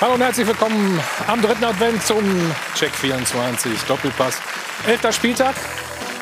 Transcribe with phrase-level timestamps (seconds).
[0.00, 2.24] Hallo und herzlich willkommen am dritten Advent zum
[2.74, 4.40] Check 24 Doppelpass.
[4.86, 5.54] Elfter Spieltag.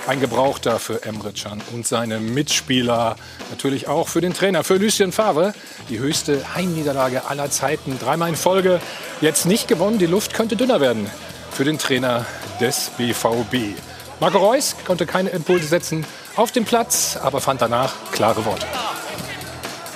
[0.08, 3.14] Ein Gebrauchter für Emre Can und seine Mitspieler.
[3.50, 5.54] Natürlich auch für den Trainer, für Lucien Favre.
[5.90, 8.00] Die höchste Heimniederlage aller Zeiten.
[8.00, 8.80] Dreimal in Folge.
[9.20, 9.98] Jetzt nicht gewonnen.
[9.98, 11.08] Die Luft könnte dünner werden
[11.52, 12.26] für den Trainer
[12.60, 13.78] des BVB.
[14.18, 16.04] Marco Reus konnte keine Impulse setzen
[16.34, 18.66] auf dem Platz, aber fand danach klare Worte.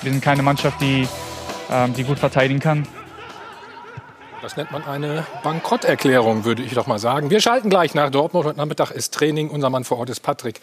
[0.03, 1.09] Wir sind keine Mannschaft, die,
[1.69, 2.87] ähm, die gut verteidigen kann.
[4.43, 7.31] Das nennt man eine Bankrotterklärung, würde ich doch mal sagen.
[7.31, 8.45] Wir schalten gleich nach Dortmund.
[8.45, 9.49] Heute Nachmittag ist Training.
[9.49, 10.61] Unser Mann vor Ort ist Patrick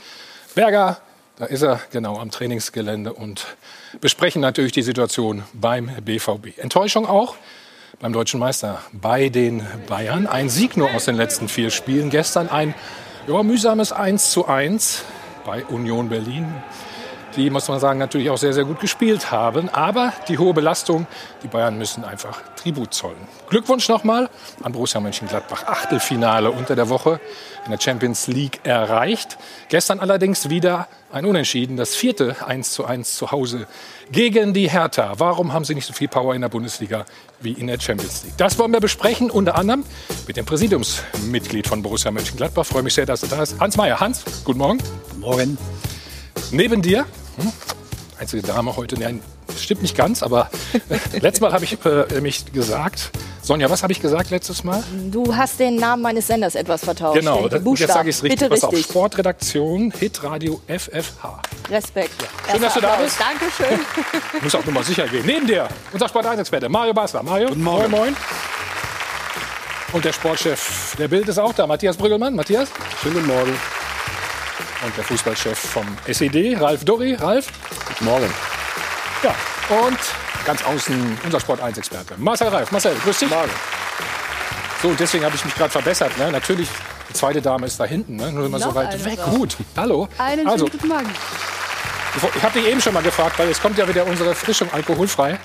[0.54, 0.98] Berger.
[1.38, 3.56] Da ist er genau am Trainingsgelände und
[4.02, 6.58] besprechen natürlich die Situation beim BVB.
[6.58, 7.36] Enttäuschung auch
[8.02, 10.28] beim deutschen Meister bei den Bayern.
[10.28, 12.10] Ein Sieg nur aus den letzten vier Spielen.
[12.10, 12.76] Gestern ein
[13.28, 15.06] ja, mühsames 1 zu 1
[15.46, 16.54] bei Union Berlin
[17.36, 19.70] die, muss man sagen, natürlich auch sehr, sehr gut gespielt haben.
[19.70, 21.08] Aber die hohe Belastung,
[21.44, 23.16] die Bayern müssen einfach Tribut zollen.
[23.50, 24.30] Glückwunsch nochmal
[24.64, 25.64] an Borussia Mönchengladbach.
[25.66, 27.22] Achtelfinale unter der Woche
[27.64, 29.38] in der Champions League erreicht.
[29.70, 33.66] Gestern allerdings wieder ein Unentschieden, das vierte 1 zu 1 zu Hause
[34.12, 35.14] gegen die Hertha.
[35.18, 37.06] Warum haben sie nicht so viel Power in der Bundesliga
[37.40, 38.38] wie in der Champions League?
[38.38, 39.86] Das wollen wir besprechen, unter anderem
[40.28, 42.64] mit dem Präsidiumsmitglied von Borussia Mönchengladbach.
[42.64, 43.60] Ich freue mich sehr, dass du da bist.
[43.60, 44.00] Hans Meyer.
[44.00, 44.80] Hans, guten Morgen.
[45.10, 45.58] Guten Morgen.
[46.52, 47.06] Neben dir,
[47.38, 47.54] hm,
[48.20, 49.22] einzige Dame heute, nein,
[49.58, 53.12] stimmt nicht ganz, aber äh, letztes Mal habe ich äh, nämlich gesagt,
[53.42, 54.84] Sonja, was habe ich gesagt letztes Mal?
[55.12, 57.20] Du hast den Namen meines Senders etwas vertauscht.
[57.20, 58.40] Genau, das, jetzt sage ich es richtig.
[58.40, 58.86] Bitte Pass richtig.
[58.86, 61.42] auf, Sportredaktion, Hitradio FFH.
[61.70, 62.14] Respekt.
[62.22, 62.54] Ja.
[62.54, 63.06] Schön, dass du da Applaus.
[63.06, 63.20] bist.
[63.20, 63.80] Dankeschön.
[64.44, 65.26] Muss auch nur mal sicher gehen.
[65.26, 67.24] Neben dir, unser Sport 1 Experte, Mario Basler.
[67.24, 67.90] Mario, Guten Morgen.
[67.92, 68.16] moin, moin.
[69.94, 72.36] Und der Sportchef der Bild ist auch da, Matthias Brüggelmann.
[72.36, 72.70] Matthias.
[73.02, 73.52] Schönen guten Morgen.
[74.86, 77.16] Und der Fußballchef vom SED, Ralf Dorri.
[77.16, 77.48] Ralf.
[77.88, 78.59] Guten Morgen.
[79.24, 79.36] Ja,
[79.84, 79.98] und
[80.46, 82.72] ganz außen unser Sport 1 Experte, Marcel Reif.
[82.72, 83.30] Marcel, grüß dich.
[83.30, 83.52] Morgen.
[84.82, 86.18] So, deswegen habe ich mich gerade verbessert.
[86.18, 86.32] Ne?
[86.32, 86.70] Natürlich,
[87.10, 88.32] die zweite Dame ist da hinten, ne?
[88.32, 89.18] nur immer so weit weg.
[89.18, 89.32] Sache.
[89.32, 90.08] Gut, hallo.
[90.18, 91.10] Einen also, schönen guten Morgen.
[92.38, 95.38] ich habe dich eben schon mal gefragt, weil jetzt kommt ja wieder unsere Frischung alkoholfrei.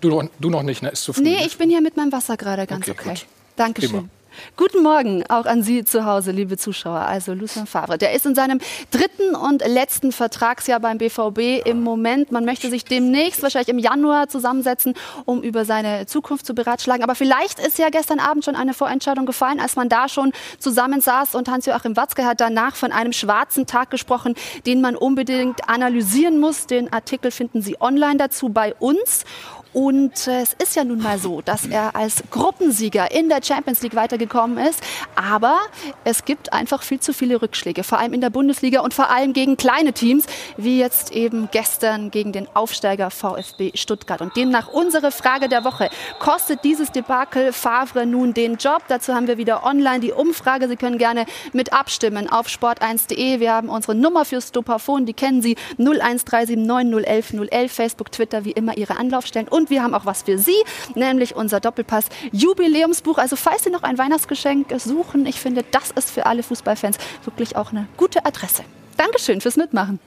[0.00, 0.90] Du, noch- du noch nicht, ne?
[0.90, 1.22] Ist zu früh.
[1.22, 1.46] Nee, ne?
[1.46, 3.08] ich bin hier mit meinem Wasser gerade ganz Okay, okay.
[3.10, 3.26] gut.
[3.56, 3.90] Dankeschön.
[3.90, 4.08] Prima.
[4.56, 7.00] Guten Morgen auch an Sie zu Hause, liebe Zuschauer.
[7.00, 8.60] Also Lucien Favre, der ist in seinem
[8.90, 12.32] dritten und letzten Vertragsjahr beim BVB im Moment.
[12.32, 14.94] Man möchte sich demnächst, wahrscheinlich im Januar, zusammensetzen,
[15.24, 17.02] um über seine Zukunft zu beratschlagen.
[17.02, 21.34] Aber vielleicht ist ja gestern Abend schon eine Vorentscheidung gefallen, als man da schon zusammensaß.
[21.34, 24.34] Und Hans-Joachim Watzke hat danach von einem schwarzen Tag gesprochen,
[24.66, 26.66] den man unbedingt analysieren muss.
[26.66, 29.24] Den Artikel finden Sie online dazu bei uns.
[29.72, 33.82] Und äh, es ist ja nun mal so, dass er als Gruppensieger in der Champions
[33.82, 34.82] League weitergekommen ist.
[35.14, 35.58] Aber
[36.04, 39.32] es gibt einfach viel zu viele Rückschläge, vor allem in der Bundesliga und vor allem
[39.32, 40.24] gegen kleine Teams,
[40.56, 44.20] wie jetzt eben gestern gegen den Aufsteiger VfB Stuttgart.
[44.20, 45.90] Und demnach unsere Frage der Woche.
[46.18, 48.82] Kostet dieses Debakel Favre nun den Job?
[48.88, 50.68] Dazu haben wir wieder online die Umfrage.
[50.68, 53.40] Sie können gerne mit abstimmen auf sport1.de.
[53.40, 58.52] Wir haben unsere Nummer fürs Dopafon, die kennen Sie 01379 011 011, Facebook, Twitter, wie
[58.52, 59.48] immer Ihre Anlaufstellen.
[59.48, 60.56] Und wir haben auch was für Sie,
[60.94, 63.18] nämlich unser Doppelpass Jubiläumsbuch.
[63.18, 67.56] Also falls Sie noch ein Weihnachtsgeschenk suchen, ich finde, das ist für alle Fußballfans wirklich
[67.56, 68.62] auch eine gute Adresse.
[68.96, 70.00] Dankeschön fürs Mitmachen.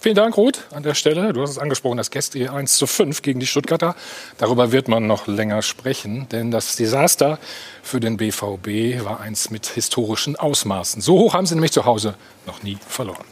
[0.00, 1.32] Vielen Dank, Ruth, an der Stelle.
[1.32, 3.96] Du hast es angesprochen, das Gäste hier 1 zu 5 gegen die Stuttgarter.
[4.38, 7.40] Darüber wird man noch länger sprechen, denn das Desaster
[7.82, 11.02] für den BVB war eins mit historischen Ausmaßen.
[11.02, 12.14] So hoch haben sie nämlich zu Hause
[12.46, 13.24] noch nie verloren.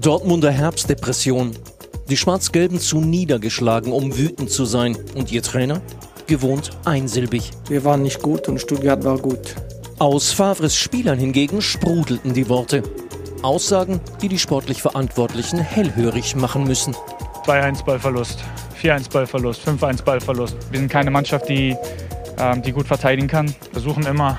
[0.00, 1.52] Dortmunder Herbstdepression.
[2.08, 4.96] Die Schwarz-Gelben zu niedergeschlagen, um wütend zu sein.
[5.14, 5.82] Und ihr Trainer?
[6.26, 7.50] Gewohnt einsilbig.
[7.68, 9.54] Wir waren nicht gut und Stuttgart war gut.
[9.98, 12.82] Aus Favres Spielern hingegen sprudelten die Worte.
[13.42, 16.96] Aussagen, die die sportlich Verantwortlichen hellhörig machen müssen.
[17.44, 18.38] 2-1 Ballverlust,
[18.80, 20.56] 4-1 Ballverlust, 5-1 Ballverlust.
[20.70, 21.76] Wir sind keine Mannschaft, die,
[22.38, 23.54] ähm, die gut verteidigen kann.
[23.72, 24.38] Versuchen immer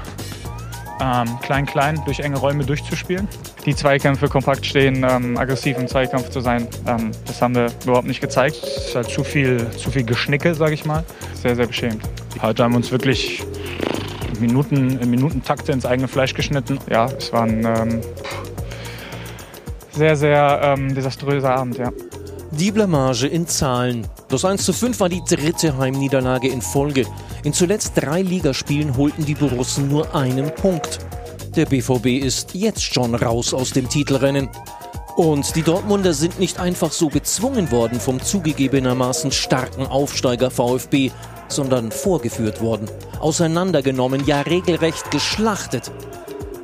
[1.04, 3.28] ähm, klein, klein durch enge Räume durchzuspielen.
[3.66, 8.08] Die Zweikämpfe kompakt stehen, ähm, aggressiv im Zweikampf zu sein, ähm, das haben wir überhaupt
[8.08, 8.58] nicht gezeigt.
[8.64, 11.04] Es ist halt zu viel, zu viel Geschnicke, sage ich mal.
[11.34, 12.02] Sehr, sehr beschämt.
[12.42, 13.44] Heute haben wir uns wirklich
[14.40, 16.80] Minuten, in Minutentakte ins eigene Fleisch geschnitten.
[16.90, 18.02] Ja, es war ein ähm,
[19.92, 21.92] sehr, sehr ähm, desaströser Abend, ja.
[22.52, 24.08] Die Blamage in Zahlen.
[24.30, 27.06] Das 1 zu 5 war die dritte Heimniederlage in Folge.
[27.44, 31.00] In zuletzt drei Ligaspielen holten die Borussen nur einen Punkt.
[31.58, 34.50] Der BVB ist jetzt schon raus aus dem Titelrennen.
[35.18, 41.12] Und die Dortmunder sind nicht einfach so bezwungen worden vom zugegebenermaßen starken Aufsteiger VfB,
[41.50, 45.92] sondern vorgeführt worden, auseinandergenommen, ja regelrecht geschlachtet.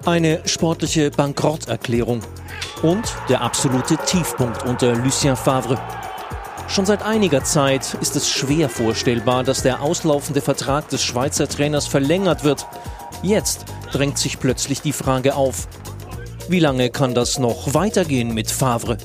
[0.05, 2.21] Eine sportliche Bankrotterklärung
[2.81, 5.77] und der absolute Tiefpunkt unter Lucien Favre.
[6.69, 11.87] Schon seit einiger Zeit ist es schwer vorstellbar, dass der auslaufende Vertrag des Schweizer Trainers
[11.87, 12.67] verlängert wird.
[13.23, 15.67] Jetzt drängt sich plötzlich die Frage auf,
[16.47, 18.99] wie lange kann das noch weitergehen mit Favre?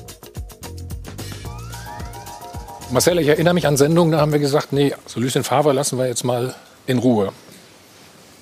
[2.91, 5.97] Marcel, ich erinnere mich an Sendungen, da haben wir gesagt, nee, so Lucien Favre lassen
[5.97, 6.53] wir jetzt mal
[6.85, 7.33] in Ruhe.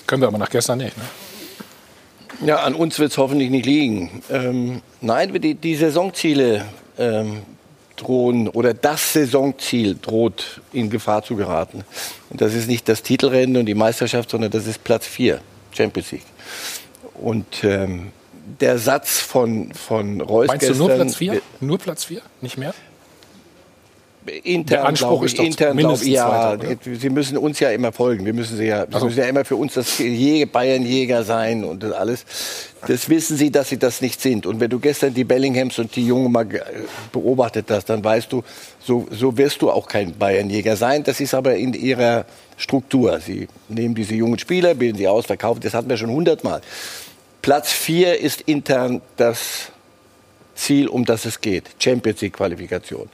[0.06, 0.98] Können wir aber nach gestern nicht.
[0.98, 1.04] Ne?
[2.46, 4.22] Ja, an uns wird es hoffentlich nicht liegen.
[4.30, 6.66] Ähm, nein, die, die Saisonziele
[6.98, 7.44] ähm,
[7.96, 11.84] drohen oder das Saisonziel droht in Gefahr zu geraten.
[12.30, 15.42] Und das ist nicht das Titelrennen und die Meisterschaft, sondern das ist Platz 4,
[15.72, 16.26] Champions League.
[17.14, 18.12] Und ähm,
[18.60, 21.42] der Satz von, von Reus Meinst gestern, du nur Platz 4?
[21.60, 22.22] Nur Platz 4?
[22.42, 22.74] Nicht mehr?
[24.44, 27.00] Intern, Der Anspruch glaube ist ich, doch intern, mindestens ich, ja, Zweiter, oder?
[27.00, 28.26] Sie müssen uns ja immer folgen.
[28.26, 29.06] Wir müssen, sie ja, Sie so.
[29.06, 30.02] müssen ja immer für uns das
[30.52, 32.26] Bayernjäger sein und das alles.
[32.88, 34.46] Das wissen Sie, dass Sie das nicht sind.
[34.46, 36.48] Und wenn du gestern die Bellinghams und die Jungen mal
[37.12, 38.44] beobachtet hast, dann weißt du,
[38.80, 41.04] so, so wirst du auch kein Bayernjäger sein.
[41.04, 42.26] Das ist aber in ihrer
[42.58, 43.20] Struktur.
[43.20, 45.62] Sie nehmen diese jungen Spieler, bilden sie aus, verkaufen.
[45.62, 46.62] Das hatten wir schon hundertmal.
[47.42, 49.72] Platz vier ist intern das
[50.56, 51.66] Ziel, um das es geht.
[51.80, 53.10] Champions League Qualifikation.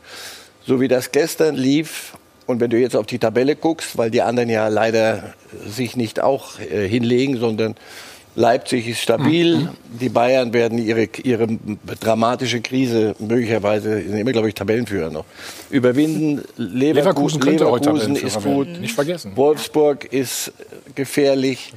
[0.70, 2.14] So wie das gestern lief
[2.46, 5.34] und wenn du jetzt auf die Tabelle guckst, weil die anderen ja leider
[5.66, 7.74] sich nicht auch äh, hinlegen, sondern
[8.36, 9.70] Leipzig ist stabil,
[10.00, 11.48] die Bayern werden ihre, ihre
[12.00, 15.26] dramatische Krise möglicherweise, sind immer, glaube ich, Tabellenführer noch,
[15.72, 16.44] überwinden.
[16.56, 18.68] Leverkusen Leverkusen, könnte heute Leverkusen ist gut.
[18.80, 19.32] Nicht vergessen.
[19.36, 20.54] Wolfsburg ist
[20.94, 21.74] gefährlich.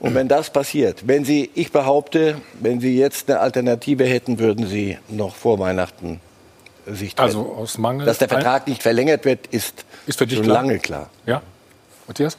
[0.00, 4.66] Und wenn das passiert, wenn Sie, ich behaupte, wenn Sie jetzt eine Alternative hätten, würden
[4.66, 6.18] Sie noch vor Weihnachten
[6.86, 7.28] sich trennen.
[7.28, 8.06] Also aus Mangel.
[8.06, 10.62] Dass der Vertrag nicht verlängert wird, ist, Ist für dich schon klar?
[10.62, 11.10] lange klar.
[11.26, 11.42] Ja.
[12.06, 12.36] Matthias?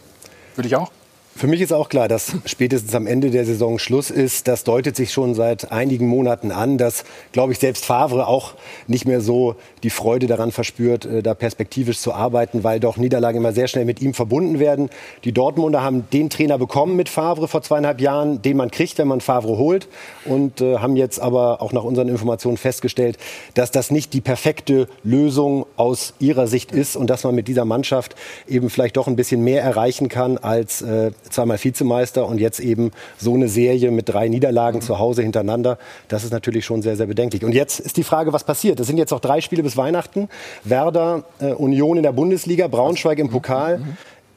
[0.56, 0.92] Würde ich auch?
[1.38, 4.48] Für mich ist auch klar, dass spätestens am Ende der Saison Schluss ist.
[4.48, 7.04] Das deutet sich schon seit einigen Monaten an, dass,
[7.34, 8.54] glaube ich, selbst Favre auch
[8.88, 13.40] nicht mehr so die Freude daran verspürt, äh, da perspektivisch zu arbeiten, weil doch Niederlagen
[13.40, 14.90] immer sehr schnell mit ihm verbunden werden.
[15.26, 19.10] Die Dortmunder haben den Trainer bekommen mit Favre vor zweieinhalb Jahren, den man kriegt, wenn
[19.10, 19.90] man Favre holt.
[20.24, 23.18] Und äh, haben jetzt aber auch nach unseren Informationen festgestellt,
[23.56, 27.66] dass das nicht die perfekte Lösung aus ihrer Sicht ist und dass man mit dieser
[27.66, 28.16] Mannschaft
[28.48, 32.92] eben vielleicht doch ein bisschen mehr erreichen kann als äh, zweimal Vizemeister und jetzt eben
[33.18, 35.78] so eine Serie mit drei Niederlagen zu Hause hintereinander.
[36.08, 37.44] Das ist natürlich schon sehr, sehr bedenklich.
[37.44, 38.80] Und jetzt ist die Frage, was passiert?
[38.80, 40.30] Es sind jetzt noch drei Spiele bis Weihnachten.
[40.64, 43.82] Werder, äh, Union in der Bundesliga, Braunschweig im Pokal.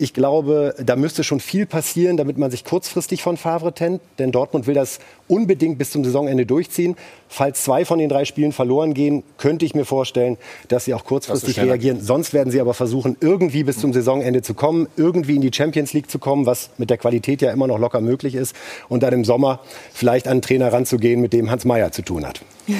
[0.00, 4.00] Ich glaube, da müsste schon viel passieren, damit man sich kurzfristig von Favre trennt.
[4.20, 6.96] Denn Dortmund will das unbedingt bis zum Saisonende durchziehen.
[7.28, 10.36] Falls zwei von den drei Spielen verloren gehen, könnte ich mir vorstellen,
[10.68, 12.00] dass sie auch kurzfristig reagieren.
[12.00, 15.92] Sonst werden sie aber versuchen, irgendwie bis zum Saisonende zu kommen, irgendwie in die Champions
[15.92, 18.54] League zu kommen, was mit der Qualität ja immer noch locker möglich ist.
[18.88, 19.60] Und dann im Sommer
[19.92, 22.40] vielleicht an einen Trainer ranzugehen, mit dem Hans Meyer zu tun hat.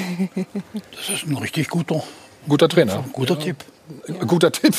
[0.91, 2.03] Das ist ein richtig guter,
[2.47, 3.03] Guter Trainer.
[3.11, 3.57] guter Tipp.
[4.07, 4.75] Ein Guter Tipp.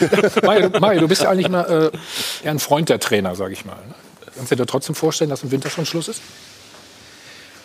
[0.42, 3.52] Mario, du- Mario, du bist ja eigentlich mal äh, eher ein Freund der Trainer, sage
[3.52, 3.74] ich mal.
[3.76, 3.94] ne?
[4.36, 6.20] Kannst du dir trotzdem vorstellen, dass im Winter schon Schluss ist?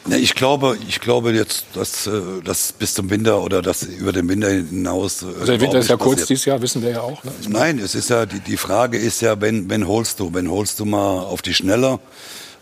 [0.06, 2.12] Ne, ich glaube, ich glaube jetzt, dass äh,
[2.44, 5.22] das bis zum Winter oder das über den Winter hinaus.
[5.22, 6.30] äh, Also der Winter ist ja kurz passiert.
[6.30, 7.24] dieses Jahr, wissen wir ja auch.
[7.24, 7.32] Ne?
[7.50, 10.80] Nein, es ist ja die, die Frage ist ja, wenn, wenn holst du, wenn holst
[10.80, 12.00] du mal auf die Schnelle.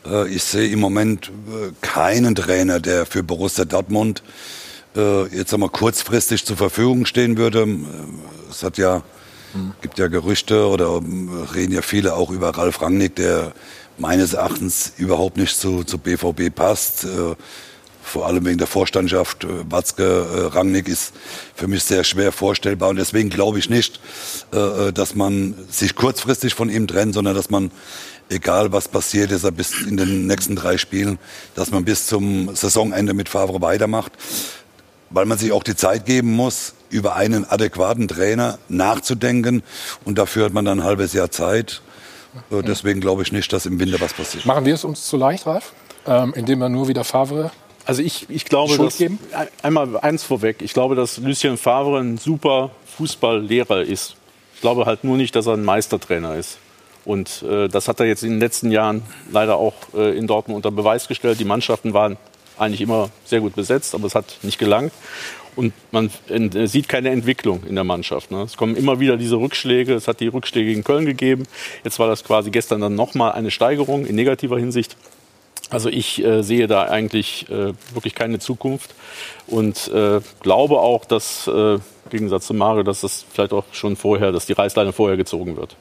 [0.06, 1.32] Äh, ich sehe im Moment
[1.82, 4.67] keinen Trainer, der für Borussia Dortmund äh,
[5.32, 7.64] jetzt einmal kurzfristig zur Verfügung stehen würde.
[7.64, 7.78] Äh,
[8.50, 9.04] Es hat ja
[9.82, 13.54] gibt ja Gerüchte oder ähm, reden ja viele auch über Ralf Rangnick, der
[13.98, 17.06] meines Erachtens überhaupt nicht zu, zu BVB passt.
[17.06, 17.36] Äh,
[18.02, 19.44] vor allem wegen der Vorstandschaft.
[19.44, 21.14] Äh, Watzke, äh, Rangnick ist
[21.56, 22.90] für mich sehr schwer vorstellbar.
[22.90, 24.00] Und deswegen glaube ich nicht,
[24.54, 27.72] äh, äh, dass man sich kurzfristig von ihm trennt, sondern dass man,
[28.30, 31.20] egal was passiert ist, er bis in den nächsten drei Spielen,
[31.56, 34.14] dass man bis zum Saisonende mit Favre weitermacht.
[35.10, 39.64] Weil man sich auch die Zeit geben muss, über einen adäquaten Trainer nachzudenken.
[40.06, 41.82] Und dafür hat man dann ein halbes Jahr Zeit.
[42.52, 44.46] Deswegen glaube ich nicht, dass im Winter was passiert.
[44.46, 45.74] Machen wir es uns zu leicht, Ralf?
[46.06, 47.52] Ähm, indem wir nur wieder Favre.
[47.86, 49.18] Also ich, ich glaube, Schuld dass, geben?
[49.34, 50.58] ein- einmal eins vorweg.
[50.62, 54.16] Ich glaube, dass Lucien Favre ein super Fußballlehrer ist.
[54.56, 56.58] Ich glaube halt nur nicht, dass er ein Meistertrainer ist.
[57.06, 60.58] Und äh, das hat er jetzt in den letzten Jahren leider auch äh, in Dortmund
[60.58, 61.40] unter Beweis gestellt.
[61.40, 62.18] Die Mannschaften waren
[62.58, 64.94] eigentlich immer sehr gut besetzt, aber es hat nicht gelangt.
[65.56, 68.30] Und man äh, sieht keine Entwicklung in der Mannschaft.
[68.30, 68.44] Ne?
[68.44, 69.96] Es kommen immer wieder diese Rückschläge.
[69.96, 71.48] Es hat die Rückschläge gegen Köln gegeben.
[71.84, 74.96] Jetzt war das quasi gestern dann nochmal eine Steigerung in negativer Hinsicht.
[75.70, 78.94] Also ich äh, sehe da eigentlich äh, wirklich keine Zukunft
[79.48, 83.98] und äh, glaube auch, dass äh, im Gegensatz zu Mario, dass das vielleicht auch schon
[83.98, 85.76] vorher, dass die Reißleine vorher gezogen wird.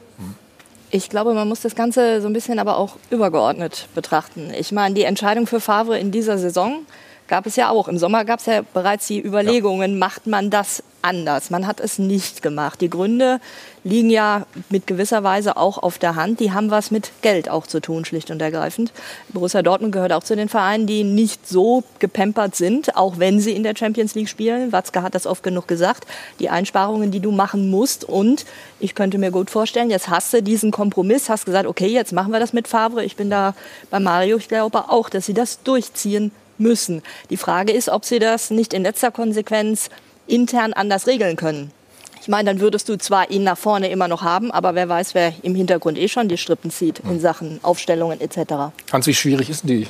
[0.89, 4.51] Ich glaube, man muss das Ganze so ein bisschen aber auch übergeordnet betrachten.
[4.57, 6.85] Ich meine, die Entscheidung für Favre in dieser Saison
[7.27, 7.89] gab es ja auch.
[7.89, 9.97] Im Sommer gab es ja bereits die Überlegungen, ja.
[9.97, 11.49] macht man das anders?
[11.49, 12.79] Man hat es nicht gemacht.
[12.79, 13.39] Die Gründe
[13.87, 16.39] liegen ja mit gewisser Weise auch auf der Hand.
[16.39, 18.91] Die haben was mit Geld auch zu tun, schlicht und ergreifend.
[19.29, 23.53] Borussia Dortmund gehört auch zu den Vereinen, die nicht so gepempert sind, auch wenn sie
[23.53, 24.71] in der Champions League spielen.
[24.71, 26.05] Watzke hat das oft genug gesagt.
[26.39, 28.03] Die Einsparungen, die du machen musst.
[28.03, 28.45] Und
[28.79, 32.31] ich könnte mir gut vorstellen, jetzt hast du diesen Kompromiss, hast gesagt, okay, jetzt machen
[32.31, 33.03] wir das mit Favre.
[33.03, 33.55] Ich bin da
[33.89, 34.37] bei Mario.
[34.37, 37.03] Ich glaube auch, dass sie das durchziehen müssen.
[37.29, 39.89] Die Frage ist, ob sie das nicht in letzter Konsequenz
[40.27, 41.71] intern anders regeln können.
[42.21, 45.13] Ich meine, dann würdest du zwar ihn nach vorne immer noch haben, aber wer weiß,
[45.13, 48.73] wer im Hintergrund eh schon die Strippen zieht in Sachen Aufstellungen etc.
[48.91, 49.87] Hans, wie schwierig ist die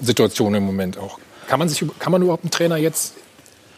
[0.00, 1.18] Situation im Moment auch?
[1.48, 3.14] Kann man, sich, kann man überhaupt einen Trainer jetzt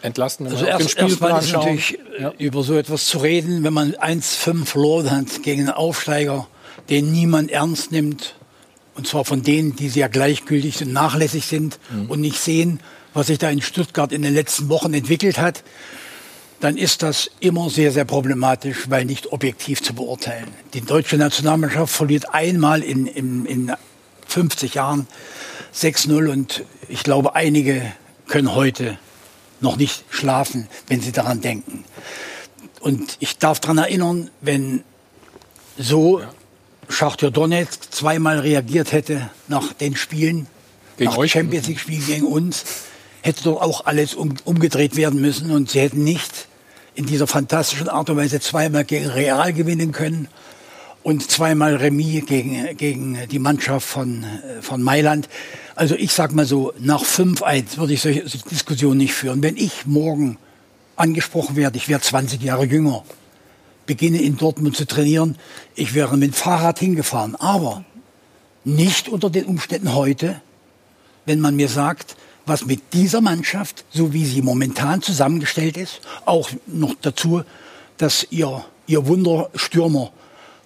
[0.02, 0.46] entlasten?
[0.46, 2.32] Also erst, erstmal ist natürlich ja.
[2.38, 6.46] über so etwas zu reden, wenn man 1-5 verloren hat gegen einen Aufsteiger,
[6.90, 8.34] den niemand ernst nimmt,
[8.94, 12.10] und zwar von denen, die sehr gleichgültig und nachlässig sind mhm.
[12.10, 12.80] und nicht sehen,
[13.12, 15.62] was sich da in Stuttgart in den letzten Wochen entwickelt hat,
[16.64, 20.48] dann ist das immer sehr, sehr problematisch, weil nicht objektiv zu beurteilen.
[20.72, 23.72] Die deutsche Nationalmannschaft verliert einmal in, in, in
[24.28, 25.06] 50 Jahren
[25.74, 27.82] 6-0 und ich glaube, einige
[28.28, 28.96] können heute
[29.60, 31.84] noch nicht schlafen, wenn sie daran denken.
[32.80, 34.84] Und ich darf daran erinnern, wenn
[35.76, 37.30] so ja.
[37.30, 40.46] Donetsk zweimal reagiert hätte nach den Spielen,
[40.96, 41.32] gegen nach euch?
[41.32, 42.64] Champions League Spielen gegen uns,
[43.20, 46.48] hätte doch auch alles um, umgedreht werden müssen und sie hätten nicht
[46.94, 50.28] in dieser fantastischen Art und Weise zweimal gegen Real gewinnen können
[51.02, 54.24] und zweimal Remis gegen, gegen die Mannschaft von,
[54.60, 55.28] von Mailand.
[55.74, 59.42] Also ich sag mal so, nach 5-1 würde ich solche Diskussionen nicht führen.
[59.42, 60.38] Wenn ich morgen
[60.96, 63.04] angesprochen werde, ich werde 20 Jahre jünger,
[63.86, 65.36] beginne in Dortmund zu trainieren.
[65.74, 67.84] Ich wäre mit dem Fahrrad hingefahren, aber
[68.64, 70.40] nicht unter den Umständen heute,
[71.26, 76.50] wenn man mir sagt, was mit dieser Mannschaft, so wie sie momentan zusammengestellt ist, auch
[76.66, 77.42] noch dazu,
[77.96, 80.10] dass ihr, ihr Wunderstürmer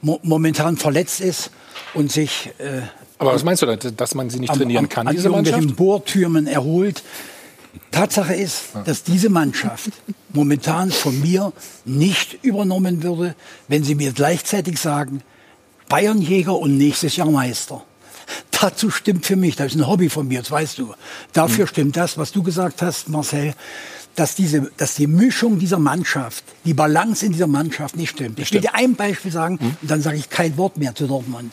[0.00, 1.50] mo momentan verletzt ist
[1.94, 2.50] und sich.
[2.58, 2.82] Äh,
[3.18, 5.76] aber was meinst du, dass man sie nicht trainieren am, kann, an diese Mannschaft?
[5.76, 7.02] Bohrtürmen erholt.
[7.90, 9.90] Tatsache ist, dass diese Mannschaft
[10.32, 11.52] momentan von mir
[11.84, 13.34] nicht übernommen würde,
[13.66, 15.22] wenn sie mir gleichzeitig sagen,
[15.88, 17.82] Bayernjäger und nächstes Jahr Meister.
[18.60, 20.94] Dazu stimmt für mich, das ist ein Hobby von mir, das weißt du.
[21.32, 21.68] Dafür mhm.
[21.68, 23.54] stimmt das, was du gesagt hast, Marcel,
[24.16, 28.40] dass, diese, dass die Mischung dieser Mannschaft, die Balance in dieser Mannschaft nicht stimmt.
[28.40, 29.76] Ich will dir ein Beispiel sagen, mhm.
[29.80, 31.52] und dann sage ich kein Wort mehr zu Dortmund.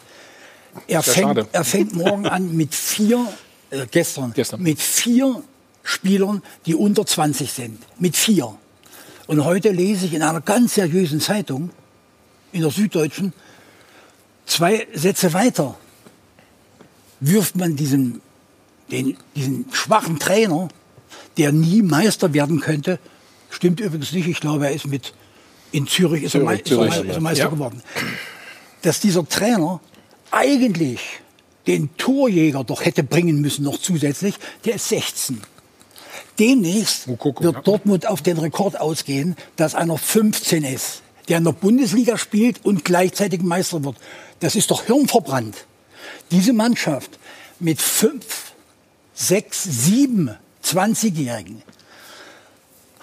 [0.88, 3.26] Er, fängt, er fängt morgen an mit vier,
[3.70, 5.42] äh, gestern, gestern, mit vier
[5.84, 7.80] Spielern, die unter 20 sind.
[8.00, 8.56] Mit vier.
[9.28, 11.70] Und heute lese ich in einer ganz seriösen Zeitung,
[12.52, 13.34] in der Süddeutschen,
[14.46, 15.78] zwei Sätze weiter.
[17.20, 18.22] Wirft man diesen,
[18.92, 20.68] den, diesen schwachen Trainer,
[21.38, 23.00] der nie Meister werden könnte,
[23.50, 25.14] stimmt übrigens nicht, ich glaube, er ist mit,
[25.72, 27.50] in Zürich ist, Zürich, er, Zürich, ist er, Meister ja.
[27.50, 27.82] geworden.
[28.82, 29.80] Dass dieser Trainer
[30.32, 31.00] eigentlich
[31.68, 35.42] den Torjäger doch hätte bringen müssen, noch zusätzlich, der ist 16.
[36.38, 37.68] Demnächst wird.
[37.68, 42.84] Dortmund auf den Rekord ausgehen, dass einer 15 ist, der in der Bundesliga spielt und
[42.84, 43.96] gleichzeitig Meister wird.
[44.42, 45.66] Das ist doch hirnverbrannt.
[46.32, 47.20] Diese Mannschaft
[47.60, 48.54] mit fünf,
[49.14, 50.32] sechs, sieben
[50.64, 51.62] 20-Jährigen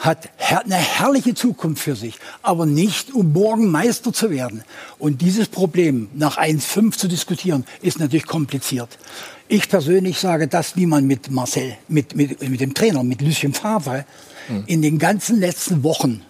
[0.02, 4.64] hat eine herrliche Zukunft für sich, aber nicht, um morgen Meister zu werden.
[4.98, 8.98] Und dieses Problem nach 1,5 zu diskutieren, ist natürlich kompliziert.
[9.46, 13.54] Ich persönlich sage das, wie man mit Marcel, mit, mit, mit dem Trainer, mit Lucien
[13.54, 14.04] Favre,
[14.48, 14.64] mhm.
[14.66, 16.22] in den ganzen letzten Wochen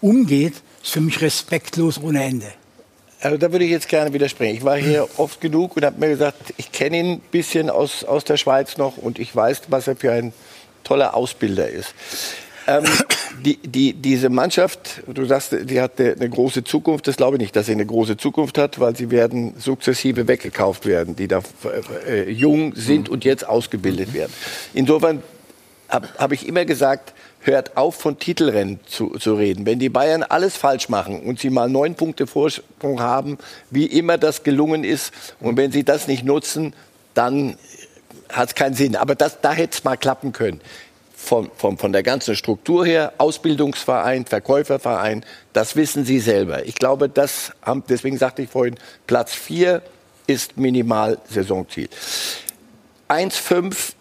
[0.00, 2.52] umgeht, ist für mich respektlos ohne Ende.
[3.24, 4.54] Also da würde ich jetzt gerne widersprechen.
[4.54, 8.04] Ich war hier oft genug und habe mir gesagt, ich kenne ihn ein bisschen aus,
[8.04, 10.34] aus der Schweiz noch und ich weiß, was er für ein
[10.84, 11.94] toller Ausbilder ist.
[12.66, 12.84] Ähm,
[13.42, 17.08] die, die, diese Mannschaft, du sagst, die hat eine, eine, große Zukunft.
[17.08, 20.84] Das glaube ich nicht, dass sie eine große Zukunft hat, weil sie werden sukzessive weggekauft
[20.84, 21.40] werden, die da
[22.06, 24.32] äh, jung sind und jetzt ausgebildet werden.
[24.74, 25.22] Insofern
[25.94, 29.66] habe hab ich immer gesagt, hört auf, von Titelrennen zu, zu reden.
[29.66, 33.38] Wenn die Bayern alles falsch machen und sie mal neun Punkte Vorsprung haben,
[33.70, 36.74] wie immer das gelungen ist, und wenn sie das nicht nutzen,
[37.14, 37.56] dann
[38.30, 38.96] hat es keinen Sinn.
[38.96, 40.60] Aber das, da hätte es mal klappen können
[41.24, 46.66] von, von, von der ganzen Struktur her, Ausbildungsverein, Verkäuferverein, das wissen Sie selber.
[46.66, 49.82] Ich glaube, das haben, deswegen sagte ich vorhin, Platz 4
[50.26, 51.88] ist minimal Saisonziel.
[53.08, 53.92] 1,5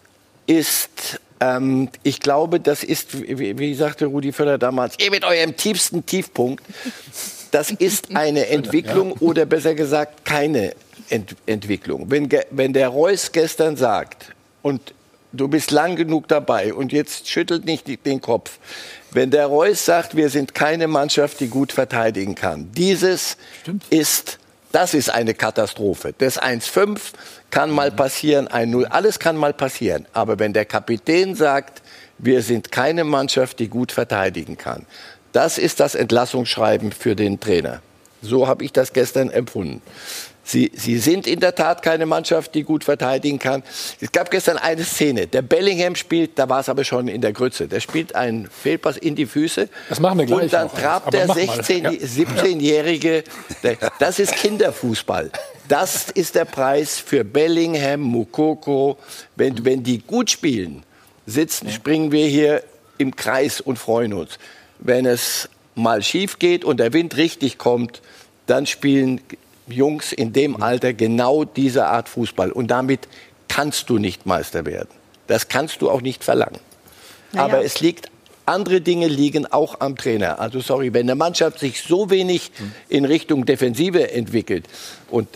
[0.48, 5.56] ist, ähm, ich glaube, das ist, wie, wie sagte Rudi Völler damals, ihr mit eurem
[5.58, 6.64] tiefsten Tiefpunkt.
[7.52, 10.74] Das ist eine Entwicklung oder besser gesagt keine
[11.10, 12.10] Ent Entwicklung.
[12.10, 14.34] Wenn, wenn der Reus gestern sagt,
[14.64, 14.94] und
[15.34, 18.58] du bist lang genug dabei und jetzt schüttelt nicht den Kopf.
[19.12, 23.38] Wenn der Reus sagt, wir sind keine Mannschaft, die gut verteidigen kann, dieses
[23.92, 24.40] ist,
[24.72, 26.16] das ist eine Katastrophe.
[26.18, 27.00] Das 1-5
[27.54, 30.08] kann mal passieren, 1-0, alles kann mal passieren.
[30.12, 31.84] Aber wenn der Kapitän sagt,
[32.18, 34.88] wir sind keine Mannschaft, die gut verteidigen kann,
[35.34, 37.84] das ist das Entlassungsschreiben für den Trainer.
[38.24, 39.84] So habe ich das gestern empfunden.
[40.46, 43.64] Sie, sie sind in der Tat keine Mannschaft, die gut verteidigen kann.
[44.02, 45.26] Es gab gestern eine Szene.
[45.28, 47.70] Der Bellingham spielt, da war es aber schon in der Grütze.
[47.70, 49.70] Der spielt einen Fehlpass in die Füße.
[49.88, 51.46] Das machen wir gleich Und dann trabt der mach mal.
[51.64, 51.90] 16, Ja.
[51.92, 53.24] 17-Jährige.
[53.64, 55.32] der- Das ist Kinderfußball.
[55.70, 58.98] Das ist der Preis für Bellingham, Mukoko.
[59.38, 60.84] Wenn, wenn die gut spielen,
[61.26, 62.64] sitzen, springen wir hier
[62.98, 64.38] im Kreis und freuen uns.
[64.80, 68.02] Wenn es mal schief geht und der Wind richtig kommt,
[68.46, 69.22] dann spielen
[69.68, 72.52] Jungs in dem Alter genau diese Art Fußball.
[72.52, 73.08] Und damit
[73.48, 74.90] kannst du nicht Meister werden.
[75.28, 76.60] Das kannst du auch nicht verlangen.
[77.32, 77.46] Naja.
[77.46, 78.10] Aber es liegt,
[78.46, 80.40] andere Dinge liegen auch am Trainer.
[80.40, 82.52] Also sorry, wenn eine Mannschaft sich so wenig
[82.90, 84.66] in Richtung Defensive entwickelt
[85.10, 85.28] und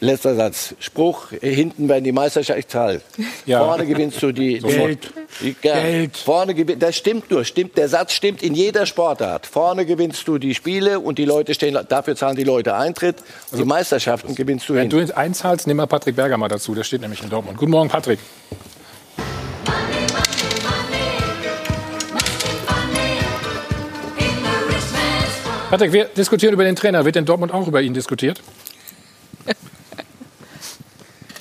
[0.00, 0.74] Letzter Satz.
[0.78, 3.02] Spruch, hinten werden die Meisterschaft zahlt.
[3.46, 3.64] Ja.
[3.64, 4.58] Vorne gewinnst du die...
[4.58, 5.12] Geld.
[5.40, 6.16] Die, ja, Geld.
[6.16, 9.46] Vorne gewin- das stimmt nur, stimmt, der Satz stimmt in jeder Sportart.
[9.46, 13.16] Vorne gewinnst du die Spiele und die Leute stehen, dafür zahlen die Leute Eintritt.
[13.56, 14.90] Die Meisterschaften gewinnst du Wenn hin.
[14.90, 16.74] du jetzt einzahlst, nimm mal Patrick Berger mal dazu.
[16.74, 17.56] Der steht nämlich in Dortmund.
[17.56, 18.18] Guten Morgen, Patrick.
[25.70, 27.04] Patrick, wir diskutieren über den Trainer.
[27.04, 28.40] Wird in Dortmund auch über ihn diskutiert?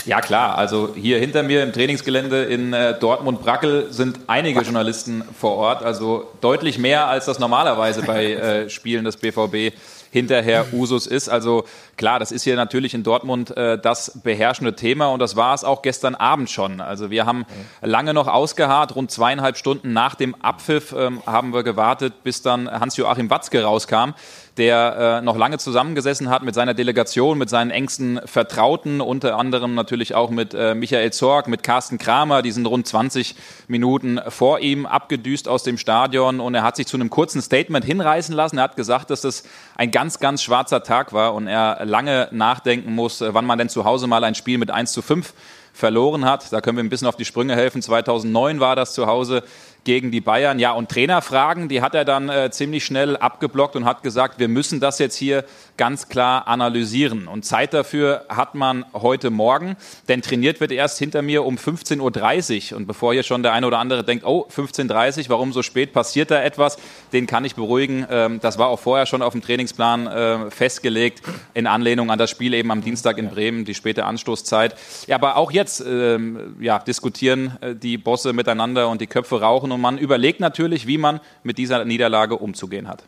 [0.06, 5.56] Ja klar, also hier hinter mir im Trainingsgelände in äh, Dortmund-Brackel sind einige Journalisten vor
[5.56, 9.74] Ort, also deutlich mehr als das normalerweise bei äh, Spielen des BVB
[10.16, 11.28] hinterher Usus ist.
[11.28, 11.66] Also
[11.98, 15.66] klar, das ist hier natürlich in Dortmund äh, das beherrschende Thema und das war es
[15.66, 16.80] auch gestern Abend schon.
[16.80, 17.46] Also wir haben
[17.82, 22.72] lange noch ausgeharrt, rund zweieinhalb Stunden nach dem Abpfiff ähm, haben wir gewartet, bis dann
[22.72, 24.14] Hans-Joachim Watzke rauskam
[24.58, 29.76] der äh, noch lange zusammengesessen hat mit seiner Delegation, mit seinen engsten Vertrauten, unter anderem
[29.76, 33.36] natürlich auch mit äh, Michael Zorg, mit Carsten Kramer, die sind rund 20
[33.68, 37.84] Minuten vor ihm abgedüst aus dem Stadion und er hat sich zu einem kurzen Statement
[37.84, 38.58] hinreißen lassen.
[38.58, 39.44] Er hat gesagt, dass das
[39.76, 43.70] ein ganz, ganz schwarzer Tag war und er lange nachdenken muss, äh, wann man denn
[43.70, 45.34] zu Hause mal ein Spiel mit 1 zu 5
[45.74, 46.54] verloren hat.
[46.54, 47.82] Da können wir ein bisschen auf die Sprünge helfen.
[47.82, 49.44] 2009 war das zu Hause
[49.86, 50.60] gegen die Bayern.
[50.60, 54.50] Ja, und Trainerfragen, die hat er dann äh, ziemlich schnell abgeblockt und hat gesagt, wir
[54.50, 55.46] müssen das jetzt hier
[55.78, 57.28] ganz klar analysieren.
[57.28, 59.76] Und Zeit dafür hat man heute Morgen,
[60.08, 62.78] denn trainiert wird erst hinter mir um 15.30 Uhr.
[62.78, 65.94] Und bevor hier schon der eine oder andere denkt, oh, 15.30 Uhr, warum so spät,
[65.94, 66.78] passiert da etwas,
[67.14, 68.06] den kann ich beruhigen.
[68.10, 71.22] Ähm, das war auch vorher schon auf dem Trainingsplan äh, festgelegt,
[71.54, 74.76] in Anlehnung an das Spiel eben am Dienstag in Bremen, die späte Anstoßzeit.
[75.06, 79.72] Ja, aber auch jetzt ähm, ja, diskutieren äh, die Bosse miteinander und die Köpfe rauchen
[79.76, 83.04] und man überlegt natürlich, wie man mit dieser Niederlage umzugehen hat.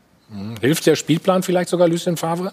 [0.62, 2.52] Hilft der Spielplan vielleicht sogar Lucien Favre?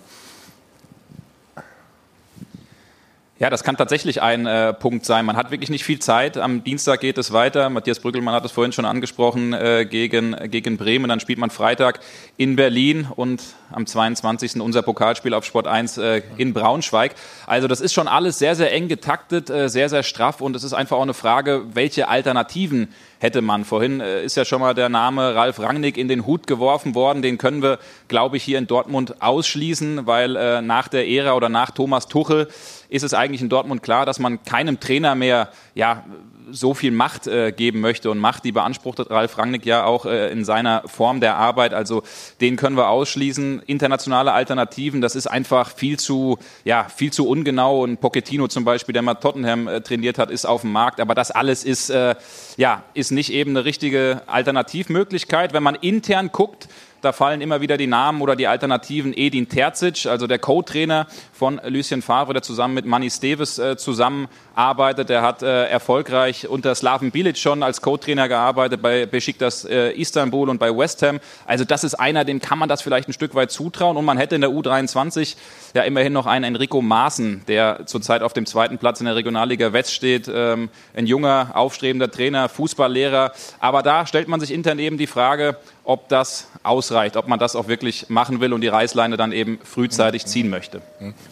[3.41, 5.27] Ja, das kann tatsächlich ein äh, Punkt sein.
[5.27, 6.39] Man hat wirklich nicht viel Zeit.
[6.39, 7.69] Am Dienstag geht es weiter.
[7.69, 11.09] Matthias Brüggelmann hat es vorhin schon angesprochen, äh, gegen, gegen Bremen.
[11.09, 11.99] Dann spielt man Freitag
[12.37, 14.61] in Berlin und am 22.
[14.61, 17.17] unser Pokalspiel auf Sport 1 äh, in Braunschweig.
[17.49, 20.63] Also das ist schon alles sehr, sehr eng getaktet, äh, sehr, sehr straff und es
[20.63, 22.95] ist einfach auch eine Frage, welche Alternativen
[23.25, 23.65] hätte man.
[23.65, 27.23] Vorhin äh, ist ja schon mal der Name Ralf Rangnick in den Hut geworfen worden.
[27.23, 31.49] Den können wir, glaube ich, hier in Dortmund ausschließen, weil äh, nach der Ära oder
[31.49, 32.49] nach Thomas Tuchel
[32.95, 36.05] ist es eigentlich in Dortmund klar, dass man keinem Trainer mehr ja,
[36.49, 38.09] so viel Macht äh, geben möchte.
[38.09, 41.75] Und Macht, die beansprucht Ralf Rangnick ja auch äh, in seiner Form der Arbeit.
[41.75, 42.05] Also
[42.41, 43.63] den können wir ausschließen.
[43.67, 47.83] Internationale Alternativen, das ist einfach viel zu, ja, viel zu ungenau.
[47.83, 51.01] Und Pochettino zum Beispiel, der mal Tottenham äh, trainiert hat, ist auf dem Markt.
[51.01, 52.15] Aber das alles ist, äh,
[52.57, 55.53] ja, ist nicht eben eine richtige Alternativmöglichkeit.
[55.53, 56.69] Wenn man intern guckt,
[57.05, 61.61] da fallen immer wieder die Namen oder die Alternativen Edin Terzic, also der Co-Trainer von
[61.67, 65.09] Lucien Favre, der zusammen mit Manny Steves äh, zusammenarbeitet.
[65.09, 70.49] Der hat äh, erfolgreich unter Slaven Bilic schon als Co-Trainer gearbeitet bei Besiktas äh, Istanbul
[70.49, 71.21] und bei West Ham.
[71.47, 73.97] Also das ist einer, dem kann man das vielleicht ein Stück weit zutrauen.
[73.97, 75.37] Und man hätte in der U23
[75.75, 79.73] ja immerhin noch einen Enrico Maaßen, der zurzeit auf dem zweiten Platz in der Regionalliga
[79.73, 80.31] West steht.
[80.33, 83.33] Ähm, ein junger, aufstrebender Trainer, Fußballlehrer.
[83.61, 87.57] Aber da stellt man sich intern eben die Frage, ob das ausreicht, ob man das
[87.57, 90.81] auch wirklich machen will und die Reißleine dann eben frühzeitig ziehen möchte.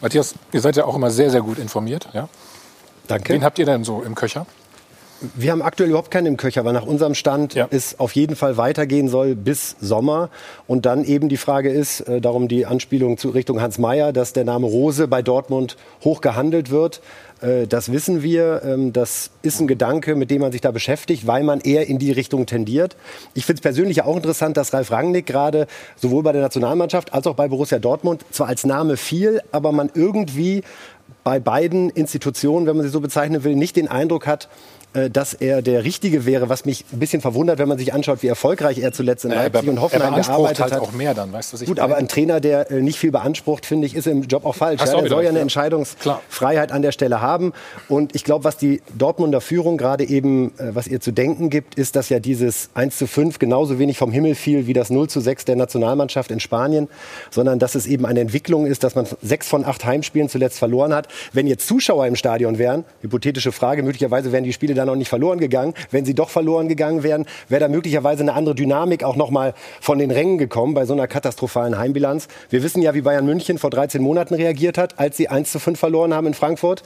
[0.00, 2.08] Matthias, ihr seid ja auch immer sehr, sehr gut informiert.
[2.12, 2.28] Ja?
[3.08, 3.32] Danke.
[3.32, 4.46] Wen habt ihr denn so im Köcher?
[5.34, 7.68] Wir haben aktuell überhaupt keinen im Köcher, weil nach unserem Stand ja.
[7.70, 10.30] es auf jeden Fall weitergehen soll bis Sommer.
[10.66, 14.32] Und dann eben die Frage ist, äh, darum die Anspielung zu Richtung Hans Meyer, dass
[14.32, 17.00] der Name Rose bei Dortmund hoch gehandelt wird.
[17.42, 18.62] Äh, das wissen wir.
[18.64, 21.98] Ähm, das ist ein Gedanke, mit dem man sich da beschäftigt, weil man eher in
[21.98, 22.96] die Richtung tendiert.
[23.34, 27.26] Ich finde es persönlich auch interessant, dass Ralf Rangnick gerade sowohl bei der Nationalmannschaft als
[27.26, 30.62] auch bei Borussia Dortmund zwar als Name fiel, aber man irgendwie
[31.24, 34.48] bei beiden Institutionen, wenn man sie so bezeichnen will, nicht den Eindruck hat,
[35.10, 38.26] dass er der Richtige wäre, was mich ein bisschen verwundert, wenn man sich anschaut, wie
[38.26, 40.80] erfolgreich er zuletzt in Leipzig und Hoffenheim gearbeitet halt hat.
[40.80, 43.86] auch mehr dann, weißt du, Gut, aber ein Trainer, der äh, nicht viel beansprucht, finde
[43.86, 44.80] ich, ist im Job auch falsch.
[44.80, 47.52] Ja, er soll ja eine Entscheidungsfreiheit an der Stelle haben.
[47.88, 51.74] Und ich glaube, was die Dortmunder Führung gerade eben, äh, was ihr zu denken gibt,
[51.76, 55.08] ist, dass ja dieses 1 zu 5 genauso wenig vom Himmel fiel wie das 0
[55.08, 56.88] zu 6 der Nationalmannschaft in Spanien,
[57.30, 60.94] sondern dass es eben eine Entwicklung ist, dass man sechs von acht Heimspielen zuletzt verloren
[60.94, 61.08] hat.
[61.32, 65.08] Wenn jetzt Zuschauer im Stadion wären, hypothetische Frage, möglicherweise wären die Spiele dann noch nicht
[65.08, 65.74] verloren gegangen.
[65.90, 69.54] Wenn sie doch verloren gegangen wären, wäre da möglicherweise eine andere Dynamik auch noch mal
[69.80, 72.28] von den Rängen gekommen bei so einer katastrophalen Heimbilanz.
[72.50, 75.58] Wir wissen ja, wie Bayern München vor 13 Monaten reagiert hat, als sie 1 zu
[75.58, 76.82] 5 verloren haben in Frankfurt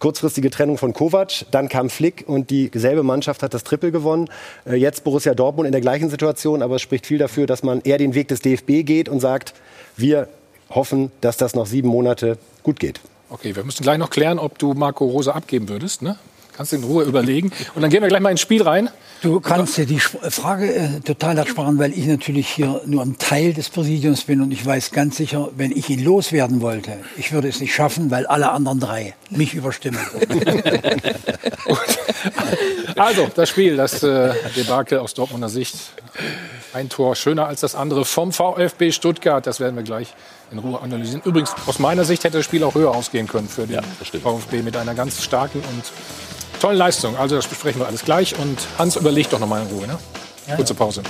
[0.00, 4.28] kurzfristige Trennung von Kovac, dann kam Flick und dieselbe Mannschaft hat das Triple gewonnen.
[4.64, 7.82] Äh, jetzt Borussia Dortmund in der gleichen Situation, aber es spricht viel dafür, dass man
[7.82, 9.54] eher den Weg des DFB geht und sagt,
[9.96, 10.28] wir
[10.70, 13.00] hoffen, dass das noch sieben Monate gut geht.
[13.28, 16.02] Okay, wir müssen gleich noch klären, ob du Marco Rose abgeben würdest.
[16.02, 16.16] Ne?
[16.60, 17.50] Kannst du in Ruhe überlegen.
[17.74, 18.90] Und dann gehen wir gleich mal ins Spiel rein.
[19.22, 23.54] Du kannst dir die Frage äh, total ersparen, weil ich natürlich hier nur ein Teil
[23.54, 27.48] des Präsidiums bin und ich weiß ganz sicher, wenn ich ihn loswerden wollte, ich würde
[27.48, 30.00] es nicht schaffen, weil alle anderen drei mich überstimmen.
[32.96, 35.76] also, das Spiel, das äh, Debakel aus Dortmunder Sicht.
[36.74, 39.46] Ein Tor schöner als das andere vom VfB Stuttgart.
[39.46, 40.14] Das werden wir gleich
[40.52, 41.22] in Ruhe analysieren.
[41.24, 43.82] Übrigens, aus meiner Sicht hätte das Spiel auch höher ausgehen können für den ja,
[44.22, 45.84] VfB mit einer ganz starken und
[46.60, 47.16] Tolle Leistung.
[47.16, 48.38] Also das besprechen wir alles gleich.
[48.38, 49.86] Und Hans überlegt doch noch mal in Ruhe.
[49.86, 49.98] Ne?
[50.46, 50.56] Ja.
[50.56, 51.02] Kurze Pause.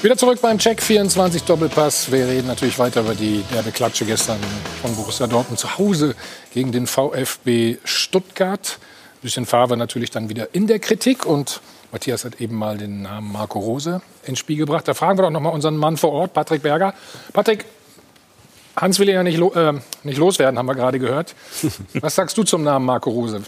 [0.00, 2.12] Wieder zurück beim Check 24 Doppelpass.
[2.12, 4.38] Wir reden natürlich weiter über die derbe Klatsche gestern
[4.80, 6.14] von Borussia Dortmund zu Hause
[6.54, 8.78] gegen den VfB Stuttgart.
[9.20, 13.32] Bisschen Favre natürlich dann wieder in der Kritik und Matthias hat eben mal den Namen
[13.32, 14.86] Marco Rose ins Spiel gebracht.
[14.86, 16.94] Da fragen wir doch noch mal unseren Mann vor Ort, Patrick Berger.
[17.32, 17.64] Patrick,
[18.80, 21.34] Hans will ihn ja nicht, lo äh, nicht loswerden, haben wir gerade gehört.
[22.00, 23.42] Was sagst du zum Namen Marco Rose?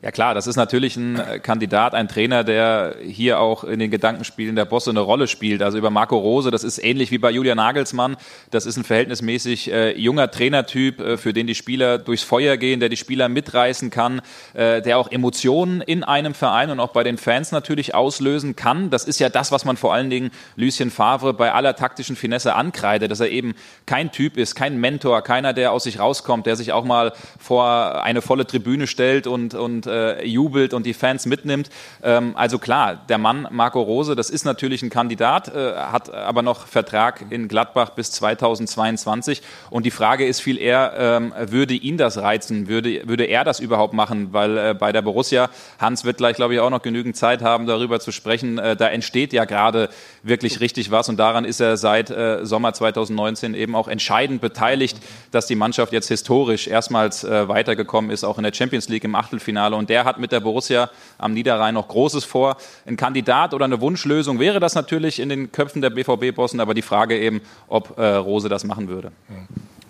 [0.00, 3.90] Ja klar, das ist natürlich ein äh, Kandidat, ein Trainer, der hier auch in den
[3.90, 5.60] Gedankenspielen der Bosse eine Rolle spielt.
[5.60, 8.16] Also über Marco Rose, das ist ähnlich wie bei Julian Nagelsmann.
[8.52, 12.78] Das ist ein verhältnismäßig äh, junger Trainertyp, äh, für den die Spieler durchs Feuer gehen,
[12.78, 14.20] der die Spieler mitreißen kann,
[14.54, 18.90] äh, der auch Emotionen in einem Verein und auch bei den Fans natürlich auslösen kann.
[18.90, 22.54] Das ist ja das, was man vor allen Dingen Lucien Favre bei aller taktischen Finesse
[22.54, 26.54] ankreidet, dass er eben kein Typ ist, kein Mentor, keiner, der aus sich rauskommt, der
[26.54, 31.26] sich auch mal vor eine volle Tribüne stellt und, und äh, jubelt und die Fans
[31.26, 31.70] mitnimmt.
[32.02, 36.42] Ähm, also klar, der Mann Marco Rose, das ist natürlich ein Kandidat, äh, hat aber
[36.42, 39.42] noch Vertrag in Gladbach bis 2022.
[39.70, 42.68] Und die Frage ist viel eher, ähm, würde ihn das reizen?
[42.68, 44.32] Würde, würde er das überhaupt machen?
[44.32, 47.66] Weil äh, bei der Borussia, Hans wird gleich, glaube ich, auch noch genügend Zeit haben,
[47.66, 48.58] darüber zu sprechen.
[48.58, 49.88] Äh, da entsteht ja gerade
[50.22, 51.08] wirklich richtig was.
[51.08, 54.98] Und daran ist er seit äh, Sommer 2019 eben auch entscheidend beteiligt,
[55.30, 59.14] dass die Mannschaft jetzt historisch erstmals äh, weitergekommen ist, auch in der Champions League im
[59.14, 59.76] Achtelfinale.
[59.78, 62.56] Und der hat mit der Borussia am Niederrhein noch Großes vor.
[62.86, 66.82] Ein Kandidat oder eine Wunschlösung wäre das natürlich in den Köpfen der BVB-Bossen, aber die
[66.82, 69.12] Frage eben, ob äh, Rose das machen würde.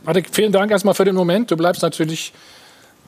[0.05, 1.51] Patrick, vielen Dank erstmal für den Moment.
[1.51, 2.33] Du bleibst natürlich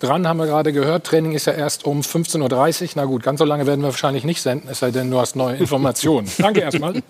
[0.00, 1.06] dran, haben wir gerade gehört.
[1.06, 2.88] Training ist ja erst um 15.30 Uhr.
[2.96, 5.36] Na gut, ganz so lange werden wir wahrscheinlich nicht senden, es sei denn, du hast
[5.36, 6.30] neue Informationen.
[6.38, 7.02] Danke erstmal.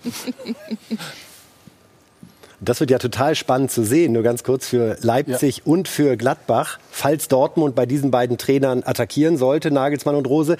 [2.62, 5.62] Das wird ja total spannend zu sehen, nur ganz kurz für Leipzig ja.
[5.64, 10.58] und für Gladbach, falls Dortmund bei diesen beiden Trainern attackieren sollte, Nagelsmann und Rose.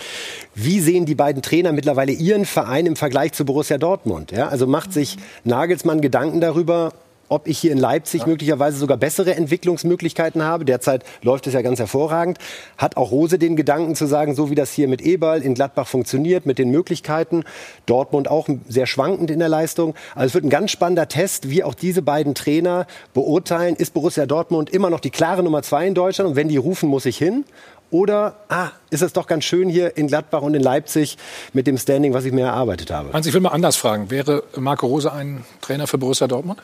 [0.55, 4.33] Wie sehen die beiden Trainer mittlerweile ihren Verein im Vergleich zu Borussia Dortmund?
[4.33, 6.93] Ja, also macht sich Nagelsmann Gedanken darüber,
[7.31, 8.27] ob ich hier in Leipzig ja.
[8.27, 10.67] möglicherweise sogar bessere Entwicklungsmöglichkeiten habe.
[10.67, 12.39] Derzeit läuft es ja ganz hervorragend.
[12.77, 15.87] Hat auch Rose den Gedanken zu sagen, so wie das hier mit Eberl in Gladbach
[15.87, 17.45] funktioniert, mit den Möglichkeiten.
[17.87, 19.95] Dortmund auch sehr schwankend in der Leistung.
[20.15, 24.27] Also es wird ein ganz spannender Test, wie auch diese beiden Trainer beurteilen, ist Borussia
[24.27, 27.17] Dortmund immer noch die klare Nummer zwei in Deutschland und wenn die rufen, muss ich
[27.17, 27.45] hin.
[27.93, 31.17] Oder ah, ist es doch ganz schön hier in Gladbach und in Leipzig
[31.53, 33.13] mit dem Standing, was ich mir erarbeitet habe?
[33.13, 34.11] Hans, ich will mal anders fragen.
[34.11, 36.61] Wäre Marco Rose ein Trainer für Borussia Dortmund?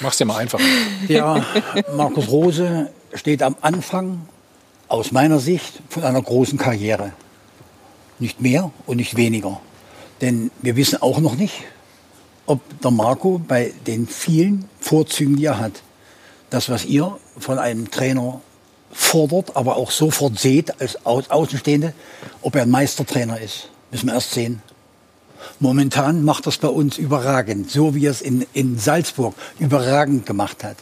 [0.00, 0.60] Mach's dir mal einfach.
[1.08, 1.44] Ja,
[1.94, 4.26] Markus Rose steht am Anfang,
[4.88, 7.12] aus meiner Sicht, von einer großen Karriere.
[8.18, 9.60] Nicht mehr und nicht weniger.
[10.20, 11.62] Denn wir wissen auch noch nicht,
[12.46, 15.82] ob der Marco bei den vielen Vorzügen, die er hat,
[16.50, 18.40] das, was ihr von einem Trainer
[18.92, 21.94] fordert, aber auch sofort seht als Au Außenstehende,
[22.42, 23.68] ob er ein Meistertrainer ist.
[23.92, 24.60] Müssen wir erst sehen.
[25.58, 30.76] Momentan macht es bei uns überragend, so wie es in, in Salzburg überragend gemacht hat.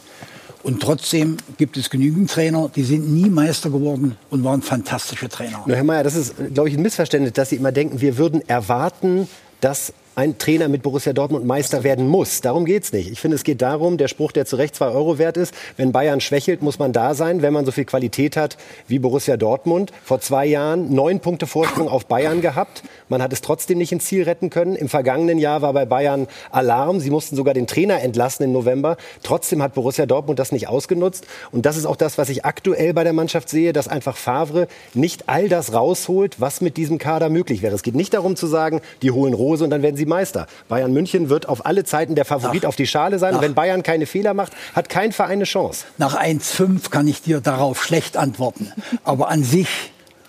[0.61, 5.63] Und trotzdem gibt es genügend Trainer, die sind nie Meister geworden und waren fantastische Trainer.
[5.65, 8.47] Nur Herr Mayer, das ist, glaube ich, ein Missverständnis, dass Sie immer denken, wir würden
[8.47, 9.29] erwarten,
[9.61, 12.41] dass ein Trainer mit Borussia Dortmund Meister werden muss.
[12.41, 13.09] Darum geht es nicht.
[13.09, 15.93] Ich finde, es geht darum, der Spruch, der zu Recht zwei Euro wert ist, wenn
[15.93, 18.57] Bayern schwächelt, muss man da sein, wenn man so viel Qualität hat
[18.89, 19.93] wie Borussia Dortmund.
[20.03, 22.83] Vor zwei Jahren neun Punkte Vorsprung auf Bayern gehabt.
[23.07, 24.75] Man hat es trotzdem nicht ins Ziel retten können.
[24.75, 26.99] Im vergangenen Jahr war bei Bayern Alarm.
[26.99, 28.97] Sie mussten sogar den Trainer entlassen im November.
[29.23, 31.27] Trotzdem hat Borussia Dortmund das nicht ausgenutzt.
[31.53, 34.67] Und das ist auch das, was ich aktuell bei der Mannschaft sehe, dass einfach Favre
[34.93, 37.73] nicht all das rausholt, was mit diesem Kader möglich wäre.
[37.73, 40.47] Es geht nicht darum zu sagen, die holen Rose und dann werden sie Meister.
[40.67, 43.29] Bayern München wird auf alle Zeiten der Favorit Nach- auf die Schale sein.
[43.29, 45.85] Und nach- wenn Bayern keine Fehler macht, hat kein Verein eine Chance.
[45.97, 48.73] Nach 1,5 kann ich dir darauf schlecht antworten.
[49.05, 49.69] Aber an sich,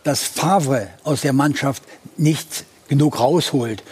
[0.05, 1.83] dass Favre aus der Mannschaft
[2.17, 3.83] nicht genug rausholt,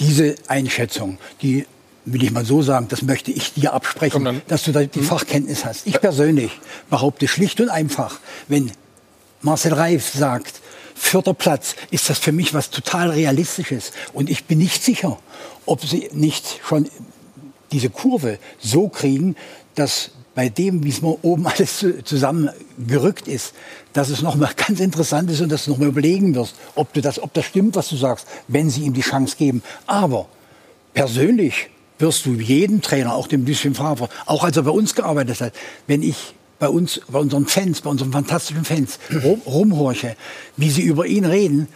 [0.00, 1.66] diese Einschätzung, die
[2.04, 5.64] will ich mal so sagen, das möchte ich dir absprechen, dass du da die Fachkenntnis
[5.64, 5.86] hast.
[5.86, 6.52] Ich persönlich
[6.90, 8.70] behaupte schlicht und einfach, wenn
[9.42, 10.60] Marcel Reif sagt,
[10.96, 13.92] vierter Platz, ist das für mich was total Realistisches.
[14.12, 15.18] Und ich bin nicht sicher,
[15.66, 16.88] ob sie nicht schon
[17.70, 19.36] diese Kurve so kriegen,
[19.74, 23.52] dass bei dem, wie es mal oben alles zu- zusammengerückt ist,
[23.92, 27.22] dass es nochmal ganz interessant ist und dass du nochmal überlegen wirst, ob, du das,
[27.22, 29.62] ob das stimmt, was du sagst, wenn sie ihm die Chance geben.
[29.86, 30.26] Aber
[30.94, 35.40] persönlich wirst du jeden Trainer, auch dem Lucien Favre, auch als er bei uns gearbeitet
[35.40, 35.52] hat,
[35.86, 40.16] wenn ich bei uns, bei unseren Fans, bei unseren fantastischen Fans rum, rumhorche,
[40.56, 41.68] wie sie über ihn reden,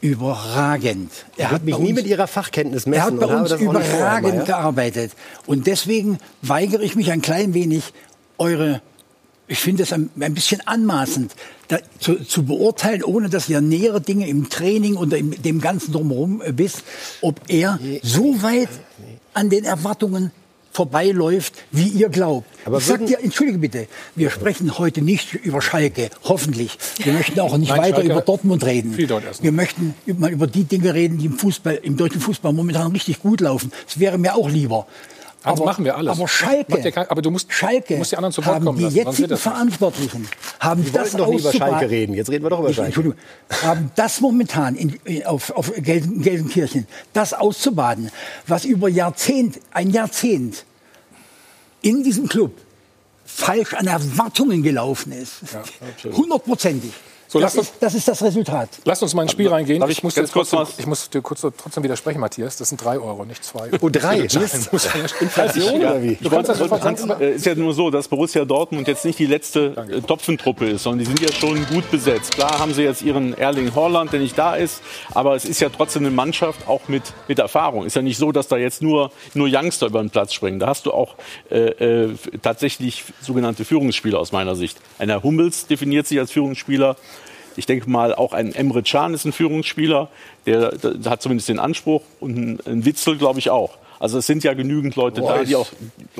[0.00, 1.12] überragend.
[1.36, 3.18] Er hat mich nie mit Ihrer Fachkenntnis messen.
[3.20, 4.44] er hat bei uns überragend Mayer.
[4.44, 5.12] gearbeitet.
[5.46, 7.92] Und deswegen weigere ich mich ein klein wenig,
[8.36, 8.82] eure,
[9.46, 11.32] ich finde es ein, ein bisschen anmaßend,
[11.68, 15.92] da, zu, zu beurteilen, ohne dass ihr nähere Dinge im Training und im, dem Ganzen
[15.92, 16.82] drumherum äh, wisst,
[17.20, 18.70] ob er so weit
[19.34, 20.32] an den Erwartungen
[20.72, 22.46] vorbeiläuft, wie ihr glaubt.
[22.64, 26.78] Aber ich sag dir, entschuldige bitte, wir sprechen heute nicht über Schalke, hoffentlich.
[26.98, 28.96] Wir möchten auch nicht Nein, weiter Schalke über Dortmund reden.
[28.96, 33.20] Wir möchten mal über die Dinge reden, die im Fußball, im deutschen Fußball momentan richtig
[33.20, 33.70] gut laufen.
[33.86, 34.86] Das wäre mir auch lieber.
[35.44, 36.16] Also machen wir alles.
[36.18, 38.96] Aber Schalke, kein- aber du musst, Schalke musst die anderen zu Wort kommen die lassen,
[38.96, 39.40] jetzigen das.
[39.40, 40.28] Verantwortlichen
[40.60, 42.14] haben Wir das doch nie über Schalke reden.
[42.14, 42.86] Jetzt reden wir doch über Schalke.
[42.86, 43.18] Entschuldigung,
[43.62, 48.10] haben das momentan in, in, auf, auf Gelsen, Gelsenkirchen, das auszubaden,
[48.46, 50.64] was über Jahrzehnt, ein Jahrzehnt
[51.80, 52.52] in diesem Club
[53.24, 55.40] falsch an Erwartungen gelaufen ist.
[56.12, 56.92] Hundertprozentig.
[57.32, 58.68] So, das, lass uns- ist, das ist das Resultat.
[58.84, 59.80] Lass uns mal ins Spiel reingehen.
[59.80, 62.58] Darf ich muss ganz dir kurz trotzdem, ich muss dir kurz, trotzdem widersprechen, Matthias.
[62.58, 63.70] Das sind drei Euro, nicht zwei.
[63.80, 64.18] Oh, drei?
[65.20, 66.16] Inflation oder wie?
[66.16, 69.74] Du kannst das äh, ist ja nur so, dass Borussia Dortmund jetzt nicht die letzte
[69.90, 72.34] äh, Topfentruppe ist, sondern die sind ja schon gut besetzt.
[72.34, 74.82] Klar haben sie jetzt ihren Erling Haaland, der nicht da ist,
[75.14, 77.86] aber es ist ja trotzdem eine Mannschaft auch mit, mit Erfahrung.
[77.86, 80.58] Ist ja nicht so, dass da jetzt nur, nur Youngster über den Platz springen.
[80.58, 81.14] Da hast du auch
[81.50, 81.56] äh,
[82.10, 84.76] äh, tatsächlich sogenannte Führungsspieler aus meiner Sicht.
[84.98, 86.96] Einer Hummels definiert sich als Führungsspieler.
[87.56, 90.08] Ich denke mal, auch ein Emre Can ist ein Führungsspieler,
[90.46, 93.78] der, der hat zumindest den Anspruch und ein, ein Witzel, glaube ich, auch.
[94.02, 95.68] Also es sind ja genügend Leute da, die auch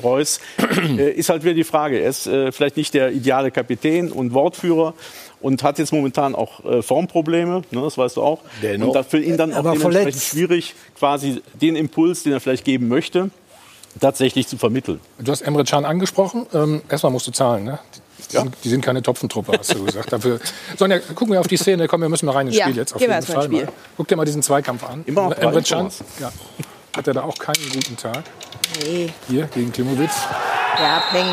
[0.01, 0.39] Reus
[0.97, 1.99] äh, ist halt wieder die Frage.
[1.99, 4.93] Er ist äh, vielleicht nicht der ideale Kapitän und Wortführer
[5.41, 8.39] und hat jetzt momentan auch äh, Formprobleme, ne, das weißt du auch.
[8.61, 8.87] Dennoch.
[8.87, 10.29] Und da für ihn dann auch Aber dementsprechend verletzt.
[10.29, 13.31] schwierig, quasi den Impuls, den er vielleicht geben möchte,
[13.99, 15.01] tatsächlich zu vermitteln.
[15.19, 16.45] Du hast Emre Can angesprochen.
[16.53, 17.65] Ähm, erstmal musst du zahlen.
[17.65, 17.79] Ne?
[18.31, 20.11] Die, sind, die sind keine Topfentruppe, hast du gesagt.
[20.11, 20.39] Dafür,
[20.77, 21.87] Sonja, gucken wir auf die Szene.
[21.87, 22.93] Komm, wir müssen mal rein ins Ja, Spiel jetzt.
[22.95, 23.67] Auf jeden Fall mal.
[23.97, 25.03] Guck dir mal diesen Zweikampf an.
[25.05, 25.63] Immer noch Emre Can.
[25.79, 26.03] Thomas.
[26.19, 26.31] Ja.
[26.95, 28.23] Hat er da auch keinen guten Tag?
[28.83, 30.13] Nee, Hier gegen Klimowitz.
[30.79, 31.25] ja, Peng.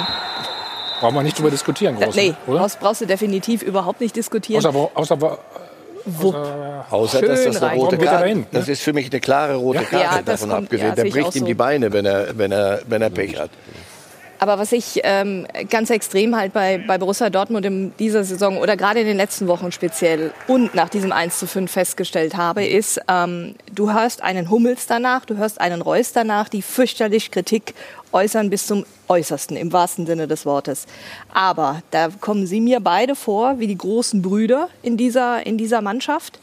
[1.01, 2.59] Brauchen wir nicht drüber diskutieren, groß, Nee, oder?
[2.61, 4.65] brauchst, brauchst du definitiv überhaupt nicht diskutieren.
[4.65, 5.39] Außer, außer,
[6.07, 6.35] Wupp.
[6.91, 9.85] Außer, dass das eine rote Karte dahin, Das ist für mich eine klare rote Ja.
[9.85, 10.89] Karte Ja, davon kommt- abgesehen.
[10.89, 11.45] ja, Der bricht ihm so.
[11.47, 13.51] die Beine, wenn er, wenn er, wenn er Pech hat.
[14.41, 18.75] Aber was ich ähm, ganz extrem halt bei, bei Borussia Dortmund in dieser Saison oder
[18.75, 22.99] gerade in den letzten Wochen speziell und nach diesem 1 zu 5 festgestellt habe, ist,
[23.07, 27.75] ähm, du hörst einen Hummels danach, du hörst einen Reus danach, die fürchterlich Kritik
[28.13, 30.87] äußern bis zum Äußersten, im wahrsten Sinne des Wortes.
[31.35, 35.83] Aber da kommen sie mir beide vor wie die großen Brüder in dieser, in dieser
[35.83, 36.39] Mannschaft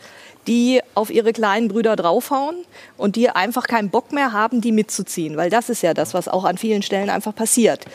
[0.48, 2.56] die auf ihre kleinen Brüder draufhauen
[2.98, 5.38] und die einfach keinen Bock mehr haben, die mitzuziehen.
[5.38, 7.86] Weil das ist ja das, was auch an vielen Stellen einfach passiert.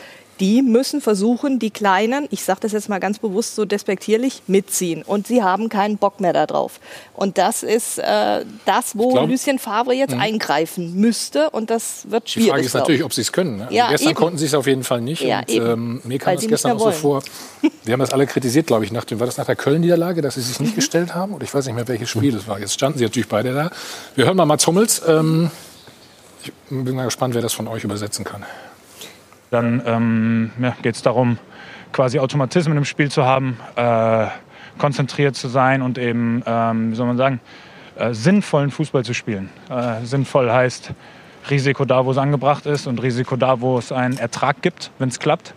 [0.43, 5.01] Die müssen versuchen, die Kleinen, ich sage das jetzt mal ganz bewusst so despektierlich, mitziehen.
[5.01, 6.81] Und sie haben keinen Bock mehr darauf.
[7.15, 10.19] Und das ist äh, das, wo glaub- Lucien Favre jetzt Mhm.
[10.21, 11.49] eingreifen müsste.
[11.51, 12.49] Und das wird Die schwierig.
[12.49, 13.05] Frage ist glaub natürlich, ich.
[13.05, 13.55] ob sie es können.
[13.55, 13.63] Ne?
[13.63, 14.15] Also Ja, gestern eben.
[14.17, 15.21] konnten sie es auf jeden Fall nicht.
[15.21, 17.23] Ja, und, ähm, mir kam Weil das gestern auch so vor.
[17.85, 20.35] Wir haben das alle kritisiert, glaube ich, nach dem, war das nach der Köln-Niederlage, dass
[20.35, 21.33] sie sich nicht gestellt haben?
[21.33, 22.59] Oder ich weiß nicht mehr, welches Spiel es war.
[22.59, 23.71] Jetzt standen sie natürlich beide da.
[24.15, 25.01] Wir hören mal Mats Hummels.
[25.07, 25.51] Ähm,
[26.43, 28.43] ich bin mal gespannt, wer das von euch übersetzen kann.
[29.53, 31.37] Dann ähm, ja, geht es darum,
[31.91, 34.25] quasi Automatismen im Spiel zu haben, äh,
[34.79, 37.39] konzentriert zu sein und eben, ähm, wie soll man sagen,
[37.95, 39.49] äh, sinnvollen Fußball zu spielen.
[39.69, 40.93] Äh, sinnvoll heißt
[41.51, 45.09] Risiko da, wo es angebracht ist und Risiko da, wo es einen Ertrag gibt, wenn
[45.09, 45.53] es klappt.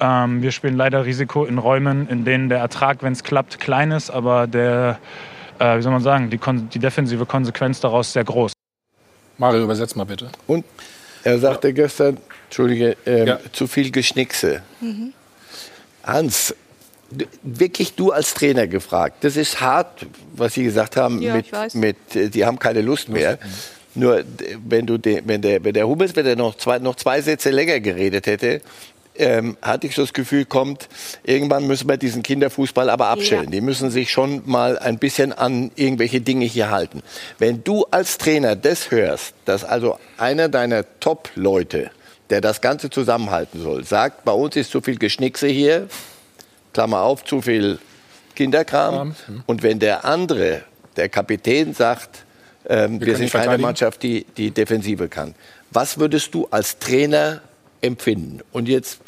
[0.00, 3.92] Ähm, wir spielen leider Risiko in Räumen, in denen der Ertrag, wenn es klappt, klein
[3.92, 4.98] ist, aber der,
[5.60, 8.52] äh, wie soll man sagen, die, kon die defensive Konsequenz daraus sehr groß.
[9.36, 10.28] Mario, übersetz mal bitte.
[10.48, 10.64] Und
[11.22, 12.16] er sagte gestern,
[12.48, 14.62] Entschuldige, ähm, zu viel Geschnickse.
[16.04, 16.54] Hans,
[17.10, 19.22] d- wirklich du als Trainer gefragt.
[19.24, 21.74] Das ist hart, was Sie gesagt haben, Ja, mit, ich weiß.
[21.74, 23.38] mit äh, die haben keine Lust mehr.
[23.94, 26.96] Nur d- wenn du den, wenn der wenn der Hummels, wenn der noch zwei, noch
[26.96, 28.62] zwei Sätze länger geredet hätte,
[29.20, 30.88] ähm, hatte ich so das Gefühl, kommt,
[31.24, 33.44] irgendwann müssen wir diesen Kinderfußball aber abstellen.
[33.46, 33.50] Ja.
[33.50, 37.02] Die müssen sich schon mal ein bisschen an irgendwelche Dinge hier halten.
[37.38, 41.90] Wenn du als Trainer das hörst, dass also einer deiner Top-Leute,
[42.30, 45.88] der das Ganze zusammenhalten soll, sagt, bei uns ist zu viel Geschnickse hier,
[46.72, 47.78] Klammer auf, zu viel
[48.34, 49.14] Kinderkram.
[49.46, 50.62] Und wenn der andere,
[50.96, 52.24] der Kapitän, sagt,
[52.68, 53.58] ähm, wir, können sind keine.
[53.58, 55.34] Mannschaft, die die Defensive kann.
[55.70, 57.40] Was würdest du als Trainer
[57.80, 58.40] empfinden?
[58.52, 59.00] Und jetzt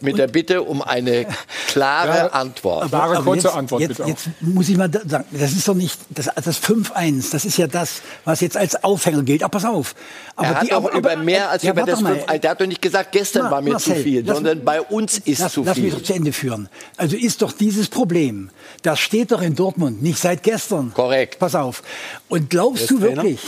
[0.00, 1.26] mit der Bitte um eine
[1.68, 2.92] klare Antwort.
[2.92, 7.30] Aber jetzt, jetzt, Jetzt muss ich mal sagen, das ist doch nicht das, das 5-1,
[7.32, 9.42] das ist ja das, was jetzt als Aufhänger gilt.
[9.42, 9.94] Aber pass auf.
[10.36, 12.16] Aber er hat die- doch aber- über aber- mehr als ja, über das mal.
[12.20, 14.64] 5 Der hat doch nicht gesagt, gestern Ma- war mir Marcel, zu viel, lass- sondern
[14.64, 15.94] bei uns ist lass, zu Lass mich viel.
[15.98, 16.68] doch zu Ende führen.
[16.96, 18.50] Also ist doch dieses Problem,
[18.82, 20.92] das steht doch in Dortmund nicht seit gestern.
[20.94, 21.38] Korrekt.
[21.38, 21.82] Pass auf.
[22.28, 23.40] Und glaubst du wirklich,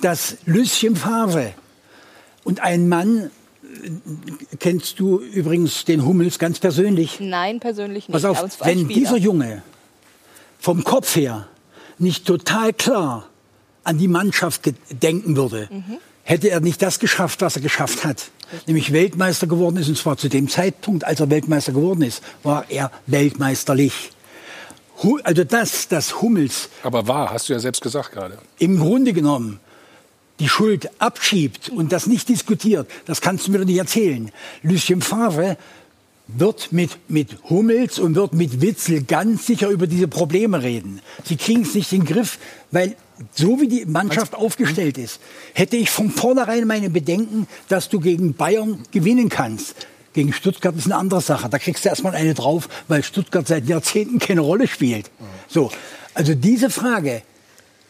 [0.00, 1.52] dass Lucien Favre
[2.44, 3.30] und ein Mann,
[4.58, 7.18] kennst du übrigens den Hummels ganz persönlich?
[7.20, 8.12] Nein, persönlich nicht.
[8.12, 8.94] Pass auf, war wenn Spieler.
[8.98, 9.62] dieser Junge
[10.58, 11.48] vom Kopf her
[11.98, 13.28] nicht total klar
[13.84, 15.98] an die Mannschaft denken würde, Mhm.
[16.22, 18.30] hätte er nicht das geschafft, was er geschafft hat.
[18.66, 22.64] Nämlich Weltmeister geworden ist, und zwar zu dem Zeitpunkt, als er Weltmeister geworden ist, war
[22.68, 24.10] er weltmeisterlich.
[25.24, 28.38] Also das, dass Hummels Aber wahr, hast du ja selbst gesagt gerade.
[28.58, 29.58] im Grunde genommen
[30.40, 34.30] die Schuld abschiebt und das nicht diskutiert, das kannst du mir doch nicht erzählen.
[34.62, 35.56] Lucien Favre
[36.28, 41.00] wird mit, mit Hummels und wird mit Witzel ganz sicher über diese Probleme reden.
[41.24, 42.38] Sie kriegen es nicht in den Griff,
[42.70, 42.96] weil
[43.34, 45.20] so wie die Mannschaft aufgestellt ist,
[45.52, 49.74] hätte ich von vornherein meine Bedenken, dass du gegen Bayern gewinnen kannst.
[50.12, 51.48] Gegen Stuttgart ist eine andere Sache.
[51.48, 55.10] Da kriegst du erstmal eine drauf, weil Stuttgart seit Jahrzehnten keine Rolle spielt.
[55.48, 55.70] So,
[56.14, 57.22] also diese Frage,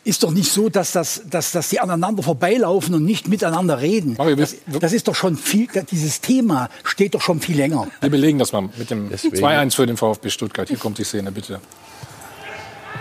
[0.05, 4.17] ist doch nicht so, dass, das, dass, dass die aneinander vorbeilaufen und nicht miteinander reden.
[4.37, 7.87] Das, das ist doch schon viel, dieses Thema steht doch schon viel länger.
[8.01, 9.37] Wir belegen das mal mit dem Deswegen.
[9.37, 10.69] 2-1 für den VfB Stuttgart.
[10.69, 11.61] Hier kommt die Szene, bitte.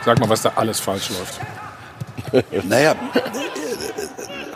[0.06, 1.40] Sag mal, was da alles falsch läuft.
[2.68, 2.96] Naja,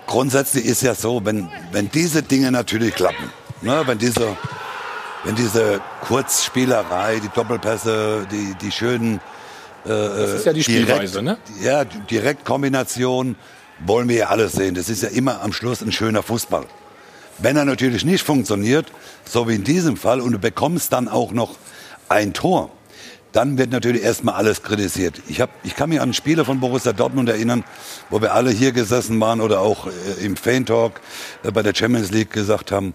[0.06, 3.32] grundsätzlich ist ja so, wenn, wenn diese Dinge natürlich klappen,
[3.62, 4.38] ne, wenn diese,
[5.24, 9.20] wenn diese Kurzspielerei, die Doppelpässe, die, die schönen
[9.86, 11.38] äh, Das ist ja die Spielweise, ne?
[11.62, 13.36] Ja, Direktkombination
[13.86, 14.76] wollen wir ja alles sehen.
[14.76, 16.66] Das ist ja immer am Schluss ein schöner Fußball.
[17.38, 18.92] Wenn er natürlich nicht funktioniert,
[19.26, 21.56] so wie in diesem Fall, und du bekommst dann auch noch
[22.08, 22.72] ein Tor,
[23.34, 25.22] dann wird natürlich erstmal alles kritisiert.
[25.28, 27.66] Ich, hab, ich kann mich an Spiele von Borussia Dortmund erinnern,
[28.10, 31.02] wo wir alle hier gesessen waren oder auch äh, im Fan Talk
[31.44, 32.94] äh, bei der Champions League gesagt haben,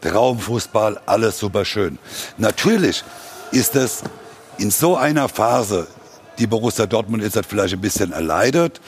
[0.00, 1.98] Traumfußball, alles super schön.
[2.38, 3.02] Natürlich
[3.50, 4.04] ist es
[4.58, 5.88] in so einer Phase,
[6.38, 8.80] die Borussia Dortmund ist halt vielleicht ein bisschen erleidet.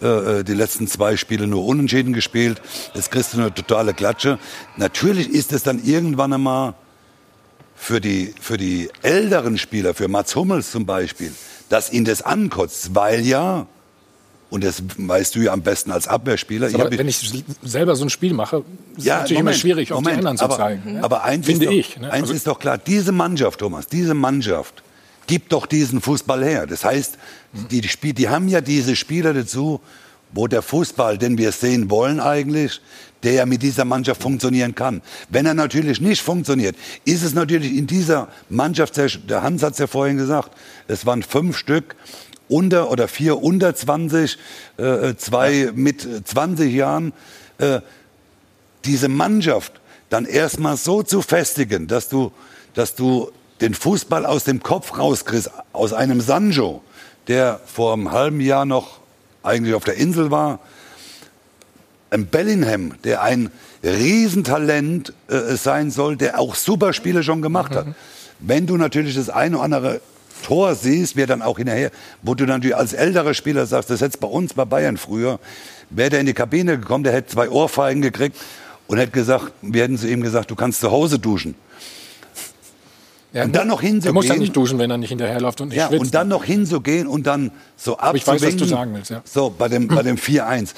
[0.00, 2.60] Äh, die letzten zwei Spiele nur unentschieden gespielt.
[2.94, 4.38] Jetzt kriegst du eine totale Klatsche.
[4.76, 6.74] Natürlich ist es dann irgendwann einmal
[7.74, 11.32] für die, für die älteren Spieler, für Mats Hummels zum Beispiel,
[11.68, 13.66] dass ihn das ankotzt, weil ja,
[14.50, 16.72] und das weißt du ja am besten als Abwehrspieler.
[16.72, 18.64] Hab- wenn ich selber so ein Spiel mache,
[18.96, 20.98] ist ja, es natürlich Moment, immer schwierig, auch Moment, die anderen zu aber, zeigen.
[21.02, 21.96] Aber eins, Finde ist doch, ich.
[21.98, 22.10] Ne?
[22.10, 24.82] eins Also- ist doch klar, diese Mannschaft, Thomas, diese Mannschaft
[25.30, 26.66] gibt doch diesen Fußball her.
[26.66, 27.16] Das heißt,
[27.70, 29.80] die, Spiel, die haben ja diese Spieler dazu,
[30.32, 32.80] wo der Fußball, den wir sehen wollen eigentlich,
[33.22, 35.02] der ja mit dieser Mannschaft funktionieren kann.
[35.28, 36.74] Wenn er natürlich nicht funktioniert,
[37.04, 40.50] ist es natürlich in dieser Mannschaft, der Hans hat es ja vorhin gesagt,
[40.88, 41.94] es waren fünf Stück,
[42.48, 44.36] unter oder vier unter 20,
[44.78, 47.12] äh, zwei mit 20 Jahren.
[47.58, 47.82] Äh,
[48.84, 49.74] diese Mannschaft,
[50.08, 52.32] dann erstmal so zu festigen, dass du,
[52.74, 56.82] dass du den Fußball aus dem Kopf rauskriegst, aus einem Sanjo,
[57.28, 59.00] der vor einem halben Jahr noch
[59.42, 60.60] eigentlich auf der Insel war,
[62.10, 63.50] ein Bellingham, der ein
[63.82, 67.86] Riesentalent äh, sein soll, der auch super Spiele schon gemacht hat.
[68.40, 70.00] Wenn du natürlich das eine oder andere
[70.42, 71.90] Tor siehst, wer dann auch hinterher,
[72.22, 75.38] wo du natürlich als älterer Spieler sagst, das hätte bei uns bei Bayern früher,
[75.90, 78.36] wäre der in die Kabine gekommen, der hätte zwei Ohrfeigen gekriegt
[78.86, 81.54] und hätte gesagt, wir hätten zu ihm gesagt, du kannst zu Hause duschen.
[83.32, 84.10] Ja, und dann noch hinzugehen.
[84.10, 86.00] Er muss dann nicht duschen, wenn er nicht hinterherläuft und nicht Ja, schwitzt.
[86.02, 88.68] und dann noch hinzugehen und dann so Aber ich weiß, was du abzuwinken.
[88.68, 89.22] sagen willst, ja.
[89.24, 90.70] So, bei dem, bei dem 4-1.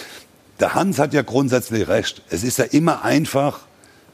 [0.61, 2.23] Der Hans hat ja grundsätzlich recht.
[2.29, 3.61] Es ist ja immer einfach,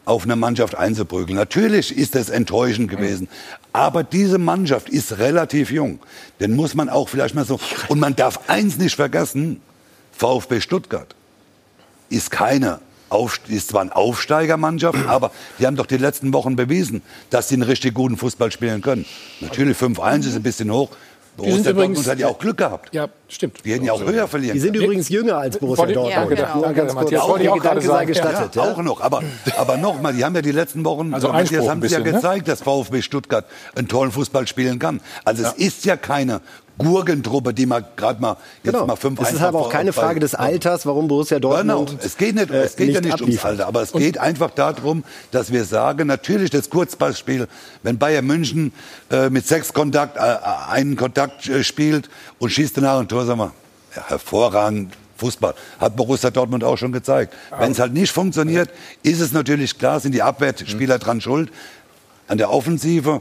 [0.05, 1.37] auf eine Mannschaft einzuprügeln.
[1.37, 3.29] Natürlich ist es enttäuschend gewesen.
[3.75, 5.99] Aber diese Mannschaft ist relativ jung.
[6.41, 7.61] Den muss man auch vielleicht mal so.
[7.89, 9.61] Und man darf eins nicht vergessen:
[10.13, 11.15] VfB Stuttgart
[12.09, 12.81] ist keine
[13.11, 17.55] Auf, ist zwar eine Aufsteigermannschaft, aber die haben doch die letzten Wochen bewiesen, dass sie
[17.55, 19.05] einen richtig guten Fußball spielen können.
[19.41, 20.91] Natürlich 5-1 ist ein bisschen hoch.
[21.37, 22.93] Borussia übrigens- Dortmund hat ja auch Glück gehabt.
[22.93, 23.65] Ja, stimmt.
[23.65, 24.85] Die hätten ja auch höher verlieren Die sind können.
[24.87, 26.11] übrigens jünger als Borussia Dortmund.
[26.11, 26.55] Ja, genau.
[26.55, 28.07] Nur Danke, ganz kurz, Matthias, auch auch gerade sei sagen.
[28.09, 28.55] gestattet.
[28.57, 29.01] Ja, Ja, auch noch.
[29.01, 29.23] Aber,
[29.57, 32.03] aber nochmal, die haben ja die letzten Wochen, Also Matthias, haben ein sie ja bisschen,
[32.03, 32.13] ne?
[32.13, 33.45] gezeigt, dass VfB Stuttgart
[33.77, 35.01] einen tollen Fußball spielen kann.
[35.25, 36.41] Also es ist ja keine
[36.79, 38.87] Gurgentruppe, die mal gerade mal jetzt Genau.
[38.87, 41.91] mal 5 Es ist aber auch keine Frage des Alters, warum Borussia Dortmund.
[41.91, 43.51] Genau, es geht, nicht, äh, es geht ja nicht ums abliefert.
[43.51, 47.49] Alter, aber es geht einfach darum, dass wir sagen, natürlich das Kurzpassspiel,
[47.83, 48.73] wenn Bayern München
[49.11, 50.21] äh, mit sechs Kontakt, äh,
[50.71, 52.09] einen Kontakt äh, spielt
[52.39, 53.53] und schießt danach ein Tor, sagen wir,
[53.97, 54.95] ja, hervorragend.
[55.19, 55.55] Fußball.
[55.81, 57.35] Hat Borussia Dortmund auch schon gezeigt.
[57.59, 58.71] Wenn es halt nicht funktioniert,
[59.03, 61.51] ist es natürlich klar, sind die Abwehrspieler dran schuld.
[62.29, 63.21] An der Offensive,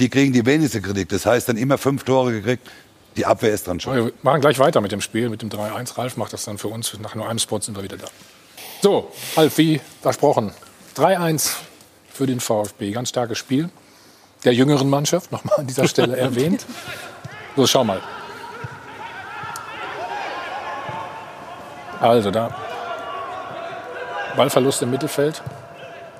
[0.00, 1.08] die kriegen die wenigste Kritik.
[1.08, 2.68] Das heißt, dann immer fünf Tore gekriegt.
[3.16, 4.04] Die Abwehr ist dran schuld.
[4.04, 5.96] Wir machen gleich weiter mit dem Spiel, mit dem 3-1.
[5.96, 6.98] Ralf macht das dann für uns.
[7.00, 8.06] Nach nur einem Spot sind wir wieder da.
[8.82, 10.52] So, Ralf, wie versprochen.
[10.96, 11.52] 3-1
[12.12, 12.90] für den VfB.
[12.92, 13.70] Ganz starkes Spiel.
[14.44, 16.66] Der jüngeren Mannschaft, nochmal an dieser Stelle erwähnt.
[17.56, 18.02] So, schau mal.
[22.00, 22.54] Also da.
[24.36, 25.42] Ballverlust im Mittelfeld.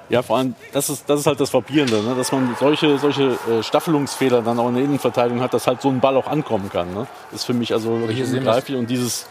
[0.09, 2.14] Ja, vor allem, das ist, das ist halt das Frappierende, ne?
[2.14, 5.88] dass man solche, solche äh, Staffelungsfehler dann auch in der Innenverteidigung hat, dass halt so
[5.88, 6.94] ein Ball auch ankommen kann.
[6.94, 7.07] Ne?
[7.30, 8.78] Das ist für mich also sehen unbegreiflich.
[8.78, 9.26] Und dieses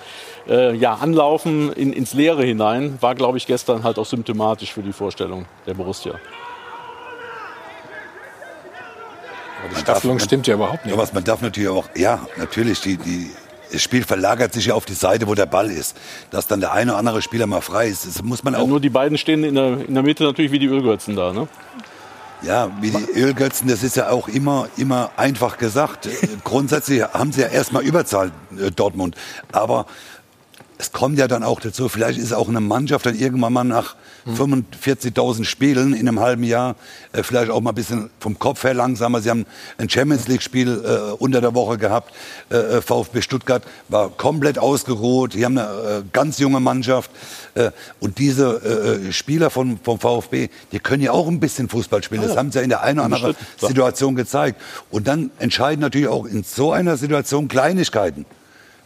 [0.49, 4.83] äh, ja, Anlaufen in, ins Leere hinein war, glaube ich, gestern halt auch symptomatisch für
[4.83, 6.15] die Vorstellung der Borussia.
[9.63, 10.93] Aber die Staffelung stimmt ja überhaupt nicht.
[10.93, 13.31] Ja, was man darf natürlich auch, ja, natürlich, die, die,
[13.71, 15.95] das Spiel verlagert sich ja auf die Seite, wo der Ball ist.
[16.31, 18.67] Dass dann der eine oder andere Spieler mal frei ist, das muss man Ja, auch.
[18.67, 21.33] nur die beiden stehen in der, in der Mitte natürlich wie die Ölgötzen da.
[21.33, 21.47] Ne?
[22.41, 26.07] Ja, wie die Ölgötzen, das ist ja auch immer, immer einfach gesagt.
[26.43, 29.15] Grundsätzlich haben sie ja erstmal Überzahl, äh, Dortmund.
[29.51, 29.85] Aber
[30.77, 33.95] es kommt ja dann auch dazu, vielleicht ist auch eine Mannschaft dann irgendwann mal nach
[34.27, 36.75] 45.000 Spielen in einem halben Jahr
[37.13, 39.21] äh, vielleicht auch mal ein bisschen vom Kopf her langsamer.
[39.21, 39.45] Sie haben
[39.77, 42.13] ein Champions League-Spiel äh, unter der Woche gehabt.
[42.49, 45.35] Äh, äh, VfB Stuttgart war komplett ausgeruht.
[45.35, 47.11] Die haben eine äh, ganz junge Mannschaft.
[47.53, 52.21] Äh, und diese Spieler von, vom VfB, die können ja auch ein bisschen Fußball spielen.
[52.21, 53.35] Das haben sie ja in der einen oder anderen.
[53.57, 54.61] Situation gezeigt.
[54.89, 58.25] Und dann entscheiden natürlich auch in so einer Situation Kleinigkeiten.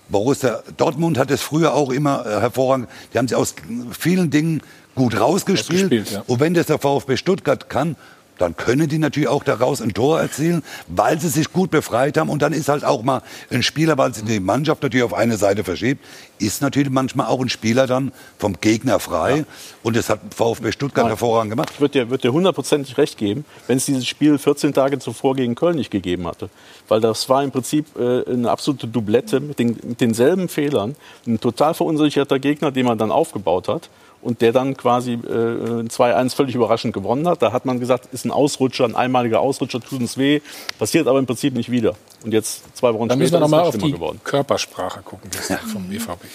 [0.09, 2.89] Borussia Dortmund hat es früher auch immer hervorragend.
[3.13, 3.55] Die haben sie aus
[3.97, 4.61] vielen Dingen
[4.99, 6.11] gut rausgespielt.
[6.11, 6.23] Ja.
[6.27, 7.95] Und wenn das der VfB Stuttgart kann,
[8.37, 12.29] dann können die natürlich auch daraus ein Tor erzielen, weil sie sich gut befreit haben.
[12.29, 15.37] Und dann ist halt auch mal ein Spieler, weil sich die Mannschaft natürlich auf eine
[15.37, 16.03] Seite verschiebt,
[16.39, 19.45] ist natürlich manchmal auch ein Spieler dann vom Gegner frei.
[19.83, 21.69] Und das hat VfB Stuttgart hervorragend gemacht.
[21.73, 25.35] Ich würde dir, würd dir hundertprozentig recht geben, wenn es dieses Spiel 14 Tage zuvor
[25.35, 26.49] gegen Köln nicht gegeben hatte.
[26.87, 30.95] Weil das war im Prinzip äh, eine absolute Doublette mit, den, mit denselben Fehlern.
[31.27, 33.89] Ein total verunsicherter Gegner, den man dann aufgebaut hat.
[34.21, 37.41] Und der dann quasi äh, 2-1 völlig überraschend gewonnen hat.
[37.41, 40.41] Da hat man gesagt, ist ein Ausrutscher, ein einmaliger Ausrutscher, tut uns weh.
[40.77, 41.93] Passiert aber im Prinzip nicht wieder.
[42.25, 44.21] Und jetzt, zwei Wochen Dann müssen wir später, ist nochmal es auf schlimmer die geworden.
[44.23, 46.25] Körpersprache gucken gestern vom BVB.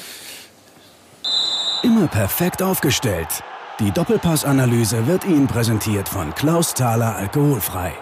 [1.82, 3.28] Immer perfekt aufgestellt.
[3.80, 7.93] Die Doppelpassanalyse wird Ihnen präsentiert von Klaus Thaler Alkoholfrei.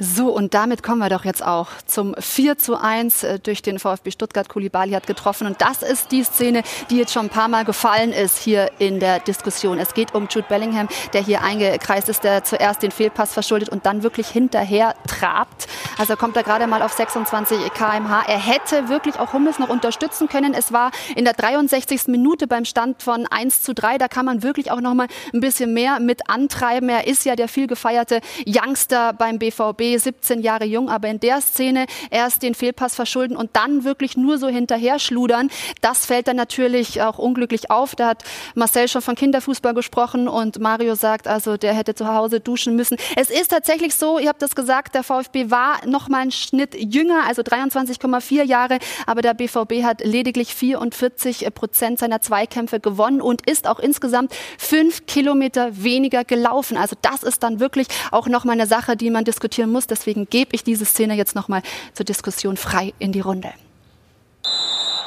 [0.00, 3.78] So, und damit kommen wir doch jetzt auch zum 4 zu 1 äh, durch den
[3.78, 4.48] VfB Stuttgart.
[4.48, 5.46] Kulibali hat getroffen.
[5.46, 8.98] Und das ist die Szene, die jetzt schon ein paar Mal gefallen ist hier in
[8.98, 9.78] der Diskussion.
[9.78, 13.86] Es geht um Jude Bellingham, der hier eingekreist ist, der zuerst den Fehlpass verschuldet und
[13.86, 15.68] dann wirklich hinterher trabt.
[15.96, 18.24] Also kommt er gerade mal auf 26 kmh.
[18.26, 20.54] Er hätte wirklich auch Hummels noch unterstützen können.
[20.54, 22.08] Es war in der 63.
[22.08, 23.98] Minute beim Stand von 1 zu 3.
[23.98, 26.88] Da kann man wirklich auch noch mal ein bisschen mehr mit antreiben.
[26.88, 29.83] Er ist ja der viel gefeierte Youngster beim BVB.
[29.84, 34.16] BVB, 17 Jahre jung, aber in der Szene erst den Fehlpass verschulden und dann wirklich
[34.16, 37.94] nur so hinterher schludern, das fällt dann natürlich auch unglücklich auf.
[37.94, 38.24] Da hat
[38.54, 42.96] Marcel schon von Kinderfußball gesprochen und Mario sagt also, der hätte zu Hause duschen müssen.
[43.16, 46.74] Es ist tatsächlich so, ihr habt das gesagt, der VfB war noch mal einen Schnitt
[46.74, 53.48] jünger, also 23,4 Jahre, aber der BVB hat lediglich 44 Prozent seiner Zweikämpfe gewonnen und
[53.48, 56.76] ist auch insgesamt fünf Kilometer weniger gelaufen.
[56.76, 59.73] Also das ist dann wirklich auch noch mal eine Sache, die man diskutieren muss.
[59.86, 61.62] Deswegen gebe ich diese Szene jetzt noch mal
[61.94, 63.50] zur Diskussion frei in die Runde.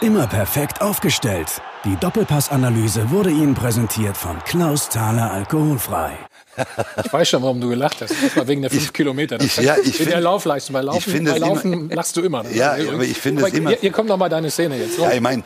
[0.01, 1.47] Immer perfekt aufgestellt.
[1.83, 6.11] Die Doppelpassanalyse wurde Ihnen präsentiert von Klaus Thaler Alkoholfrei.
[7.05, 8.11] Ich weiß schon, warum du gelacht hast.
[8.23, 9.37] Das war wegen der fünf Kilometer.
[9.37, 10.73] Das ich- ja, ich der find- Laufleistung.
[10.73, 12.43] Bei Laufen, ich finde bei es immer- Laufen lachst du immer.
[12.49, 14.97] Ja, aber ich finde es immer- Hier, hier kommt noch mal deine Szene jetzt.
[14.97, 15.43] Ja, ich meine,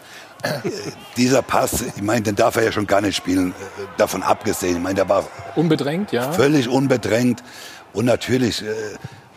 [1.18, 3.54] dieser Pass, ich meine, den darf er ja schon gar nicht spielen, äh,
[3.98, 4.78] davon abgesehen.
[4.78, 6.32] Ich meine, der war Unbedrängt, ja.
[6.32, 7.44] völlig unbedrängt
[7.94, 8.68] und natürlich, äh,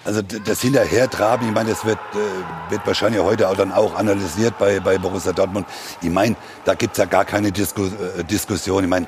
[0.05, 4.59] also das Hinterhertraben, ich meine, das wird, äh, wird wahrscheinlich heute auch dann auch analysiert
[4.59, 5.67] bei, bei Borussia Dortmund.
[6.03, 8.85] Ich meine, da gibt's ja gar keine Disku äh, Diskussion.
[8.85, 9.07] Ich meine,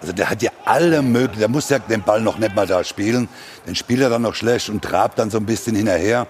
[0.00, 2.84] also der hat ja alle möglichen, der muss ja den Ball noch nicht mal da
[2.84, 3.28] spielen,
[3.66, 6.26] den spielt er dann noch schlecht und trabt dann so ein bisschen hinterher.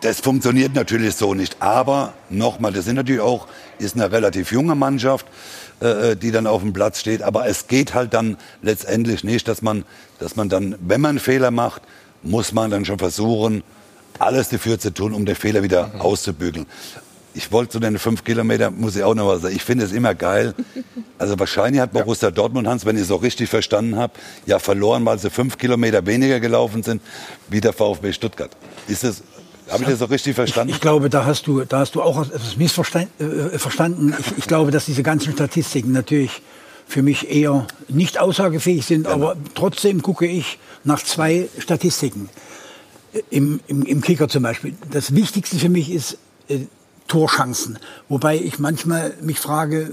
[0.00, 1.56] Das funktioniert natürlich so nicht.
[1.58, 3.48] Aber nochmal, das sind natürlich auch,
[3.80, 5.26] ist eine relativ junge Mannschaft,
[5.84, 7.22] äh, die dann auf dem Platz steht.
[7.22, 9.84] Aber es geht halt dann letztendlich nicht, dass man,
[10.18, 11.82] dass man dann, wenn man einen Fehler macht,
[12.22, 13.62] muss man dann schon versuchen,
[14.18, 16.66] alles dafür zu tun, um den Fehler wieder auszubügeln.
[17.36, 19.56] Ich wollte zu den fünf Kilometer, muss ich auch noch was sagen.
[19.56, 20.54] Ich finde es immer geil.
[21.16, 24.14] Also wahrscheinlich hat Borussia Dortmund, Hans, wenn ich es so richtig verstanden habe,
[24.46, 27.00] ja verloren, weil sie fünf Kilometer weniger gelaufen sind,
[27.48, 28.50] wie der VfB Stuttgart.
[28.88, 29.22] Ist das,
[29.70, 30.72] habe ich das so richtig verstanden?
[30.72, 33.52] Ich glaube, da hast du, da hast du auch etwas missverstanden.
[33.52, 34.14] Äh, verstanden.
[34.18, 36.42] ich, ich glaube, dass diese ganzen Statistiken natürlich
[36.86, 42.28] für mich eher nicht aussagefähig sind, aber trotzdem gucke ich nach zwei Statistiken.
[43.12, 44.74] Äh, Im, im, Im Kicker zum Beispiel.
[44.90, 46.60] Das Wichtigste für mich ist äh,
[47.08, 47.78] Torchancen.
[48.08, 49.92] Wobei ich manchmal mich frage,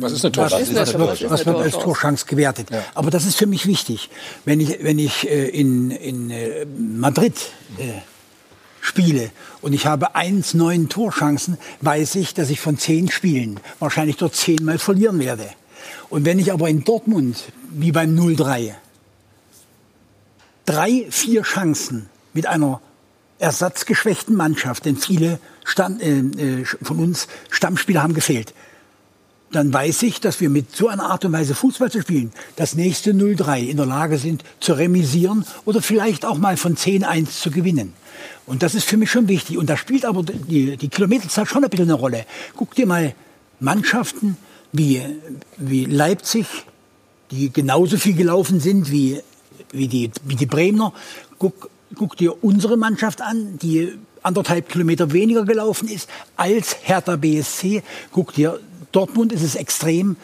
[0.00, 0.74] Was ist eine was, Torchance?
[0.74, 1.78] was, wird, was wird als Torchance?
[1.80, 2.68] Torchance gewertet.
[2.94, 4.08] Aber das ist für mich wichtig.
[4.44, 7.34] Wenn ich, wenn ich äh, in, in äh, Madrid
[7.78, 7.92] äh,
[8.84, 9.30] spiele
[9.62, 14.34] und ich habe eins, neun Torchancen, weiß ich, dass ich von zehn Spielen wahrscheinlich dort
[14.34, 15.48] zehnmal verlieren werde.
[16.10, 18.74] Und wenn ich aber in Dortmund, wie beim 0-3,
[20.66, 22.80] drei, vier Chancen mit einer
[23.38, 28.52] ersatzgeschwächten Mannschaft, denn viele Stand, äh, äh, von uns Stammspieler haben gefehlt,
[29.50, 32.74] dann weiß ich, dass wir mit so einer Art und Weise Fußball zu spielen, das
[32.74, 37.50] nächste 0-3 in der Lage sind zu remisieren oder vielleicht auch mal von 10-1 zu
[37.50, 37.94] gewinnen.
[38.46, 39.58] Und das ist für mich schon wichtig.
[39.58, 42.26] Und da spielt aber die, die Kilometerzahl schon ein bisschen eine Rolle.
[42.56, 43.14] Guck dir mal
[43.60, 44.36] Mannschaften
[44.72, 45.02] wie,
[45.56, 46.46] wie Leipzig,
[47.30, 49.20] die genauso viel gelaufen sind wie,
[49.70, 50.92] wie, die, wie die Bremer.
[51.38, 53.92] Guck, guck dir unsere Mannschaft an, die
[54.22, 57.82] anderthalb Kilometer weniger gelaufen ist als Hertha BSC.
[58.12, 58.60] Guck dir
[58.92, 60.16] Dortmund ist es extrem.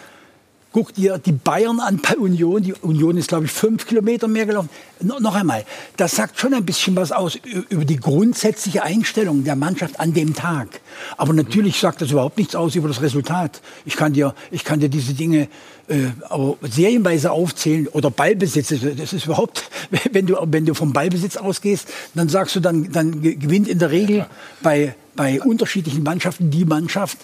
[0.72, 2.62] Guck dir die Bayern an bei Union.
[2.62, 4.68] Die Union ist, glaube ich, fünf Kilometer mehr gelaufen.
[5.00, 5.64] No, noch einmal,
[5.96, 7.36] das sagt schon ein bisschen was aus
[7.70, 10.80] über die grundsätzliche Einstellung der Mannschaft an dem Tag.
[11.16, 13.60] Aber natürlich sagt das überhaupt nichts aus über das Resultat.
[13.84, 15.48] Ich kann dir, ich kann dir diese Dinge
[15.88, 18.68] äh, aber serienweise aufzählen oder Ballbesitz.
[18.96, 19.64] Das ist überhaupt,
[20.12, 23.80] wenn du, wenn du vom Ballbesitz ausgehst, dann sagst du, dann, dann ge- gewinnt in
[23.80, 24.26] der Regel
[24.62, 27.18] bei, bei unterschiedlichen Mannschaften die Mannschaft,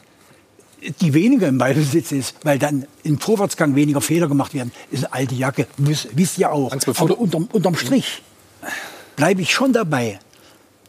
[1.01, 5.13] die weniger im Ballbesitz ist, weil dann im Vorwärtsgang weniger Fehler gemacht werden, ist eine
[5.13, 6.73] alte Jacke, wisst, wisst ihr auch.
[6.97, 8.23] Aber unterm, unterm Strich
[9.17, 10.19] bleibe ich schon dabei,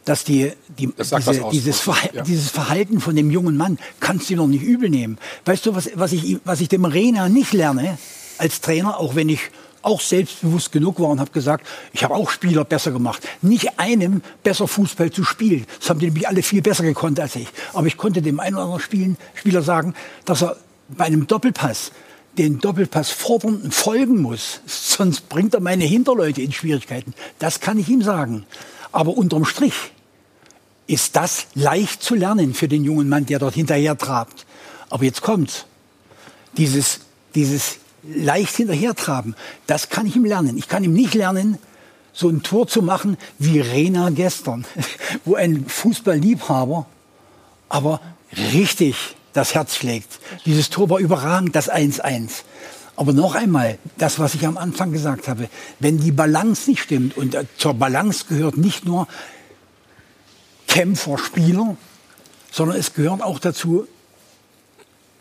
[0.05, 2.23] dass die, die, Das diese, dieses, Verha Ja.
[2.23, 5.17] dieses Verhalten von dem jungen Mann kannst du noch nicht übel nehmen.
[5.45, 7.97] Weißt du, was, was, ich, was ich dem Rena nicht lerne
[8.37, 9.41] als Trainer, auch wenn ich
[9.87, 13.25] auch selbstbewusst genug war und habe gesagt, ich habe auch Spieler besser gemacht.
[13.41, 15.65] Nicht einem besser Fußball zu spielen.
[15.79, 17.47] Das haben die nämlich alle viel besser gekonnt als ich.
[17.73, 20.57] Aber ich konnte dem einen oder anderen Spielen, Spieler sagen, dass er
[20.89, 21.91] bei einem Doppelpass
[22.37, 24.61] den Doppelpass fordern und folgen muss.
[24.67, 27.13] Sonst bringt er meine Hinterleute in Schwierigkeiten.
[27.39, 28.45] Das kann ich ihm sagen.
[28.91, 29.73] Aber unterm Strich
[30.85, 34.45] ist das leicht zu lernen für den jungen Mann, der dort hinterher trabt.
[34.89, 35.65] Aber jetzt kommt's.
[36.57, 37.01] Dieses,
[37.35, 37.77] dieses
[38.13, 39.35] leicht hinterhertraben,
[39.67, 40.57] das kann ich ihm lernen.
[40.57, 41.57] Ich kann ihm nicht lernen,
[42.13, 44.65] so ein Tor zu machen wie Rena gestern,
[45.25, 46.87] wo ein Fußballliebhaber
[47.69, 48.01] aber
[48.53, 50.19] richtig das Herz schlägt.
[50.45, 52.43] Dieses Tor war überragend, das 1-1.
[52.95, 55.49] Aber noch einmal, das, was ich am Anfang gesagt habe,
[55.79, 59.07] wenn die Balance nicht stimmt, und äh, zur Balance gehört nicht nur
[60.67, 61.77] Kämpfer, Spieler,
[62.51, 63.87] sondern es gehört auch dazu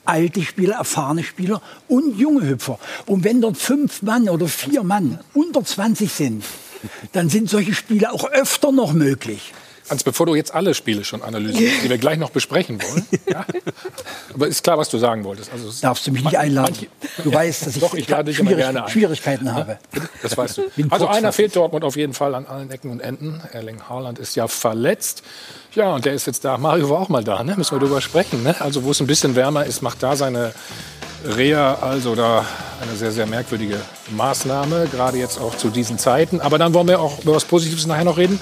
[0.06, 2.78] alte Spieler, erfahrene Spieler und junge Hüpfer.
[3.06, 6.44] Und wenn dort fünf Mann oder vier Mann unter 20 sind,
[7.12, 9.52] dann sind solche Spiele auch öfter noch möglich.
[9.88, 13.44] Hans, bevor du jetzt alle Spiele schon analysierst, die wir gleich noch besprechen wollen, ja,
[14.34, 15.50] aber ist klar, was du sagen wolltest.
[15.52, 16.74] Also Darfst du mich nicht einladen?
[17.22, 18.90] Du weißt, dass ich Doch, ich lade dich Schwierig- gerne ein.
[18.90, 19.78] Schwierigkeiten habe.
[20.22, 20.62] Das weißt du.
[20.90, 23.40] Also einer fehlt Dortmund auf jeden Fall an allen Ecken und Enden.
[23.52, 25.22] Erling Haaland ist ja verletzt.
[25.74, 26.56] Ja, und der ist jetzt da.
[26.58, 27.54] Mario war auch mal da, ne?
[27.56, 28.42] Müssen wir drüber sprechen.
[28.42, 28.54] Ne?
[28.60, 30.52] Also wo es ein bisschen wärmer ist, macht da seine
[31.24, 32.44] Reha, also da
[32.80, 33.78] eine sehr, sehr merkwürdige
[34.16, 36.40] Maßnahme, gerade jetzt auch zu diesen Zeiten.
[36.40, 38.38] Aber dann wollen wir auch über was Positives nachher noch reden.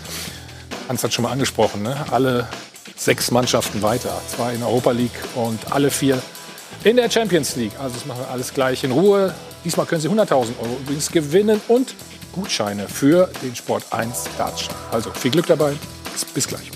[0.89, 1.97] Hans hat schon mal angesprochen, ne?
[2.11, 2.49] alle
[2.97, 4.21] sechs Mannschaften weiter.
[4.29, 6.21] Zwei in der Europa League und alle vier
[6.85, 7.73] in der Champions League.
[7.79, 9.35] Also das machen wir alles gleich in Ruhe.
[9.65, 10.31] Diesmal können Sie 100.000
[10.61, 11.95] Euro übrigens gewinnen und
[12.33, 14.75] Gutscheine für den Sport 1 Dartschein.
[14.91, 15.75] Also viel Glück dabei.
[16.35, 16.71] Bis, gleich.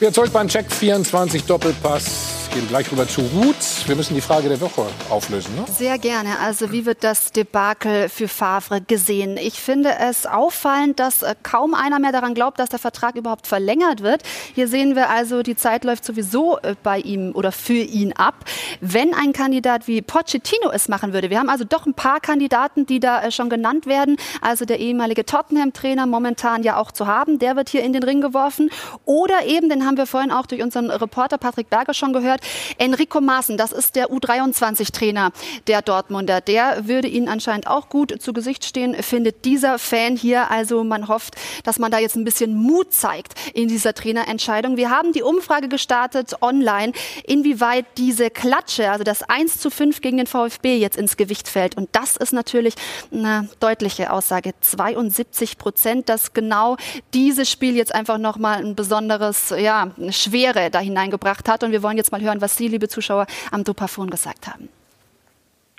[0.00, 2.33] Wieder zurück beim Check 24 Doppelpass.
[2.54, 3.88] Gehen gleich rüber zu Ruth.
[3.88, 5.56] Wir müssen die Frage der Woche auflösen.
[5.56, 5.64] Ne?
[5.76, 6.38] Sehr gerne.
[6.38, 9.36] Also wie wird das Debakel für Favre gesehen?
[9.38, 13.48] Ich finde es auffallend, dass äh, kaum einer mehr daran glaubt, dass der Vertrag überhaupt
[13.48, 14.22] verlängert wird.
[14.54, 18.44] Hier sehen wir also, die Zeit läuft sowieso äh, bei ihm oder für ihn ab.
[18.80, 22.86] Wenn ein Kandidat wie Pochettino es machen würde, wir haben also doch ein paar Kandidaten,
[22.86, 24.16] die da äh, schon genannt werden.
[24.40, 28.20] Also der ehemalige Tottenham-Trainer momentan ja auch zu haben, der wird hier in den Ring
[28.20, 28.70] geworfen.
[29.06, 32.43] Oder eben, den haben wir vorhin auch durch unseren Reporter Patrick Berger schon gehört,
[32.78, 35.32] Enrico Maaßen, das ist der U23-Trainer
[35.66, 36.40] der Dortmunder.
[36.40, 40.50] Der würde Ihnen anscheinend auch gut zu Gesicht stehen, findet dieser Fan hier.
[40.50, 41.34] Also man hofft,
[41.64, 44.76] dass man da jetzt ein bisschen Mut zeigt in dieser Trainerentscheidung.
[44.76, 46.92] Wir haben die Umfrage gestartet online,
[47.24, 51.76] inwieweit diese Klatsche, also das 1 zu 5 gegen den VfB jetzt ins Gewicht fällt.
[51.76, 52.74] Und das ist natürlich
[53.12, 54.52] eine deutliche Aussage.
[54.60, 56.76] 72 Prozent, dass genau
[57.12, 61.62] dieses Spiel jetzt einfach nochmal ein besonderes, ja, eine Schwere da hineingebracht hat.
[61.64, 64.68] Und wir wollen jetzt mal hören, was Sie, liebe Zuschauer, am Dopafon gesagt haben.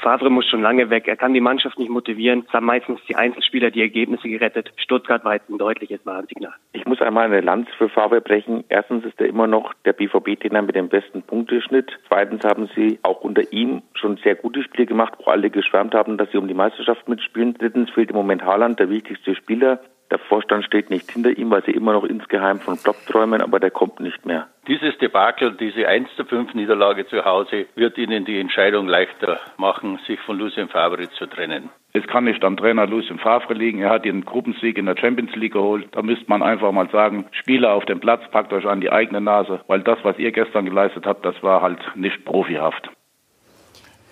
[0.06, 1.08] Favre muss schon lange weg.
[1.08, 2.46] Er kann die Mannschaft nicht motivieren.
[2.48, 4.72] Es haben meistens die Einzelspieler die Ergebnisse gerettet.
[4.76, 6.54] Stuttgart war jetzt ein deutliches Warnsignal.
[6.74, 8.64] Ich muss einmal eine Lanze für Favre brechen.
[8.70, 11.92] Erstens ist er immer noch der BVB-Trainer mit dem besten Punkteschnitt.
[12.08, 16.20] Zweitens haben sie auch unter ihm schon sehr gute Spiele gemacht, wo alle geschwärmt haben,
[16.20, 17.56] dass sie um die Meisterschaft mitspielen.
[17.56, 19.80] Drittens fehlt im Moment Haaland, der wichtigste Spieler.
[20.12, 23.60] Der Vorstand steht nicht hinter ihm, weil sie immer noch insgeheim von Klopp träumen, aber
[23.60, 24.48] der kommt nicht mehr.
[24.68, 30.00] Dieses Debakel, diese 1 zu 5 Niederlage zu Hause, wird Ihnen die Entscheidung leichter machen,
[30.08, 31.70] sich von Lucien Favre zu trennen.
[31.94, 33.80] Es kann nicht am Trainer Lucien Favre liegen.
[33.80, 35.88] Er hat den Gruppensieg in der Champions League geholt.
[35.92, 39.22] Da müsste man einfach mal sagen, Spieler auf dem Platz, packt euch an die eigene
[39.22, 42.90] Nase, weil das, was ihr gestern geleistet habt, das war halt nicht profihaft.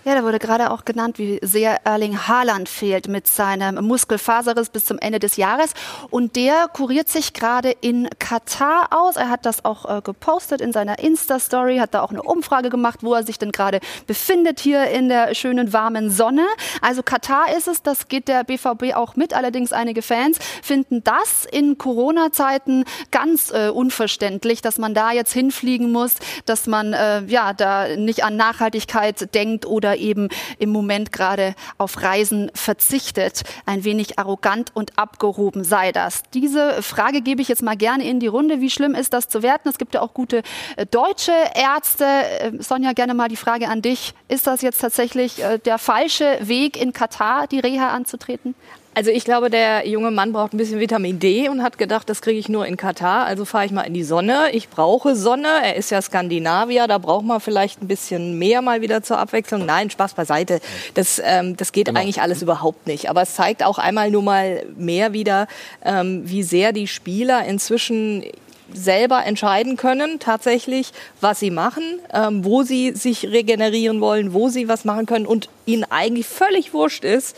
[0.06, 4.84] Ja, da wurde gerade auch genannt, wie sehr Erling Haaland fehlt mit seinem Muskelfaserriss bis
[4.84, 5.72] zum Ende des Jahres.
[6.10, 9.16] Und der kuriert sich gerade in Katar aus.
[9.16, 13.00] Er hat das auch äh, gepostet in seiner Insta-Story, hat da auch eine Umfrage gemacht,
[13.02, 16.46] wo er sich denn gerade befindet hier in der schönen warmen Sonne.
[16.82, 19.34] Also Katar ist es, das geht der BVB auch mit.
[19.34, 25.94] Allerdings einige Fans finden das in Corona-Zeiten ganz äh, unverständlich, dass man da jetzt hinfliegen
[25.94, 30.30] muss, dass man äh, ja da nicht an Nachhaltigkeit denkt oder eben
[30.60, 33.44] im Moment gerade auf Reisen verzichtet.
[33.66, 36.24] Ein wenig arrogant und abgehoben sei das.
[36.34, 38.62] Diese Frage gebe ich jetzt mal gerne in die Runde.
[38.62, 39.70] Wie schlimm ist das zu werten?
[39.70, 40.44] Es gibt ja auch gute
[40.76, 42.06] äh, deutsche Ärzte.
[42.06, 44.14] Äh, Sonja, gerne mal die Frage an dich.
[44.28, 48.56] Ist das jetzt tatsächlich äh, der falsche Weg in Katar, die Reha anzutreten?
[48.96, 52.22] Also ich glaube, der junge Mann braucht ein bisschen Vitamin D und hat gedacht, das
[52.22, 53.26] kriege ich nur in Katar.
[53.26, 54.52] Also fahre ich mal in die Sonne.
[54.52, 55.48] Ich brauche Sonne.
[55.64, 59.66] Er ist ja Skandinavier, da braucht man vielleicht ein bisschen mehr mal wieder zur Abwechslung.
[59.66, 60.62] Nein, Spaß beiseite.
[60.94, 63.10] Das, ähm, das geht eigentlich alles überhaupt nicht.
[63.10, 65.48] Aber es zeigt auch einmal nur mal mehr wieder,
[65.84, 68.24] ähm, wie sehr die Spieler inzwischen
[68.72, 70.92] selber entscheiden können, tatsächlich,
[71.22, 71.84] was sie machen,
[72.14, 76.74] ähm, wo sie sich regenerieren wollen, wo sie was machen können und ihnen eigentlich völlig
[76.74, 77.36] wurscht ist,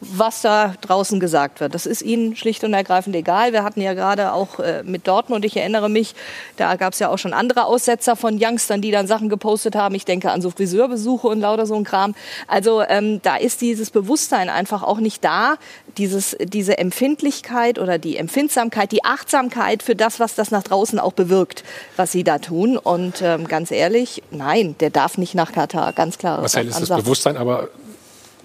[0.00, 1.74] was da draußen gesagt wird.
[1.74, 3.52] Das ist ihnen schlicht und ergreifend egal.
[3.52, 6.14] Wir hatten ja gerade auch äh, mit Dortmund, ich erinnere mich,
[6.56, 9.94] da gab es ja auch schon andere Aussetzer von Youngstern, die dann Sachen gepostet haben.
[9.94, 12.14] Ich denke an so Friseurbesuche und lauter so ein Kram.
[12.48, 15.56] Also ähm, da ist dieses Bewusstsein einfach auch nicht da,
[15.98, 21.12] dieses, diese Empfindlichkeit oder die Empfindsamkeit, die Achtsamkeit für das, was das nach draußen auch
[21.12, 21.62] bewirkt,
[21.96, 22.78] was sie da tun.
[22.78, 26.40] Und ähm, ganz ehrlich, nein, der darf nicht nach Katar, ganz klar.
[26.40, 26.88] Marcel, ist das.
[26.88, 27.68] Bewusstsein aber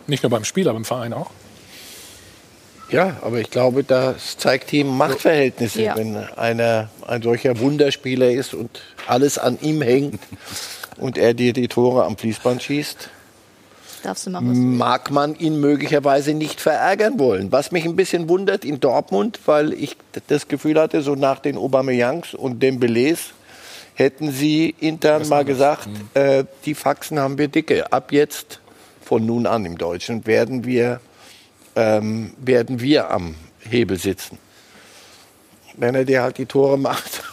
[0.08, 1.32] nicht nur beim Spieler, beim Verein auch?
[2.89, 5.97] Ja, aber ich glaube, das zeigt ihm Machtverhältnisse, Ja.
[5.97, 10.19] wenn einer ein solcher Wunderspieler ist und alles an ihm hängt
[10.97, 13.09] und er dir die Tore am Fließband schießt.
[14.03, 17.51] Darfst du machen, mag man ihn möglicherweise nicht verärgern wollen.
[17.51, 21.57] Was mich ein bisschen wundert in Dortmund, weil ich das Gefühl hatte, so nach den
[21.57, 23.17] Aubameyangs und Dembélés
[23.95, 27.91] hätten sie intern mal gesagt, äh, die Faxen haben wir dicke.
[27.91, 28.59] Ab jetzt,
[29.03, 30.99] von nun an im Deutschen, werden wir,
[31.76, 33.36] ähm, werden wir am
[33.69, 34.38] Hebel sitzen.
[35.78, 37.23] Wenn er dir halt die Tore macht.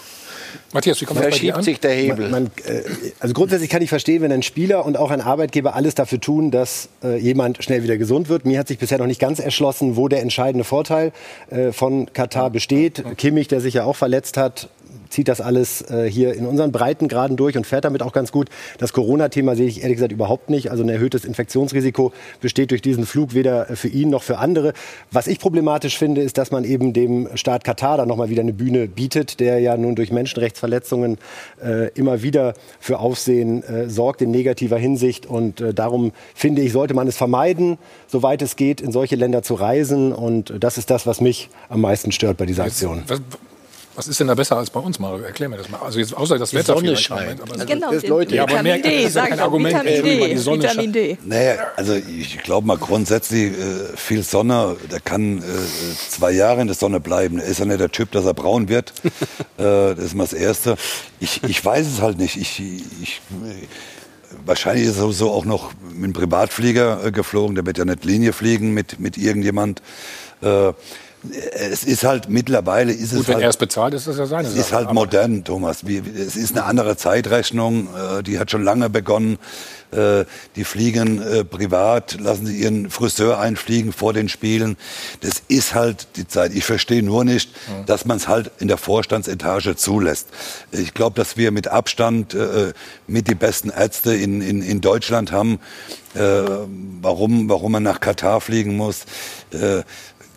[0.73, 1.63] Matthias, wie kommt das bei dir Verschiebt an?
[1.63, 2.29] sich der Hebel.
[2.31, 2.83] Man, man, äh,
[3.21, 6.51] also grundsätzlich kann ich verstehen, wenn ein Spieler und auch ein Arbeitgeber alles dafür tun,
[6.51, 8.47] dass äh, jemand schnell wieder gesund wird.
[8.47, 11.13] Mir hat sich bisher noch nicht ganz erschlossen, wo der entscheidende Vorteil
[11.51, 13.05] äh, von Katar besteht.
[13.19, 14.69] Kimmich, der sich ja auch verletzt hat,
[15.13, 18.49] zieht das alles äh, hier in unseren Breitengraden durch und fährt damit auch ganz gut.
[18.79, 20.71] Das Corona-Thema sehe ich ehrlich gesagt überhaupt nicht.
[20.71, 24.73] Also ein erhöhtes Infektionsrisiko besteht durch diesen Flug weder für ihn noch für andere.
[25.11, 28.53] Was ich problematisch finde, ist, dass man eben dem Staat Katar da nochmal wieder eine
[28.53, 31.19] Bühne bietet, der ja nun durch Menschenrechtsverletzungen
[31.63, 35.27] äh, immer wieder für Aufsehen äh, sorgt in negativer Hinsicht.
[35.27, 39.43] Und äh, darum finde ich, sollte man es vermeiden, soweit es geht, in solche Länder
[39.43, 40.13] zu reisen.
[40.13, 43.03] Und das ist das, was mich am meisten stört bei dieser Aktion.
[43.07, 43.52] Was, was
[44.09, 45.25] ist denn da besser als bei uns, Mario?
[45.25, 45.79] Erklär mir das mal.
[45.79, 47.41] Also jetzt, außer das Die Wetter Sonne scheint.
[47.41, 49.75] Moment, Also Genau, das Leute- Ja, aber mehr, D, das ist ja sag kein Argument.
[49.85, 51.19] Vitamin D, die Sonne Vitamin D.
[51.25, 55.43] Naja, also ich glaube mal grundsätzlich, äh, viel Sonne, der kann äh,
[56.09, 57.39] zwei Jahre in der Sonne bleiben.
[57.39, 58.93] Er ist ja nicht der Typ, dass er braun wird.
[59.59, 59.63] äh,
[59.95, 60.77] das ist mal das Erste.
[61.21, 62.37] Ich, ich weiß es halt nicht.
[62.37, 62.61] Ich,
[63.03, 63.21] ich,
[64.47, 67.55] wahrscheinlich ist er sowieso auch noch mit einem Privatflieger äh, geflogen.
[67.55, 69.83] Der wird ja nicht Linie fliegen mit, mit irgendjemand.
[70.41, 70.73] Äh,
[71.31, 74.27] es ist halt mittlerweile ist Gut, es wenn halt er es bezahlt, ist das ja
[74.27, 74.87] seine es ist Sache.
[74.87, 75.83] halt modern, Thomas.
[75.85, 79.39] Es ist eine andere Zeitrechnung, äh, die hat schon lange begonnen.
[79.93, 80.25] Äh,
[80.57, 84.77] die fliegen äh, privat, lassen sie ihren Friseur einfliegen vor den Spielen.
[85.21, 86.55] Das ist halt die Zeit.
[86.55, 87.51] Ich verstehe nur nicht,
[87.87, 90.29] dass man es halt in der Vorstandsetage zulässt.
[90.73, 92.35] Ich glaube, dass wir mit Abstand
[93.07, 95.61] mit die besten Ärzte in, in, in Deutschland haben.
[96.15, 96.43] Äh,
[97.01, 99.05] warum, warum man nach Katar fliegen muss.
[99.51, 99.83] Äh,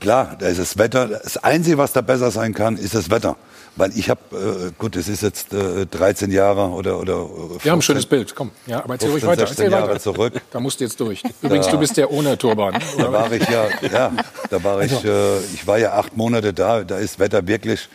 [0.05, 1.07] klar, da ist das Wetter.
[1.07, 3.35] Das Einzige, was da besser sein kann, ist das Wetter.
[3.75, 7.27] Weil ich habe, äh, gut, es ist jetzt äh, 13 Jahre oder oder.
[7.61, 8.51] Wir haben ein schönes Bild, komm.
[8.67, 9.47] Ja, aber erzähl ruhig 15, weiter.
[9.47, 9.99] 16 Erzähl Jahre weiter.
[9.99, 10.33] zurück.
[10.51, 11.23] Da musst du jetzt durch.
[11.41, 12.73] Übrigens, Da- du bist der ohne Turban.
[12.97, 14.11] Da war ich ja, ja,
[14.49, 16.83] da war ich, Also- äh, ich war ja acht Monate da.
[16.83, 17.89] Da ist Wetter wirklich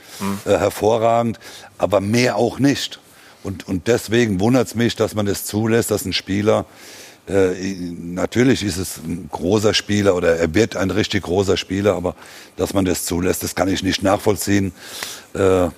[0.44, 1.38] äh, hervorragend,
[1.78, 2.98] aber mehr auch nicht.
[3.42, 6.66] Und, und deswegen wundert es mich, dass man das zulässt, dass ein Spieler,
[7.30, 7.54] äh,
[8.02, 12.14] natürlich ist es ein großer Spieler oder er wird ein richtig großer Spieler, aber
[12.56, 14.72] dass man das zulässt, das kann ich nicht nachvollziehen.
[15.34, 15.68] Äh,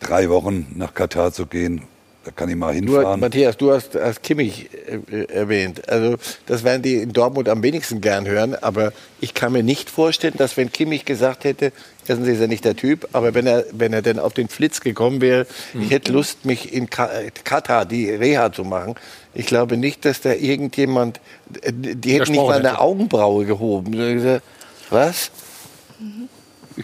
[0.00, 1.82] drei Wochen nach Katar zu gehen,
[2.24, 3.20] da kann ich mal Du, hinfahren.
[3.20, 4.68] Matthias, du hast, hast Kimmich
[5.10, 5.88] äh, erwähnt.
[5.88, 8.54] Also das werden die in Dortmund am wenigsten gern hören.
[8.54, 11.72] Aber ich kann mir nicht vorstellen, dass wenn Kimmich gesagt hätte,
[12.06, 14.80] erstens ist er nicht der Typ, aber wenn er, wenn er denn auf den Flitz
[14.82, 15.82] gekommen wäre, Mhm.
[15.82, 18.96] ich hätte Lust, mich in Ka äh, Katar die Reha zu machen.
[19.34, 21.20] Ich glaube nicht, dass da irgendjemand,
[21.62, 22.80] äh, die hätten nicht mal eine hätte.
[22.80, 23.92] Augenbraue gehoben.
[23.92, 24.40] Die
[24.90, 25.30] Was?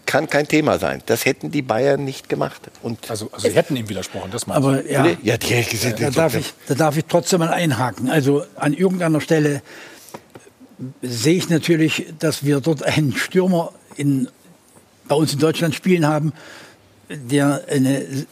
[0.04, 1.02] Kann kein Thema sein.
[1.06, 2.60] Das hätten die Bayern nicht gemacht.
[2.82, 6.02] Und also, also sie hätten ihm widersprochen, das meinst Aber ja, Ja, die hätten gesagt,
[6.02, 8.10] da, darf ich, da darf ich trotzdem mal einhaken.
[8.10, 9.62] Also an irgendeiner Stelle
[11.02, 14.28] sehe ich natürlich, dass wir dort einen Stürmer in,
[15.08, 16.32] bei uns in Deutschland spielen haben,
[17.08, 18.26] der eine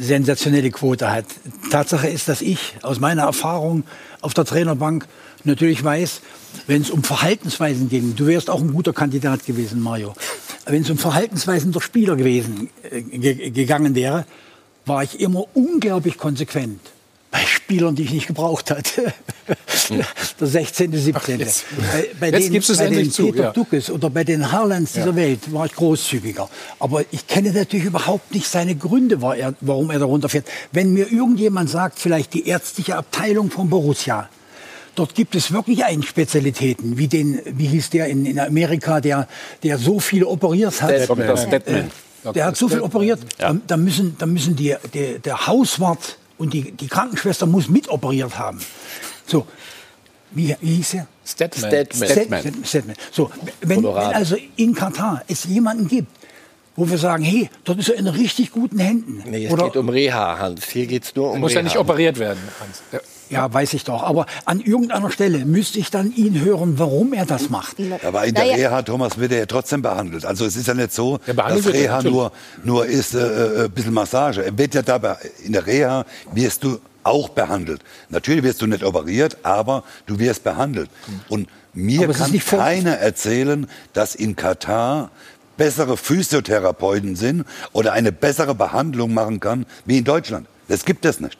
[0.00, 1.26] sensationelle Quote hat.
[1.70, 3.84] Tatsache ist, dass ich aus meiner Erfahrung
[4.20, 5.06] auf der Trainerbank
[5.44, 6.20] natürlich weiß,
[6.66, 10.14] wenn es um Verhaltensweisen ging, du wärst auch ein guter Kandidat gewesen, Mario,
[10.66, 14.26] wenn es um Verhaltensweisen der Spieler gewesen, äh, ge gegangen wäre,
[14.84, 16.80] war ich immer unglaublich konsequent.
[17.30, 19.12] Bei Spielern, die ich nicht gebraucht hatte.
[20.40, 21.40] der 16., 17.
[21.40, 23.50] jetzt- bei, bei jetzt den, gibst es bei endlich den zu, Peter ja.
[23.52, 25.16] Duckes oder bei den Harlands dieser Ja.
[25.16, 26.48] Welt war ich großzügiger.
[26.78, 30.46] Aber ich kenne natürlich überhaupt nicht seine Gründe, war warum er darunter fährt.
[30.72, 34.28] Wenn mir irgendjemand sagt, vielleicht die ärztliche Abteilung von Borussia,
[34.94, 39.28] Dort gibt es wirklich Einspezialitäten, wie den, wie hieß der in, in Amerika, der,
[39.62, 41.08] der so viel operiert hat.
[41.08, 41.20] Dr.
[41.20, 41.90] Äh, Steadman.
[42.34, 43.20] Der hat so viel operiert.
[43.38, 43.52] Ja.
[43.52, 48.38] Da, da müssen, da müssen die, der, der Hauswart und die, die Krankenschwester muss mitoperiert
[48.38, 48.60] haben.
[49.26, 49.46] So,
[50.30, 51.06] wie, wie hieß er?
[51.24, 51.70] Statman.
[51.70, 52.08] Statman.
[52.08, 52.64] Statman.
[52.64, 52.96] Statman.
[53.10, 53.30] So,
[53.60, 56.08] wenn, wenn also in Katar es jemanden gibt,
[56.76, 59.22] wo wir sagen, hey, dort ist er in richtig guten Händen.
[59.28, 60.64] Nee, es Oder, geht um Reha, Hans.
[60.70, 61.60] Hier geht es nur um Muss Reha.
[61.60, 62.82] ja nicht operiert werden, Hans.
[62.92, 63.00] Ja.
[63.30, 64.02] Ja, weiß ich doch.
[64.02, 67.76] Aber an irgendeiner Stelle müsste ich dann ihn hören, warum er das macht.
[68.04, 68.56] Aber in der Naja.
[68.56, 70.24] Reha, Thomas, wird er ja trotzdem behandelt.
[70.24, 72.32] Also es ist ja nicht so, dass Reha nur,
[72.64, 74.44] nur ist äh, äh, ein bisschen Massage.
[74.44, 77.82] Er wird ja dabei, in der Reha wirst du auch behandelt.
[78.10, 80.90] Natürlich wirst du nicht operiert, aber du wirst behandelt.
[81.28, 85.10] Und mir kann keiner erzählen, dass in Katar
[85.56, 90.46] bessere Physiotherapeuten sind oder eine bessere Behandlung machen kann wie in Deutschland.
[90.68, 91.38] Das gibt es nicht.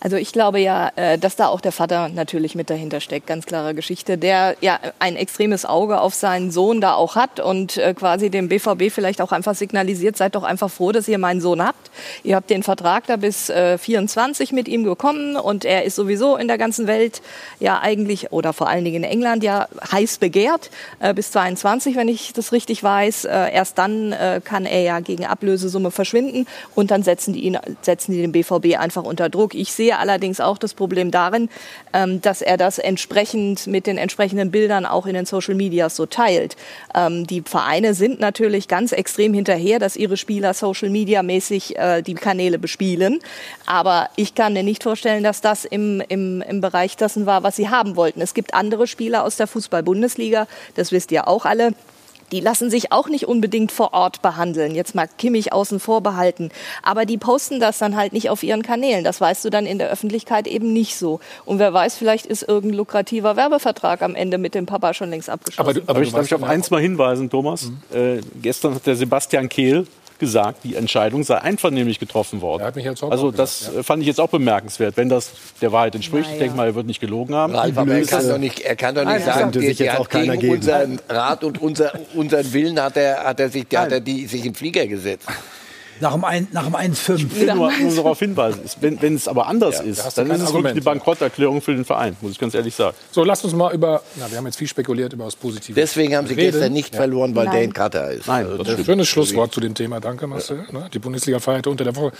[0.00, 3.46] Also ich glaube ja, äh, dass da auch der Vater natürlich mit dahinter steckt, ganz
[3.46, 7.94] klare Geschichte, der ja ein extremes Auge auf seinen Sohn da auch hat und äh,
[7.94, 11.64] quasi dem BVB vielleicht auch einfach signalisiert, seid doch einfach froh, dass ihr meinen Sohn
[11.64, 11.90] habt.
[12.22, 16.48] Ihr habt den Vertrag da bis 24 mit ihm bekommen und er ist sowieso in
[16.48, 17.22] der ganzen Welt
[17.58, 20.70] ja eigentlich oder vor allen Dingen in England ja heiß begehrt
[21.14, 23.24] bis 22, wenn ich das richtig weiß.
[23.24, 28.20] Erst dann kann er ja gegen Ablösesumme verschwinden und dann setzen die ihn, setzen die
[28.20, 29.54] den BVB einfach unter Druck.
[29.54, 31.48] Ich sehe allerdings auch das Problem darin,
[31.92, 36.06] ähm, dass er das entsprechend mit den entsprechenden Bildern auch in den Social Medias so
[36.06, 36.56] teilt.
[36.94, 42.02] Ähm, die Vereine sind natürlich ganz extrem hinterher, dass ihre Spieler Social Media mäßig äh,
[42.02, 43.20] die Kanäle bespielen.
[43.66, 47.56] Aber ich kann mir nicht vorstellen, dass das im, im, im Bereich dessen war, was
[47.56, 48.20] sie haben wollten.
[48.20, 51.72] Es gibt andere Spieler aus der Fußball-Bundesliga, das wisst ihr auch alle
[52.32, 54.74] die lassen sich auch nicht unbedingt vor Ort behandeln.
[54.74, 56.50] Jetzt mal Kimmich außen vor behalten.
[56.82, 59.04] Aber die posten das dann halt nicht auf ihren Kanälen.
[59.04, 61.20] Das weißt du dann in der Öffentlichkeit eben nicht so.
[61.44, 65.30] Und wer weiß, vielleicht ist irgendein lukrativer Werbevertrag am Ende mit dem Papa schon längst
[65.30, 65.70] abgeschlossen.
[65.70, 67.70] Aber, aber, aber ich darf ich auf eins mal hinweisen, Thomas.
[67.90, 67.96] Mhm.
[67.96, 69.86] Äh, gestern hat der Sebastian Kehl
[70.18, 72.62] gesagt, die Entscheidung sei einvernehmlich getroffen worden.
[72.62, 73.82] Er hat mich also das gesagt, ja.
[73.82, 76.28] fand ich jetzt auch bemerkenswert, wenn das der Wahrheit entspricht.
[76.28, 76.32] Ja.
[76.34, 77.54] Ich denke mal, er wird nicht gelogen haben.
[77.54, 80.08] Ralf, aber er kann doch nicht, er kann doch nicht sagen, der, sich jetzt auch
[80.08, 84.00] keiner gegen unseren Rat und unser, unseren Willen hat er, hat er, sich, hat er
[84.00, 85.28] die, sich in den Flieger gesetzt.
[86.00, 87.16] Nach dem, ein, nach dem 1,5.
[87.16, 90.42] Ich will nur, nur darauf hinweisen, wenn, wenn es aber anders ja, ist, dann ist
[90.42, 92.96] es wirklich die Bankrotterklärung für den Verein, muss ich ganz ehrlich sagen.
[93.10, 95.74] So, lasst uns mal über, na, wir haben jetzt viel spekuliert über das Positive.
[95.74, 96.52] Deswegen haben Sie reden.
[96.52, 97.00] gestern nicht ja.
[97.00, 97.72] verloren, weil Nein.
[97.72, 98.26] Dane Cutter ist.
[98.26, 100.00] Nein, also, das schönes Schlusswort zu dem Thema.
[100.00, 100.64] Danke, Marcel.
[100.72, 100.88] Ja.
[100.88, 102.12] Die Bundesliga feierte unter der Woche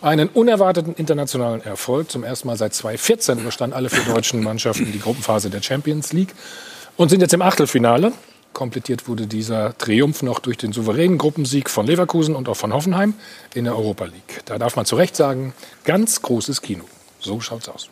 [0.00, 2.10] einen unerwarteten internationalen Erfolg.
[2.10, 6.34] Zum ersten Mal seit 2014 überstanden alle vier deutschen Mannschaften die Gruppenphase der Champions League
[6.96, 8.12] und sind jetzt im Achtelfinale.
[8.54, 13.14] Komplettiert wurde dieser Triumph noch durch den souveränen Gruppensieg von Leverkusen und auch von Hoffenheim
[13.52, 14.40] in der Europa League.
[14.46, 15.52] Da darf man zu Recht sagen,
[15.84, 16.84] ganz großes Kino.
[17.20, 17.90] So schaut's aus.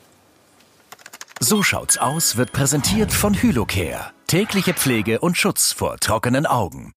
[1.40, 4.12] So schaut's aus wird präsentiert von Hylocare.
[4.28, 6.92] Tägliche Pflege und Schutz vor trockenen Augen.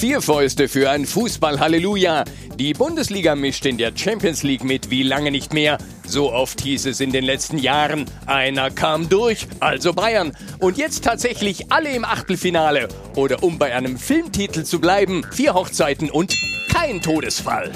[0.00, 2.24] Vier Fäuste für ein Fußball-Halleluja.
[2.58, 5.76] Die Bundesliga mischt in der Champions League mit wie lange nicht mehr.
[6.06, 10.34] So oft hieß es in den letzten Jahren, einer kam durch, also Bayern.
[10.58, 12.88] Und jetzt tatsächlich alle im Achtelfinale.
[13.14, 16.34] Oder um bei einem Filmtitel zu bleiben, vier Hochzeiten und
[16.72, 17.70] kein Todesfall.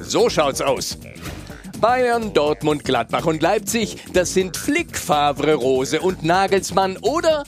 [0.00, 0.96] So schaut's aus.
[1.80, 7.42] Bayern, Dortmund, Gladbach und Leipzig, das sind Flick, Favre, Rose und Nagelsmann oder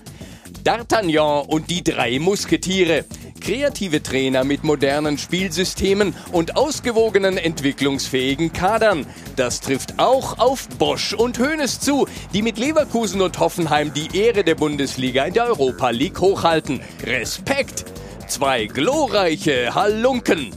[0.65, 3.05] D'Artagnan und die drei Musketiere.
[3.41, 9.07] Kreative Trainer mit modernen Spielsystemen und ausgewogenen entwicklungsfähigen Kadern.
[9.37, 14.45] Das trifft auch auf Bosch und Hoeneß zu, die mit Leverkusen und Hoffenheim die Ehre
[14.45, 16.81] der Bundesliga in der Europa League hochhalten.
[17.05, 17.85] Respekt!
[18.29, 20.53] Zwei glorreiche Halunken.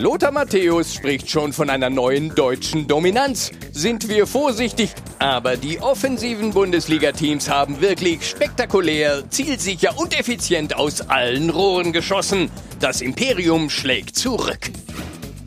[0.00, 3.50] Lothar Matthäus spricht schon von einer neuen deutschen Dominanz.
[3.72, 11.50] Sind wir vorsichtig, aber die offensiven Bundesliga-Teams haben wirklich spektakulär, zielsicher und effizient aus allen
[11.50, 12.48] Rohren geschossen.
[12.78, 14.70] Das Imperium schlägt zurück.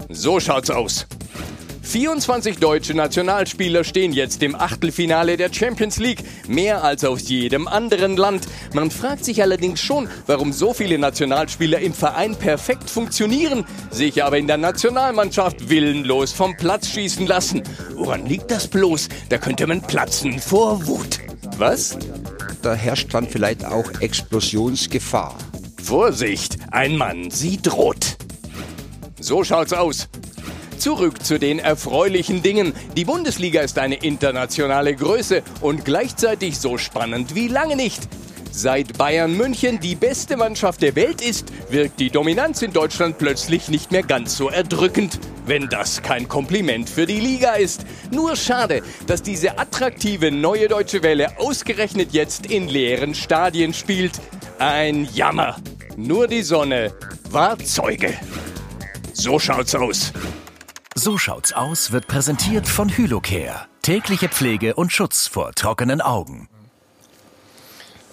[0.09, 1.07] So schaut's aus.
[1.91, 8.15] 24 deutsche Nationalspieler stehen jetzt im Achtelfinale der Champions League, mehr als aus jedem anderen
[8.15, 8.47] Land.
[8.73, 14.37] Man fragt sich allerdings schon, warum so viele Nationalspieler im Verein perfekt funktionieren, sich aber
[14.37, 17.61] in der Nationalmannschaft willenlos vom Platz schießen lassen.
[17.95, 19.09] Woran liegt das bloß?
[19.27, 21.19] Da könnte man platzen vor Wut.
[21.57, 21.97] Was?
[22.61, 25.37] Da herrscht dann vielleicht auch Explosionsgefahr.
[25.83, 28.15] Vorsicht, ein Mann, sie droht.
[29.19, 30.07] So schaut's aus.
[30.81, 32.73] Zurück zu den erfreulichen Dingen.
[32.97, 38.01] Die Bundesliga ist eine internationale Größe und gleichzeitig so spannend wie lange nicht.
[38.49, 43.67] Seit Bayern München die beste Mannschaft der Welt ist, wirkt die Dominanz in Deutschland plötzlich
[43.67, 45.19] nicht mehr ganz so erdrückend.
[45.45, 47.85] Wenn das kein Kompliment für die Liga ist.
[48.09, 54.13] Nur schade, dass diese attraktive neue deutsche Welle ausgerechnet jetzt in leeren Stadien spielt.
[54.57, 55.57] Ein Jammer.
[55.95, 56.91] Nur die Sonne
[57.29, 58.15] war Zeuge.
[59.13, 60.11] So schaut's aus.
[61.03, 63.65] So schaut's aus wird präsentiert von Hylocare.
[63.81, 66.47] Tägliche Pflege und Schutz vor trockenen Augen.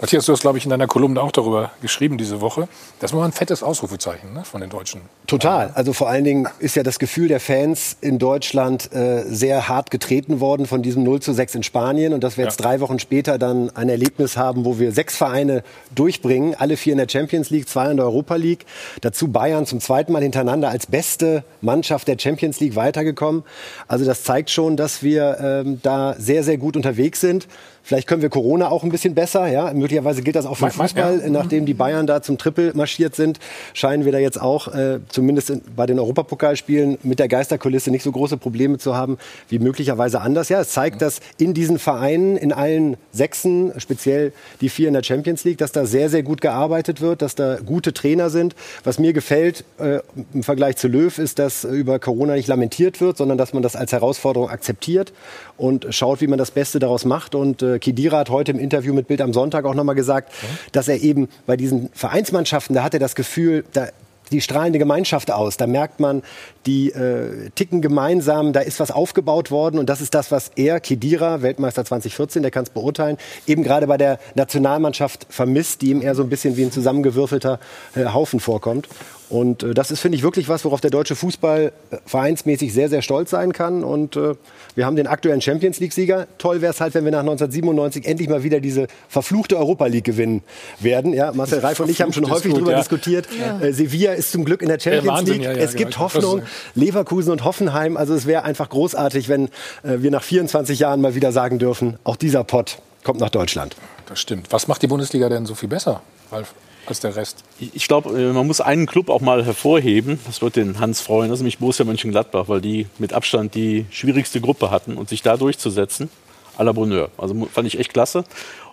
[0.01, 2.69] Matthias, du hast, glaube ich, in deiner Kolumne auch darüber geschrieben diese Woche.
[3.01, 5.01] Das war ein fettes Ausrufezeichen ne, von den Deutschen.
[5.27, 5.73] Total.
[5.75, 9.91] Also vor allen Dingen ist ja das Gefühl der Fans in Deutschland äh, sehr hart
[9.91, 12.13] getreten worden von diesem 0 zu 6 in Spanien.
[12.13, 12.67] Und dass wir jetzt ja.
[12.67, 16.55] drei Wochen später dann ein Erlebnis haben, wo wir sechs Vereine durchbringen.
[16.57, 18.67] Alle vier in der Champions League, zwei in der Europa League.
[19.01, 23.43] Dazu Bayern zum zweiten Mal hintereinander als beste Mannschaft der Champions League weitergekommen.
[23.89, 27.49] Also das zeigt schon, dass wir ähm, da sehr, sehr gut unterwegs sind.
[27.89, 29.47] Vielleicht können wir Corona auch ein bisschen besser.
[29.47, 29.73] Ja?
[29.73, 31.23] Möglicherweise gilt das auch für mein- Fußball.
[31.23, 31.31] ja.
[31.31, 33.39] Nachdem die Bayern da zum Triple marschiert sind,
[33.73, 38.03] scheinen wir da jetzt auch, äh, zumindest in, bei den Europapokalspielen, mit der Geisterkulisse nicht
[38.03, 39.17] so große Probleme zu haben
[39.49, 40.51] wie möglicherweise anders.
[40.51, 45.03] Ja, es zeigt, dass in diesen Vereinen, in allen Sechsen, speziell die vier in der
[45.03, 48.55] Champions League, dass da sehr, sehr gut gearbeitet wird, dass da gute Trainer sind.
[48.85, 50.01] Was mir gefällt äh,
[50.35, 53.77] im Vergleich zu Löw ist, dass über Corona nicht lamentiert wird, sondern dass man das
[53.77, 55.15] als Herausforderung akzeptiert
[55.57, 57.35] und schaut, wie man das Beste daraus macht.
[57.35, 60.33] Und äh, Kidira hat heute im Interview mit Bild am Sonntag auch nochmal gesagt,
[60.73, 63.89] dass er eben bei diesen Vereinsmannschaften, da hat er das Gefühl, da
[64.31, 65.57] die strahlende Gemeinschaft aus.
[65.57, 66.23] Da merkt man,
[66.67, 70.81] die äh, ticken gemeinsam, da ist was aufgebaut worden und das ist das, was er,
[70.81, 73.17] Kedira, Weltmeister 2014, der kann es beurteilen,
[73.47, 77.59] eben gerade bei der Nationalmannschaft vermisst, die ihm eher so ein bisschen wie ein zusammengewürfelter
[77.95, 78.89] äh, Haufen vorkommt.
[79.29, 82.89] Und äh, das ist, finde ich, wirklich was, worauf der deutsche Fußball äh, vereinsmäßig sehr,
[82.89, 83.85] sehr stolz sein kann.
[83.85, 84.35] Und äh,
[84.79, 86.29] wir haben den aktuellen Champions League-Sieger.
[86.39, 90.05] Toll wäre es halt, wenn wir nach 1997 endlich mal wieder diese verfluchte Europa League
[90.05, 90.45] gewinnen
[90.79, 91.13] werden.
[91.13, 92.79] Ja, Marcel Reif und ich haben schon häufig darüber ja.
[92.79, 93.27] diskutiert.
[93.41, 93.59] Ja.
[93.59, 95.45] Äh, Sevilla ist zum Glück in der Champions Wahnsinn, League.
[95.47, 95.79] ja, ja, es genau.
[95.89, 96.43] gibt wollte Hoffnung.
[96.77, 97.97] Leverkusen und Hoffenheim.
[97.97, 99.47] Also es wäre einfach großartig, wenn
[99.83, 103.75] äh, wir nach 24 Jahren mal wieder sagen dürfen, auch dieser Pott kommt nach Deutschland.
[104.07, 104.47] Das stimmt.
[104.53, 106.55] Was macht die Bundesliga denn so viel besser, Ralf,
[106.89, 107.45] als der Rest?
[107.61, 110.19] Ich glaube, äh, man muss einen Club auch mal hervorheben.
[110.27, 111.31] Das wird den Hans freuen.
[111.31, 115.23] Das ist nämlich Borussia Mönchengladbach, weil die mit Abstand die schwierigste Gruppe hatten und sich
[115.23, 116.11] da durchzusetzen,
[116.59, 117.11] à la Bonheur.
[117.19, 118.25] Also fand ich echt klasse.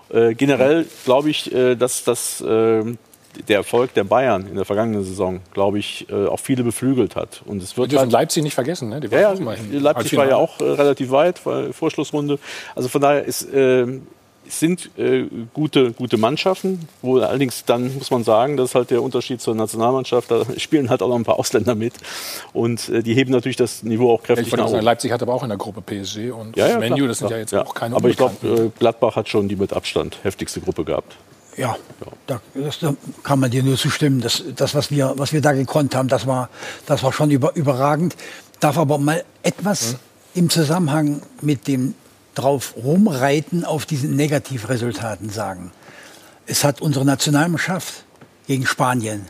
[0.10, 2.84] Äh, generell glaube ich, äh, dass das äh,
[3.50, 7.42] der Erfolg der Bayern in der vergangenen Saison, glaube ich, äh, auch viele beflügelt hat.
[7.46, 8.88] Und es Wir wird dürfen halt- Leipzig nicht vergessen.
[8.90, 9.02] Ne?
[9.02, 11.42] Die ja, ja, Leipzig war ja auch äh, relativ weit,
[11.72, 12.40] Vorschlussrunde.
[12.76, 13.88] Also von daher ist, äh,
[14.48, 19.02] sind äh, gute, gute Mannschaften, wo allerdings dann muss man sagen, das ist halt der
[19.02, 21.94] Unterschied zur Nationalmannschaft, da spielen halt auch noch ein paar Ausländer mit
[22.54, 24.86] und äh, die heben natürlich das Niveau auch Ich kräftig wollte nach auch sagen, oben.
[24.86, 27.28] Leipzig hat aber auch in der Gruppe PSG und Ja, ja, Menu, klar, das sind
[27.28, 27.66] klar, ja jetzt ja.
[27.66, 31.16] auch keine Aber ich glaube, äh, Gladbach hat schon die mit Abstand heftigste Gruppe gehabt.
[31.58, 31.78] Ja,
[32.28, 34.20] da, das, da kann man dir nur zustimmen.
[34.20, 36.50] Das, das was, wir, was wir da gekonnt haben, das war,
[36.86, 38.16] das war schon über, überragend.
[38.60, 39.96] Darf aber mal etwas
[40.34, 41.96] im Zusammenhang mit dem
[42.36, 45.72] drauf rumreiten auf diesen Negativresultaten sagen.
[46.46, 48.06] Es hat unsere Nationalmannschaft
[48.48, 49.26] gegen Spanien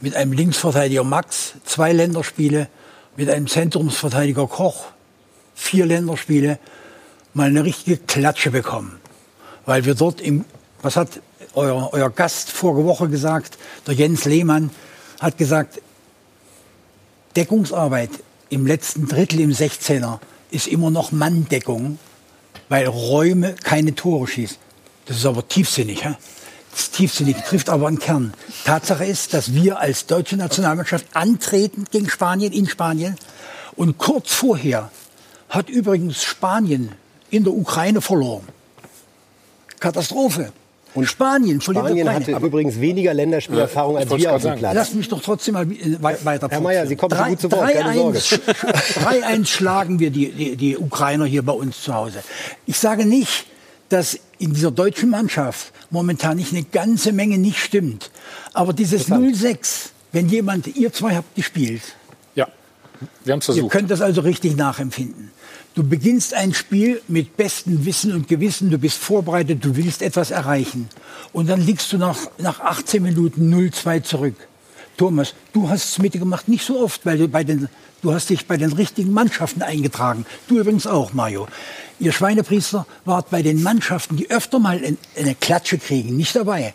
[0.00, 2.68] mit einem Linksverteidiger Max zwei Länderspiele,
[3.16, 4.86] mit einem Zentrumsverteidiger Koch
[5.54, 6.58] vier Länderspiele,
[7.32, 9.00] mal eine richtige Klatsche bekommen.
[9.64, 10.44] Weil wir dort im,
[10.82, 11.20] was hat
[11.54, 13.56] euer, euer Gast vorige Woche gesagt,
[13.86, 14.70] der Jens Lehmann
[15.20, 15.80] hat gesagt,
[17.36, 18.10] Deckungsarbeit
[18.48, 20.18] im letzten Drittel im 16er
[20.50, 21.98] ist immer noch Manndeckung,
[22.68, 24.56] weil Räume keine Tore schießen.
[25.06, 26.04] Das ist aber tiefsinnig.
[26.76, 28.34] Ist tiefsinnig, trifft aber einen Kern.
[28.64, 33.16] Tatsache ist, dass wir als deutsche Nationalmannschaft antreten gegen Spanien in Spanien
[33.76, 34.90] und kurz vorher
[35.48, 36.92] hat übrigens Spanien
[37.30, 38.46] in der Ukraine verloren.
[39.80, 40.52] Katastrophe.
[40.96, 42.46] Und Spanien Spanien hatte Ukraine.
[42.46, 44.74] übrigens weniger Länderspielerfahrung als wir auf dem Platz.
[44.74, 47.52] Lass mich doch trotzdem mal äh, wei- weiter Herr Mayer, Sie kommen so gut zu
[47.52, 48.18] Wort, keine Sorge.
[48.18, 52.18] 3-1 schlagen wir die, die, die Ukrainer hier bei uns zu Hause.
[52.66, 53.46] Ich sage nicht,
[53.88, 58.10] dass in dieser deutschen Mannschaft momentan nicht eine ganze Menge nicht stimmt.
[58.52, 61.82] Aber dieses 0-6, wenn jemand, ihr zwei habt gespielt,
[62.34, 62.48] Ja,
[63.24, 63.72] wir haben es Ihr versucht.
[63.72, 65.30] könnt das also richtig nachempfinden.
[65.76, 70.30] Du beginnst ein Spiel mit bestem Wissen und Gewissen, du bist vorbereitet, du willst etwas
[70.30, 70.88] erreichen.
[71.34, 74.34] Und dann liegst du nach, nach 18 Minuten 0-2 zurück.
[74.96, 77.68] Thomas, du hast es mitgemacht, nicht so oft, weil du bei den,
[78.00, 80.24] du hast dich bei den richtigen Mannschaften eingetragen.
[80.48, 81.46] Du übrigens auch, Mario.
[82.00, 86.72] Ihr Schweinepriester wart bei den Mannschaften, die öfter mal in- eine Klatsche kriegen, nicht dabei.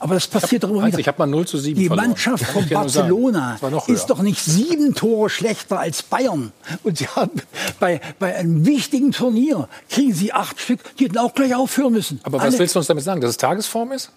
[0.00, 0.98] Aber das passiert doch immer wieder.
[0.98, 2.08] ich habe mal 0 zu 7 Die verloren.
[2.08, 2.66] Mannschaft von.
[2.68, 6.52] Barcelona ist doch nicht sieben Tore schlechter als Bayern.
[6.82, 7.30] Und sie haben
[7.78, 12.18] bei, bei einem wichtigen Turnier kriegen sie acht Stück, die hätten auch gleich aufhören müssen.
[12.22, 14.10] Aber was Alle- willst du uns damit sagen, dass es Tagesform ist?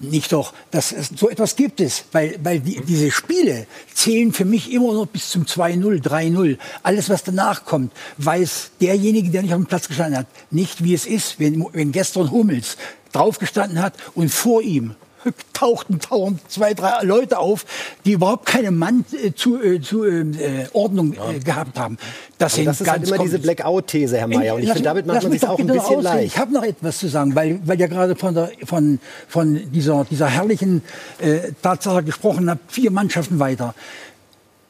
[0.00, 4.44] Nicht doch, das ist, so etwas gibt es, weil, weil die, diese Spiele zählen für
[4.44, 6.58] mich immer noch bis zum 2-0, 3-0.
[6.82, 10.94] Alles, was danach kommt, weiß derjenige, der nicht auf dem Platz gestanden hat, nicht, wie
[10.94, 12.76] es ist, wenn, wenn gestern Hummels
[13.12, 14.96] draufgestanden hat und vor ihm
[15.52, 17.64] tauchten dauernd zwei, drei Leute auf,
[18.04, 21.98] die überhaupt keine Mann äh, zu, äh, zu äh, Ordnung äh, gehabt haben.
[22.38, 23.38] Das, sind das ist halt ganz immer diese.
[23.38, 24.54] Blackout-These, Herr Mayer.
[24.54, 26.02] Und ich finde, damit macht man sich auch ein bitte bisschen ausreden.
[26.02, 26.34] leicht.
[26.34, 28.98] Ich habe noch etwas zu sagen, weil, weil ihr gerade von, der, von,
[29.28, 30.82] von dieser, dieser herrlichen
[31.18, 33.74] äh, Tatsache gesprochen habt, vier Mannschaften weiter.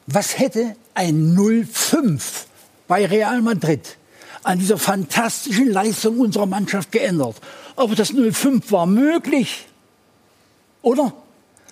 [0.07, 2.21] Was hätte ein 0-5
[2.87, 3.97] bei Real Madrid
[4.43, 7.35] an dieser fantastischen Leistung unserer Mannschaft geändert?
[7.75, 9.65] Aber das 0-5 war möglich.
[10.85, 11.11] Oder?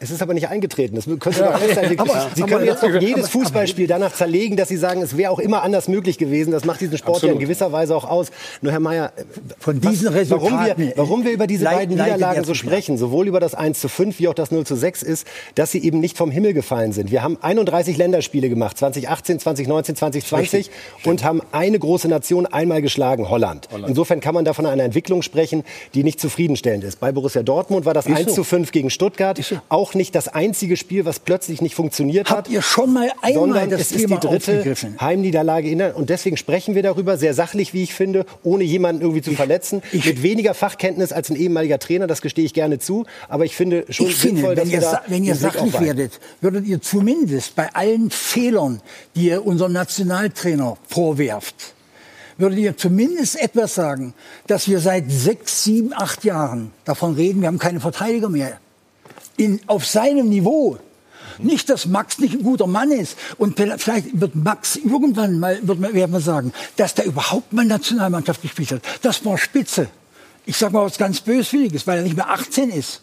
[0.04, 0.96] Es ist aber nicht eingetreten.
[0.96, 2.00] Das Sie doch festhalten.
[2.00, 5.16] Aber- Sie aber- können jetzt doch aber- jedes Fußballspiel danach zerlegen, dass Sie sagen, es
[5.16, 6.52] wäre auch immer anders möglich gewesen.
[6.52, 7.42] Das macht diesen Sport ja in Absolut.
[7.42, 8.32] gewisser Weise auch aus.
[8.62, 9.14] Nur Herr Mayer,
[9.60, 12.98] Von diesen was, warum, Resultaten, wir, warum wir über diese beiden Niederlagen er so sprechen,
[12.98, 15.26] sowohl über das 1 zu 5 wie auch das 0 zu 6, ist,
[15.56, 17.10] dass sie eben nicht vom Himmel gefallen sind.
[17.10, 20.70] Wir haben 31 Länderspiele gemacht, 2018, 2019, 2020
[21.06, 23.70] und haben eine große Nation einmal geschlagen, Holland.
[23.88, 27.00] Insofern kann man da von einer Entwicklung sprechen, die nicht zufriedenstellend ist.
[27.00, 28.36] Bei Borussia Dortmund war das Ist 1 so.
[28.36, 29.40] zu 5 gegen Stuttgart
[29.70, 32.38] auch nicht das einzige Spiel, was plötzlich nicht funktioniert hat.
[32.38, 34.76] Habt ihr schon mal einmal das es ist Thema die dritte?
[35.00, 39.02] Heimniederlage in der, und deswegen sprechen wir darüber sehr sachlich, wie ich finde, ohne jemanden
[39.02, 43.06] irgendwie zu verletzen, mit weniger Fachkenntnis als ein ehemaliger Trainer, das gestehe ich gerne zu,
[43.30, 45.80] aber ich finde schon ich finde, sinnvoll, wenn dass ihr, wir da wenn ihr sachlich
[45.80, 48.82] werdet, würdet ihr zumindest bei allen Fehlern,
[49.16, 51.74] die ihr unserem Nationaltrainer vorwerft,
[52.38, 54.14] würdet ihr zumindest etwas sagen,
[54.48, 58.60] dass wir seit sechs, sieben, acht Jahren davon reden, wir haben keine Verteidiger mehr.
[59.38, 60.78] In, auf seinem Niveau.
[61.40, 63.18] Nicht, dass Max nicht ein guter Mann ist.
[63.38, 67.66] Und vielleicht wird Max irgendwann mal, wird man, werden wir sagen, dass der überhaupt mal
[67.66, 68.82] Nationalmannschaft gespielt hat.
[69.02, 69.88] Das war spitze.
[70.46, 73.03] Ich sage mal was ganz Böswilliges, weil er nicht mehr 18 ist.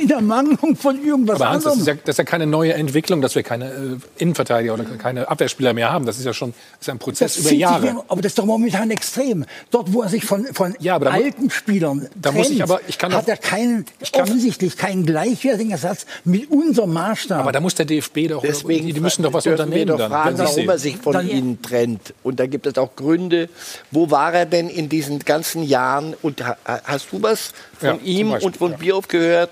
[0.00, 1.80] In der Mangelung von irgendwas Aber Hans, das anderem.
[1.80, 5.28] ist, ja, das ist ja keine neue Entwicklung, dass wir keine äh, Innenverteidiger oder keine
[5.28, 6.06] Abwehrspieler mehr haben.
[6.06, 7.86] Das ist ja schon das ist ein Prozess Das über sich Jahre.
[7.88, 9.44] immer- aber das ist doch momentan extrem.
[9.70, 12.70] Dort, wo er sich von, von aber da mu- alten Spielern da muss ich trennt,
[12.70, 17.40] aber- ich kann hat er keinen, offensichtlich keinen gleichwertigen Ersatz mit unserem Maßstab.
[17.40, 19.98] Aber da muss der DFB doch, Deswegen die, die müssen doch was unternehmen wir doch
[19.98, 20.10] dann.
[20.12, 22.14] fragen, sie warum er sich von ihnen trennt.
[22.22, 23.48] Und da gibt es auch Gründe.
[23.90, 26.14] Wo war er denn in diesen ganzen Jahren?
[26.22, 29.50] Und ha- hast du was von Ja, ihm Beispiel, und von Bioff gehört?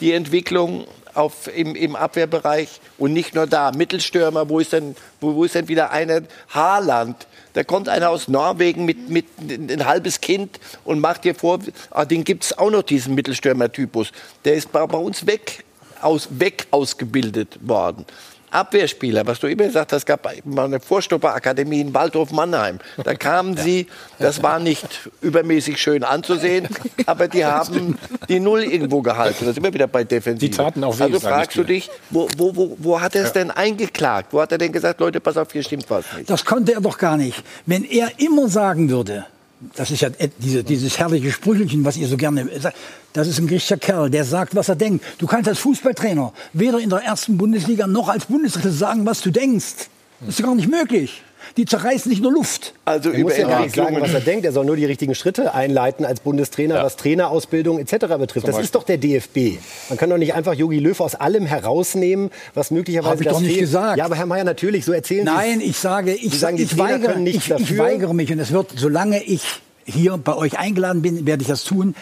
[0.00, 3.72] Die Entwicklung auf, im, im Abwehrbereich und nicht nur da.
[3.72, 6.22] Mittelstürmer, wo ist denn, wo, wo ist denn wieder einer?
[6.48, 7.26] Haaland.
[7.52, 11.58] Da kommt einer aus Norwegen mit, mit ein halbes Kind und macht dir vor,
[11.90, 14.12] ah, den gibt es auch noch, diesen Mittelstürmer-Typus.
[14.44, 15.64] Der ist bei, bei uns weg,
[16.00, 18.06] aus, weg ausgebildet worden.
[18.50, 22.78] Abwehrspieler, was du immer gesagt hast, gab mal eine Vorstopperakademie in Waldorf-Mannheim.
[23.04, 23.86] Da kamen sie,
[24.18, 26.68] das war nicht übermäßig schön anzusehen,
[27.06, 27.98] aber die haben
[28.28, 29.38] die Null irgendwo gehalten.
[29.40, 30.50] Das ist immer wieder bei Defensive.
[30.50, 33.32] Die taten auch weh, Also fragst du dich, wo, wo, wo, wo hat er es
[33.32, 34.32] denn eingeklagt?
[34.32, 36.28] Wo hat er denn gesagt, Leute, pass auf, hier stimmt was nicht?
[36.28, 37.42] Das konnte er doch gar nicht.
[37.66, 39.26] Wenn er immer sagen würde,
[39.74, 42.76] das ist ja diese, dieses herrliche Sprüchelchen, was ihr so gerne sagt,
[43.12, 45.04] das ist ein griechischer Kerl, der sagt, was er denkt.
[45.18, 49.30] Du kannst als Fußballtrainer weder in der ersten Bundesliga noch als Bundestrainer sagen, was du
[49.30, 49.88] denkst.
[50.20, 51.22] Das ist gar nicht möglich.
[51.56, 52.74] Die zerreißen nicht nur Luft.
[52.84, 54.44] Also Er muss ja gar nicht sagen, was er denkt.
[54.44, 58.06] Er soll nur die richtigen Schritte einleiten als Bundestrainer, was Trainerausbildung etc.
[58.18, 58.48] betrifft.
[58.48, 59.58] Das ist doch der DFB.
[59.88, 63.34] Man kann doch nicht einfach Jogi Löw aus allem herausnehmen, was möglicherweise Hab ich das
[63.34, 63.60] doch nicht fehlt.
[63.62, 63.98] gesagt.
[63.98, 66.76] Ja, aber Herr Mayer, natürlich, so erzählen Sie Nein, ich sage, ich, Sie sagen, ich,
[66.78, 69.42] weigere, ich, ich weigere mich und es wird, solange ich
[69.84, 71.94] hier bei euch eingeladen bin, werde ich das tun,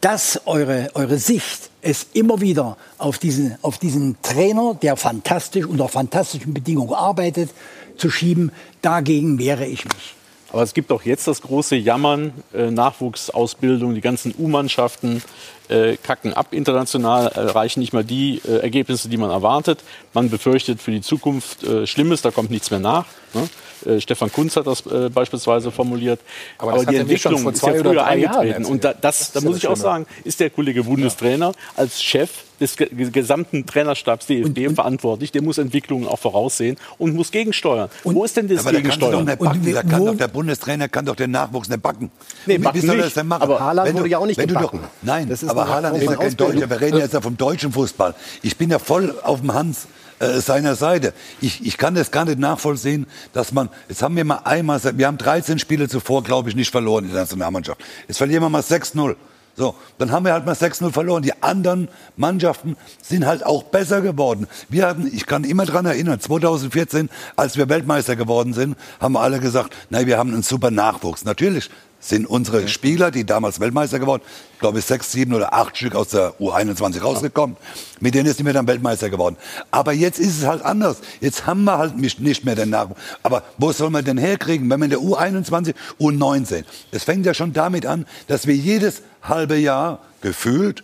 [0.00, 5.88] dass eure, eure Sicht es immer wieder auf diesen, auf diesen Trainer, der fantastisch unter
[5.88, 7.50] fantastischen Bedingungen arbeitet,
[7.96, 10.14] zu schieben, dagegen wehre ich mich.
[10.52, 15.22] Aber es gibt auch jetzt das große Jammern, äh, Nachwuchsausbildung, die ganzen U-Mannschaften
[15.68, 19.82] äh, kacken ab international, erreichen nicht mal die äh, Ergebnisse, die man erwartet.
[20.12, 23.06] Man befürchtet für die Zukunft äh, Schlimmes, da kommt nichts mehr nach.
[23.32, 23.48] Ne?
[23.86, 26.20] Äh, Stefan Kunz hat das äh, beispielsweise formuliert.
[26.58, 28.64] Aber das hat die Entwicklung vor ist zwei ja oder früher Jahren eingetreten.
[28.66, 31.52] Und da, das, Das da ist ja muss ich auch sagen, ist der Kollege Bundestrainer
[31.76, 32.30] als Chef
[32.60, 35.32] des ge gesamten Trainerstabs DFB verantwortlich.
[35.32, 37.88] Der muss Entwicklungen auch voraussehen und muss gegensteuern.
[38.04, 39.24] Wo ist denn das Aber der kann doch Gegensteuern?
[39.24, 39.64] nicht backen.
[39.64, 42.10] Der, kann doch, der Bundestrainer kann doch den Nachwuchs nicht backen.
[42.46, 43.42] Nee, Wie- Wie backen soll er das denn machen?
[43.42, 44.80] Aber Haaland Wenn wurde ja auch nicht wenn du gebacken.
[44.82, 46.70] Doch, nein, Das ist aber Haaland ist ja kein Deutscher.
[46.70, 48.14] Wir reden jetzt ja vom deutschen Fußball.
[48.42, 49.86] Ich bin ja voll auf dem Hans
[50.22, 51.12] äh, seiner Seite.
[51.40, 55.06] Ich, ich kann das gar nicht nachvollziehen, dass man, jetzt haben wir mal einmal, wir
[55.06, 57.80] haben 13 Spiele zuvor, glaube ich, nicht verloren in der Nationalmannschaft.
[58.06, 59.16] Jetzt verlieren wir mal 6-0.
[59.54, 61.22] So, dann haben wir halt mal 6-0 verloren.
[61.22, 64.46] Die anderen Mannschaften sind halt auch besser geworden.
[64.68, 69.40] Wir hatten, ich kann immer dran erinnern, 2014, als wir Weltmeister geworden sind, haben alle
[69.40, 71.24] gesagt, nein, wir haben einen super Nachwuchs.
[71.24, 71.68] Natürlich
[72.02, 74.22] sind unsere Spieler, die damals Weltmeister geworden,
[74.58, 77.56] glaube ich, sechs, sieben oder acht Stück aus der U21 rausgekommen.
[78.00, 79.36] Mit denen sind wir dann Weltmeister geworden.
[79.70, 80.98] Aber jetzt ist es halt anders.
[81.20, 83.00] Jetzt haben wir halt nicht mehr den Nachwuchs.
[83.22, 86.64] Aber wo soll man denn herkriegen, wenn man in der U21, U19?
[86.90, 90.82] Es fängt ja schon damit an, dass wir jedes halbe Jahr gefühlt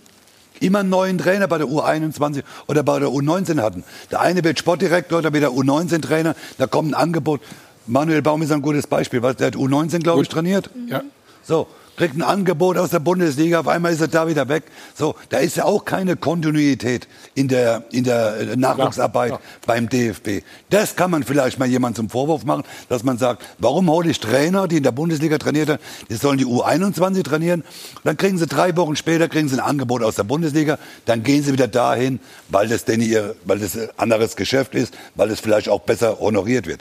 [0.61, 3.85] immer einen neuen Trainer bei der U21 oder bei der U19 hatten.
[4.11, 7.41] Der eine wird Sportdirektor, der wird der U19-Trainer, da kommt ein Angebot.
[7.89, 10.71] Manuel Baum ist ein gutes Beispiel, weil der hat U19, glaube ich, trainiert.
[10.89, 11.03] Ja.
[11.43, 11.67] So,
[11.99, 14.63] kriegt ein Angebot aus der Bundesliga, auf einmal ist er da wieder weg.
[14.95, 19.43] So, da ist ja auch keine Kontinuität in der, in der äh, Nachwuchsarbeit Ja, ja.
[19.67, 20.45] beim DFB.
[20.71, 24.21] Das kann man vielleicht mal jemand zum Vorwurf machen, dass man sagt, warum hole ich
[24.21, 27.65] Trainer, die in der Bundesliga trainiert haben, die sollen die U21 trainieren,
[28.05, 31.43] dann kriegen sie drei Wochen später kriegen sie ein Angebot aus der Bundesliga, dann gehen
[31.43, 35.41] sie wieder dahin, weil das denn ihr, weil das ein anderes Geschäft ist, weil es
[35.41, 36.81] vielleicht auch besser honoriert wird.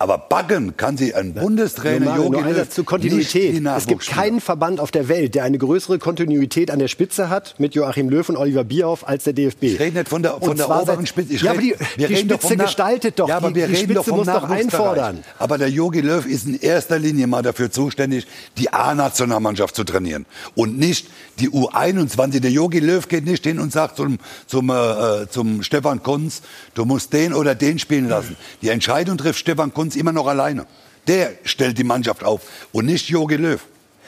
[0.00, 3.60] Aber backen kann sie ein Bundestrainer Jogi nur Löw zur Kontinuität.
[3.76, 7.56] Es gibt keinen Verband auf der Welt, der eine größere Kontinuität an der Spitze hat
[7.58, 9.64] mit Joachim Löw und Oliver Bierhoff als der DFB.
[9.64, 11.32] Ich rede nicht von der, von der oberen Spitze.
[11.32, 13.28] Ich ja, aber die, die reden doch Spitze Nach- gestaltet doch.
[13.28, 15.24] Ja, aber die, wir die reden Spitze doch vom muss doch einfordern.
[15.36, 20.26] Aber der Jogi Löw ist in erster Linie mal dafür zuständig, die A-Nationalmannschaft zu trainieren.
[20.54, 21.08] Und nicht
[21.40, 22.38] die U21.
[22.38, 26.42] Der Jogi Löw geht nicht hin und sagt zum, zum, äh, zum Stefan Kunz,
[26.74, 28.36] du musst den oder den spielen lassen.
[28.62, 30.66] Die Entscheidung trifft Stefan Kunz immer noch alleine.
[31.06, 32.42] Der stellt die Mannschaft auf
[32.72, 33.60] und nicht Jogi Löw.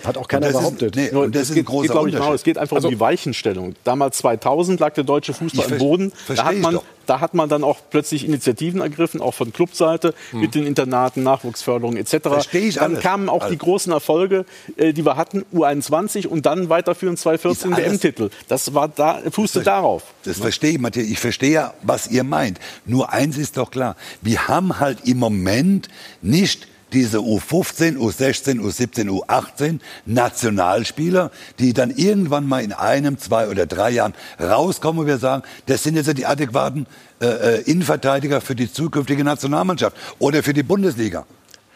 [0.04, 0.96] Hat auch keiner behauptet.
[0.96, 2.18] Nee, Nur, das es ist ein geht, großer geht, Unterschied.
[2.20, 3.74] genau, es geht einfach Also- um die Weichenstellung.
[3.84, 6.12] Damals 2000 lag der deutsche Fußball Ich im ver- Boden.
[6.28, 10.40] Da hat, man, da hat man dann auch plötzlich Initiativen ergriffen, auch von Clubseite, Hm.
[10.40, 12.14] mit den Internaten, Nachwuchsförderung etc.
[12.52, 13.00] Ich dann alles.
[13.02, 13.52] kamen auch Alles.
[13.52, 14.44] die großen Erfolge,
[14.76, 18.30] äh, die wir hatten, U21 und dann weiterführend 2014 Ist alles- WM-Titel.
[18.48, 20.02] Das war da, fußte darauf.
[20.24, 21.06] Das verstehe ich, Matthias.
[21.08, 22.58] Ich verstehe ja, was ihr meint.
[22.86, 23.96] Nur eins ist doch klar.
[24.22, 25.88] Wir haben halt im Moment
[26.22, 33.66] nicht diese U15, U16, U17, U18 Nationalspieler, die dann irgendwann mal in einem, zwei oder
[33.66, 36.86] drei Jahren rauskommen und wir sagen, das sind jetzt die adäquaten
[37.20, 41.26] äh, äh, Innenverteidiger für die zukünftige Nationalmannschaft oder für die Bundesliga.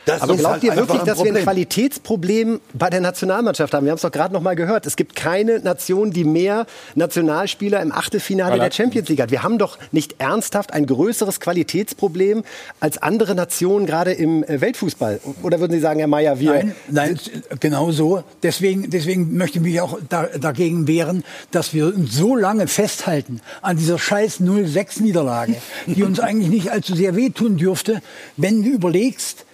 [0.04, 1.42] Das Aber glaubt halt ihr wirklich, ein dass wir ein Problem.
[1.44, 3.84] Qualitätsproblem bei der Nationalmannschaft haben?
[3.84, 4.86] Wir haben es doch gerade noch mal gehört.
[4.86, 9.30] Es gibt keine Nation, die mehr Nationalspieler im Achtelfinale der Champions League hat.
[9.30, 12.44] Wir haben doch nicht ernsthaft ein größeres Qualitätsproblem
[12.80, 15.20] als andere Nationen gerade im äh, Weltfußball.
[15.42, 17.18] Oder würden Sie sagen, Herr Mayer, wir Nein, nein,
[17.60, 18.24] genau so.
[18.42, 23.40] Deswegen, deswegen möchte ich mich auch da, dagegen wehren, dass wir uns so lange festhalten
[23.62, 25.54] an dieser scheiß 0-6-Niederlage,
[25.86, 28.02] die uns eigentlich nicht allzu sehr wehtun dürfte,
[28.36, 29.46] wenn du überlegst,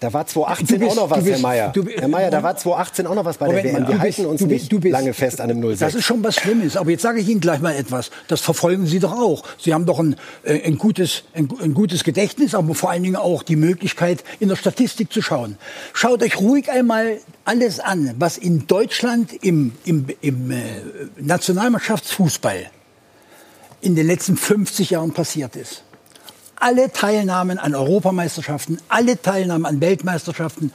[0.00, 2.56] Da war 2018 Du bist- auch noch was, bist- Herr du- Herr Mayer, da war
[2.56, 3.82] 2018 auch noch was bei der Moment WM.
[3.82, 5.78] mal, Wir halten uns bist- nicht lange fest an einem 06.
[5.80, 6.76] Das ist schon was Schlimmes.
[6.78, 8.10] Aber jetzt sage ich Ihnen gleich mal etwas.
[8.26, 9.42] Das verfolgen Sie doch auch.
[9.58, 13.16] Sie haben doch ein, äh, ein, gutes, ein, ein gutes Gedächtnis, aber vor allen Dingen
[13.16, 15.58] auch die Möglichkeit, in der Statistik zu schauen.
[15.92, 20.56] Schaut euch ruhig einmal alles an, was in Deutschland im, im, im äh,
[21.18, 22.70] Nationalmannschaftsfußball
[23.82, 25.82] in den letzten 50 Jahren passiert ist.
[26.60, 30.72] Alle Teilnahmen an Europameisterschaften, alle Teilnahmen an Weltmeisterschaften.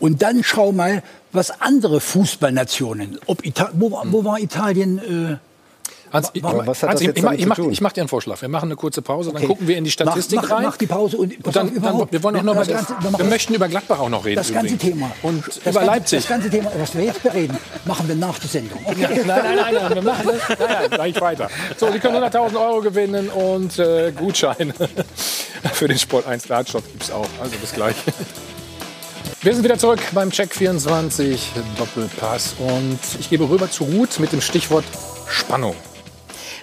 [0.00, 1.02] Und dann schau mal,
[1.32, 4.98] was andere Fußballnationen, ob Ita wo, wo war Italien?
[4.98, 5.47] Äh,
[6.12, 8.08] Hans, ich, Aber was hat Hans, das jetzt ich, ich, mach, ich mach dir einen
[8.08, 8.40] Vorschlag.
[8.40, 9.46] Wir machen eine kurze Pause, dann Okay.
[9.46, 10.62] gucken wir in die Statistik Mach- mach- rein.
[10.64, 13.54] mach die Pause und- und dann, dann, wir wollen auch noch das Ganze- wir möchten
[13.54, 14.36] über Gladbach auch noch reden.
[14.36, 14.94] das ganze übrigens.
[14.94, 15.10] Thema.
[15.22, 16.18] Und das über ganze, Leipzig.
[16.20, 18.78] Das ganze Thema, was wir jetzt bereden, machen wir nach der Sendung.
[18.84, 18.96] Okay?
[19.00, 20.58] nein, nein, nein, nein, wir machen das.
[20.58, 21.48] Nein, nein, gleich weiter.
[21.76, 24.72] So, Sie können 100.000 Euro gewinnen und äh, Gutscheine
[25.74, 27.26] für den Sport 1 Dartshop gibt es auch.
[27.40, 27.94] Also bis gleich.
[29.42, 34.32] Wir sind wieder zurück beim Check 24 Doppelpass und ich gebe rüber zu Ruth mit
[34.32, 34.84] dem Stichwort
[35.28, 35.76] Spannung.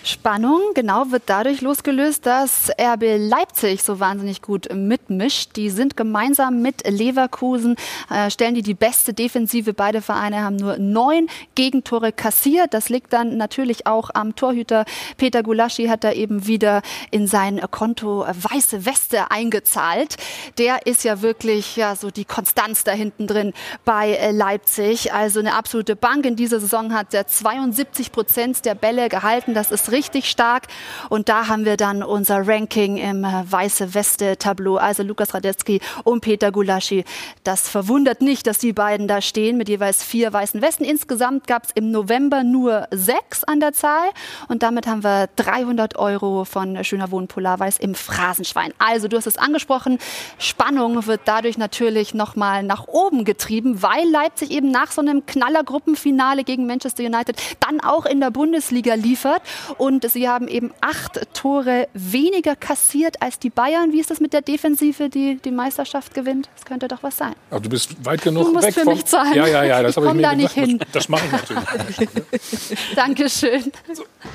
[0.05, 5.55] Spannung, genau, wird dadurch losgelöst, dass RB Leipzig so wahnsinnig gut mitmischt.
[5.55, 7.75] Die sind gemeinsam mit Leverkusen,
[8.11, 9.73] äh, stellen die die beste Defensive.
[9.73, 12.75] Beide Vereine haben nur neun Gegentore kassiert.
[12.75, 14.85] Das liegt dann natürlich auch am Torhüter.
[15.17, 20.17] Peter Gulaschi hat da eben wieder in sein Konto weiße Weste eingezahlt.
[20.59, 23.53] Der ist ja wirklich ja so die Konstanz da hinten drin
[23.85, 25.13] bei äh, Leipzig.
[25.13, 26.27] Also eine absolute Bank.
[26.27, 29.55] In dieser Saison hat er 72 Prozent der Bälle gehalten.
[29.55, 30.67] Das ist richtig stark.
[31.09, 34.75] Und da haben wir dann unser Ranking im äh, weiße Weste-Tableau.
[34.75, 37.05] Also Lukas Radetzky und Peter Gulaschi.
[37.43, 40.83] Das verwundert nicht, dass die beiden da stehen mit jeweils vier weißen Westen.
[40.83, 44.09] Insgesamt gab es im November nur sechs an der Zahl.
[44.49, 48.73] Und damit haben wir 300 Euro von Schöner Wohnen Polarweiß im Phrasenschwein.
[48.77, 49.97] Also du hast es angesprochen.
[50.37, 56.43] Spannung wird dadurch natürlich nochmal nach oben getrieben, weil Leipzig eben nach so einem Knallergruppenfinale
[56.43, 59.41] gegen Manchester United dann auch in der Bundesliga liefert.
[59.77, 63.91] Und sie haben eben acht Tore weniger kassiert als die Bayern.
[63.91, 66.49] Wie ist das mit der Defensive, die die Meisterschaft gewinnt?
[66.55, 67.33] Das könnte doch was sein.
[67.51, 69.33] Aber du bist weit genug Du musst weg für mich zahlen.
[69.33, 70.69] Ja, ja, ja, das habe ich mir da nicht gedacht.
[70.69, 70.79] hin.
[70.91, 71.63] Das, mache ich natürlich.
[72.95, 73.71] Dankeschön.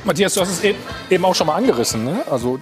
[0.05, 0.79] Matthias, du hast es eben-
[1.11, 2.05] eben auch schon mal angerissen.
[2.05, 2.23] Ne?
[2.31, 2.59] Also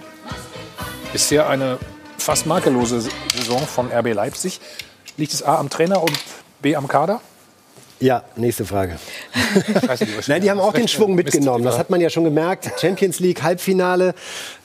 [1.11, 1.77] bisher eine
[2.17, 3.01] fast makellose
[3.35, 4.59] Saison von RB Leipzig.
[5.17, 6.17] Liegt es A am Trainer und
[6.61, 7.21] B am Kader?
[7.99, 8.97] Ja, nächste Frage.
[9.85, 11.65] Scheiße, die Nein, die haben auch den Schwung mitgenommen.
[11.65, 12.71] Das hat man ja schon gemerkt.
[12.79, 14.13] Champions League, Halbfinale.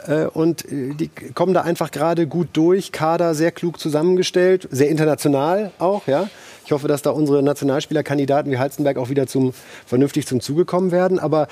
[0.06, 2.92] Äh, und äh, die kommen da einfach gerade gut durch.
[2.92, 6.28] Kader sehr klug zusammengestellt, sehr international auch, ja.
[6.64, 9.52] Ich hoffe, dass da unsere Nationalspielerkandidaten wie Halzenberg auch wieder zum,
[9.84, 11.18] vernünftig zum Zuge kommen werden.
[11.18, 11.46] Aber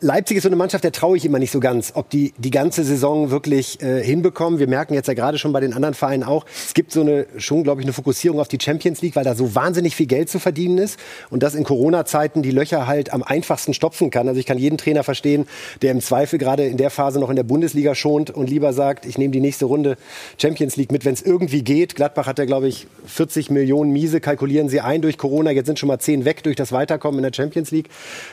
[0.00, 2.50] Leipzig ist so eine Mannschaft, der traue ich immer nicht so ganz, ob die die
[2.50, 4.60] ganze Saison wirklich äh, hinbekommen.
[4.60, 7.26] Wir merken jetzt ja gerade schon bei den anderen Vereinen auch, es gibt so eine,
[7.38, 10.30] schon, glaube ich, eine Fokussierung auf die Champions League, weil da so wahnsinnig viel Geld
[10.30, 10.98] zu verdienen ist
[11.30, 14.28] und das in Corona-Zeiten die Löcher halt am einfachsten stopfen kann.
[14.28, 15.46] Also ich kann jeden Trainer verstehen,
[15.82, 19.06] der im Zweifel gerade in der Phase noch in der Bundesliga schont und lieber sagt,
[19.06, 19.96] ich nehme die nächste Runde
[20.40, 21.96] Champions League mit, wenn es irgendwie geht.
[21.96, 24.20] Gladbach hat ja, glaube ich, 40 Millionen Miese,
[24.52, 25.50] kalkulieren sie ein durch Corona.
[25.50, 27.88] Jetzt sind schon mal 10 weg durch das Weiterkommen in der Champions League.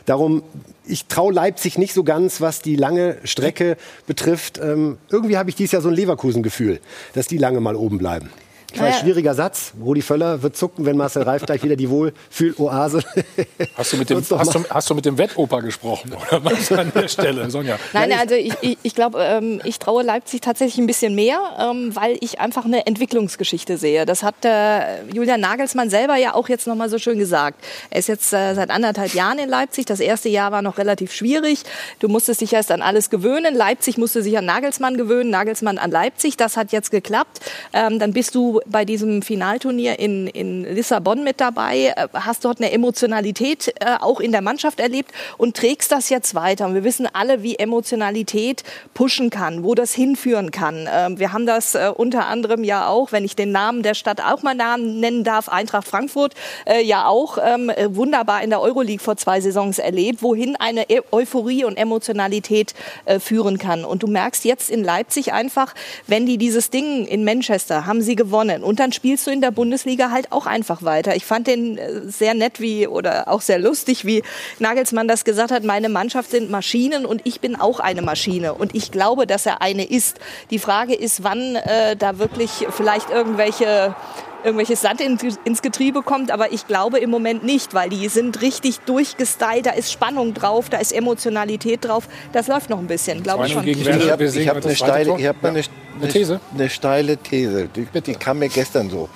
[0.05, 0.43] Darum,
[0.85, 4.59] ich traue Leipzig nicht so ganz, was die lange Strecke betrifft.
[4.61, 6.79] Ähm, irgendwie habe ich dieses Jahr so ein Leverkusen-Gefühl,
[7.13, 8.29] dass die lange mal oben bleiben.
[8.73, 9.73] Ich weiß, schwieriger Satz.
[9.81, 13.01] Rudi Völler wird zucken, wenn Marcel Reif gleich wieder die Wohlfühl-Oase.
[13.75, 16.91] Hast du mit dem, hast du, hast du mit dem Wettoper gesprochen oder was an
[16.93, 17.77] der Stelle, Sonja?
[17.93, 21.95] Nein, also ich, ich, ich glaube, ähm, ich traue Leipzig tatsächlich ein bisschen mehr, ähm,
[21.95, 24.05] weil ich einfach eine Entwicklungsgeschichte sehe.
[24.05, 27.63] Das hat äh, Julian Nagelsmann selber ja auch jetzt noch mal so schön gesagt.
[27.89, 29.85] Er ist jetzt äh, seit anderthalb Jahren in Leipzig.
[29.85, 31.63] Das erste Jahr war noch relativ schwierig.
[31.99, 33.55] Du musstest dich erst an alles gewöhnen.
[33.55, 36.37] Leipzig musste sich an Nagelsmann gewöhnen, Nagelsmann an Leipzig.
[36.37, 37.39] Das hat jetzt geklappt.
[37.73, 42.59] Ähm, dann bist du bei diesem Finalturnier in, in Lissabon mit dabei, äh, hast dort
[42.59, 46.65] eine Emotionalität äh, auch in der Mannschaft erlebt und trägst das jetzt weiter.
[46.65, 48.63] Und wir wissen alle, wie Emotionalität
[48.93, 50.87] pushen kann, wo das hinführen kann.
[50.91, 54.21] Ähm, wir haben das äh, unter anderem ja auch, wenn ich den Namen der Stadt
[54.21, 56.33] auch mal nennen darf, Eintracht Frankfurt,
[56.65, 60.85] äh, ja auch ähm, äh, wunderbar in der Euroleague vor zwei Saisons erlebt, wohin eine
[60.89, 62.73] Eu Euphorie und Emotionalität
[63.05, 63.83] äh, führen kann.
[63.85, 65.73] Und du merkst jetzt in Leipzig einfach,
[66.07, 69.51] wenn die dieses Ding in Manchester haben sie gewonnen und dann spielst du in der
[69.51, 71.15] Bundesliga halt auch einfach weiter.
[71.15, 74.23] Ich fand den äh, sehr nett wie oder auch sehr lustig, wie
[74.59, 75.63] Nagelsmann das gesagt hat.
[75.63, 78.53] Meine Mannschaft sind Maschinen und ich bin auch eine Maschine.
[78.53, 80.19] Und ich glaube, dass er eine ist.
[80.49, 83.95] Die Frage ist, wann äh, da wirklich vielleicht irgendwelche
[84.43, 88.41] irgendwelches Sand in, ins Getriebe kommt, aber ich glaube im Moment nicht, weil die sind
[88.41, 93.23] richtig durchgestylt, da ist Spannung drauf, da ist Emotionalität drauf, das läuft noch ein bisschen,
[93.23, 93.67] glaube ich schon.
[93.67, 95.61] Ich habe ich hab eine, steile, ich hab eine,
[96.03, 96.39] eine, These?
[96.53, 97.69] eine steile These.
[97.75, 99.09] Die, die kam mir gestern so.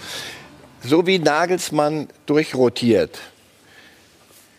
[0.84, 3.20] So wie Nagelsmann durchrotiert,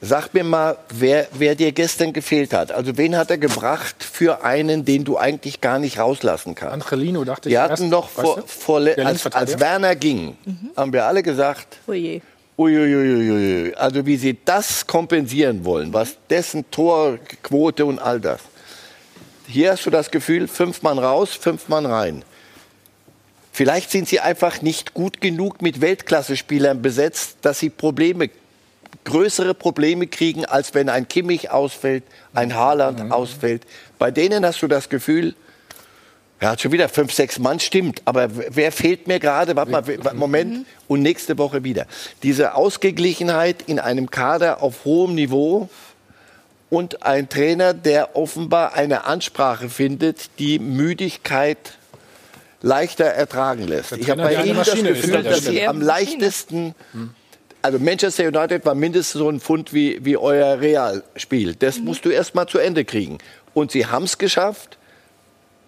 [0.00, 2.72] sag mir mal, wer, wer dir gestern gefehlt hat.
[2.72, 6.92] Also wen hat er gebracht für einen, den du eigentlich gar nicht rauslassen kannst?
[6.92, 10.36] Angelino dachte ich Wir hatten noch vor, vor, als, als Werner ging,
[10.76, 12.20] haben wir alle gesagt, Oje.
[12.56, 13.74] Uiuiuiui.
[13.74, 18.40] Also wie sie das kompensieren wollen, was dessen Torquote und all das.
[19.46, 22.24] Hier hast du das Gefühl, fünf Mann raus, fünf Mann rein.
[23.52, 28.30] Vielleicht sind sie einfach nicht gut genug mit Weltklasse-Spielern besetzt, dass sie Probleme,
[29.04, 33.62] größere Probleme kriegen, als wenn ein Kimmich ausfällt, ein Haaland ausfällt.
[33.98, 35.34] Bei denen hast du das Gefühl,
[36.40, 38.02] er hat schon wieder fünf, sechs Mann, stimmt.
[38.06, 39.54] Aber wer fehlt mir gerade?
[39.56, 40.66] Warte mal, wer- Moment.
[40.88, 41.86] Und nächste Woche wieder.
[42.22, 45.68] Diese Ausgeglichenheit in einem Kader auf hohem Niveau
[46.70, 51.58] und ein Trainer, der offenbar eine Ansprache findet, die Müdigkeit
[52.62, 53.92] leichter ertragen lässt.
[53.92, 56.74] Der Ich habe bei Ihnen das Gefühl, der dass Sie am leichtesten
[57.64, 61.54] also Manchester United war mindestens so ein Pfund wie, wie euer Real-Spiel.
[61.54, 63.16] Das musst du erst mal zu Ende kriegen.
[63.54, 64.76] Und sie haben es geschafft.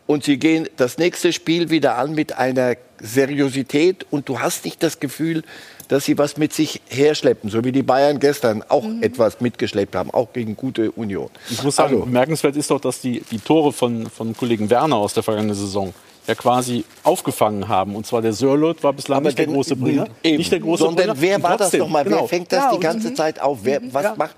[0.06, 4.04] Und sie gehen das nächste Spiel wieder an mit einer Seriosität.
[4.10, 5.42] Und du hast nicht das Gefühl,
[5.88, 7.50] dass sie was mit sich herschleppen.
[7.50, 11.28] So wie die Bayern gestern auch etwas mitgeschleppt haben, auch gegen gute Union.
[11.50, 14.96] Ich muss sagen, Also- bemerkenswert ist doch, dass die, die Tore von, von Kollegen Werner
[14.96, 15.94] aus der vergangenen Saison
[16.26, 17.94] ja quasi aufgefangen haben.
[17.94, 20.08] Und zwar der Sörlot war bislang nicht der denn- große Bringer.
[20.24, 20.38] Eben.
[20.38, 21.20] Nicht der große Sondern Bringer.
[21.20, 22.02] wer Und war das trotzdem, nochmal?
[22.04, 22.22] genau.
[22.22, 23.58] Wer fängt das Ja, die ganze Zeit auf?
[23.62, 24.14] Wer, was Ja.
[24.16, 24.34] macht...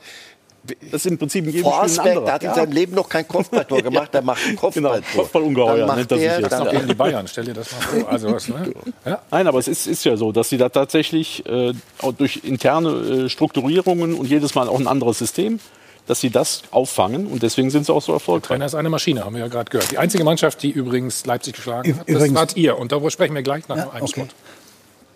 [0.65, 2.55] Das ist im Prinzip in jedem Spiel ein Forsberg, der hat in Ja.
[2.55, 4.97] seinem Leben noch kein Kopfballtor gemacht, der macht ein Kopfballtor.
[5.01, 6.53] Genau, Kopfballungeheuer nennt er sich jetzt.
[6.53, 8.09] dann- Noch gegen die Bayern, stell dir das mal vor.
[8.13, 8.73] Also was, ne?
[9.07, 9.23] ja?
[9.31, 11.73] Nein, aber es ist, ist ja so, dass sie da tatsächlich äh,
[12.19, 15.59] durch interne äh, Strukturierungen und jedes Mal auch ein anderes System,
[16.07, 18.49] dass sie das auffangen und deswegen sind sie auch so erfolgreich.
[18.49, 19.91] Trainer ist eine Maschine, haben wir ja gerade gehört.
[19.91, 22.79] Die einzige Mannschaft, die übrigens Leipzig geschlagen Ü- hat, das wart ihr.
[22.79, 24.21] Und darüber sprechen wir gleich nach Ja, dem einen okay.
[24.23, 24.35] Spot.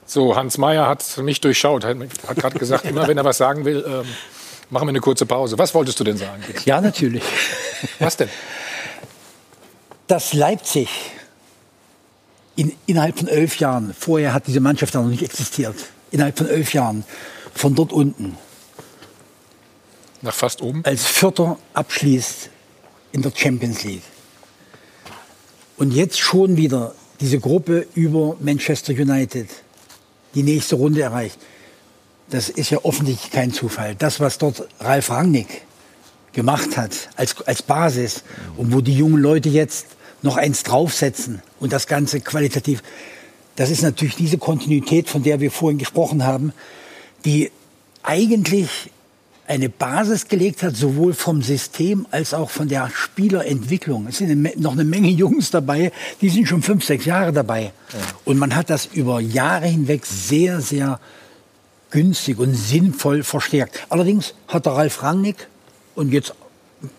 [0.05, 1.97] So, Hans Meyer hat mich durchschaut, hat,
[2.27, 4.05] hat gerade gesagt, immer wenn er was sagen will, ähm,
[4.73, 5.59] machen wir eine kurze Pause.
[5.59, 6.43] Was wolltest du denn sagen?
[6.65, 7.23] Ja, natürlich.
[7.99, 8.29] Was denn?
[10.07, 10.89] Dass Leipzig
[12.57, 15.77] in, innerhalb von elf Jahren, vorher hat diese Mannschaft noch nicht existiert,
[16.11, 17.05] innerhalb von elf Jahren
[17.55, 18.37] von dort unten
[20.23, 20.85] Nach fast oben.
[20.85, 22.51] als Vierter abschließt
[23.13, 24.03] in der Champions League.
[25.77, 29.49] Und jetzt schon wieder diese Gruppe über Manchester United
[30.35, 31.39] die nächste Runde erreicht.
[32.31, 33.95] Das ist ja offensichtlich kein Zufall.
[33.95, 35.63] Das, was dort Ralf Rangnick
[36.33, 38.25] gemacht hat als, als Basis
[38.57, 39.87] und wo die jungen Leute jetzt
[40.23, 42.83] noch eins draufsetzen und das Ganze qualitativ,
[43.57, 46.53] das ist natürlich diese Kontinuität, von der wir vorhin gesprochen haben,
[47.25, 47.51] die
[48.03, 48.91] eigentlich
[49.47, 54.07] eine Basis gelegt hat, sowohl vom System als auch von der Spielerentwicklung.
[54.07, 57.73] Es sind noch eine Menge Jungs dabei, die sind schon fünf, sechs Jahre dabei.
[58.25, 61.01] Und man hat das über Jahre hinweg sehr, sehr
[61.93, 63.87] günstig und sinnvoll verstärkt.
[63.89, 65.49] Allerdings hat der Ralf Rangnick
[65.95, 66.35] und jetzt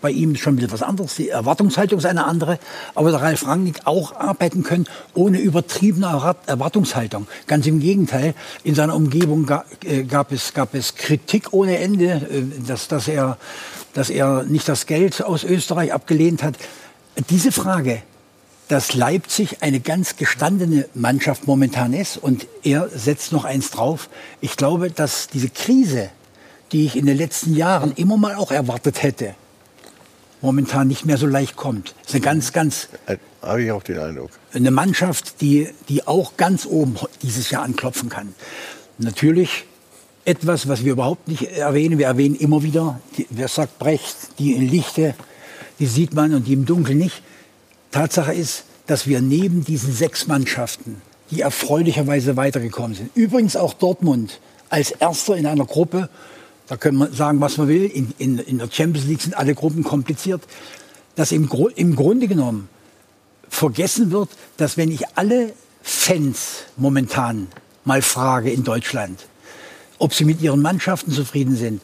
[0.00, 2.58] bei ihm ist schon ein was anderes, die Erwartungshaltung ist eine andere,
[2.94, 7.26] aber der Ralf Rangnick auch arbeiten können ohne übertriebene Erwart- Erwartungshaltung.
[7.46, 9.46] Ganz im Gegenteil, in seiner Umgebung
[9.84, 13.36] äh, gab, es, gab es Kritik ohne Ende, äh, dass, dass, er,
[13.92, 16.54] dass er nicht das Geld aus Österreich abgelehnt hat.
[17.28, 18.02] Diese Frage,
[18.68, 24.08] dass Leipzig eine ganz gestandene Mannschaft momentan ist und er setzt noch eins drauf.
[24.40, 26.10] Ich glaube, dass diese Krise,
[26.72, 29.34] die ich in den letzten Jahren immer mal auch erwartet hätte,
[30.40, 31.94] momentan nicht mehr so leicht kommt.
[32.02, 32.88] Es ist eine ganz, ganz
[33.42, 34.30] Habe ich auch den Eindruck.
[34.52, 38.34] eine Mannschaft, die, die auch ganz oben dieses Jahr anklopfen kann.
[38.98, 39.64] Natürlich
[40.24, 41.98] etwas, was wir überhaupt nicht erwähnen.
[41.98, 45.14] Wir erwähnen immer wieder, die, wer sagt Brecht, die in Lichte,
[45.78, 47.22] die sieht man und die im Dunkeln nicht.
[47.94, 51.00] Tatsache ist, dass wir neben diesen sechs Mannschaften,
[51.30, 56.08] die erfreulicherweise weitergekommen sind, übrigens auch Dortmund als Erster in einer Gruppe,
[56.66, 59.54] da können wir sagen, was man will, in, in, in der Champions League sind alle
[59.54, 60.42] Gruppen kompliziert,
[61.14, 62.68] dass im, im Grunde genommen
[63.48, 67.46] vergessen wird, dass wenn ich alle Fans momentan
[67.84, 69.24] mal frage in Deutschland,
[69.98, 71.80] ob sie mit ihren Mannschaften zufrieden sind,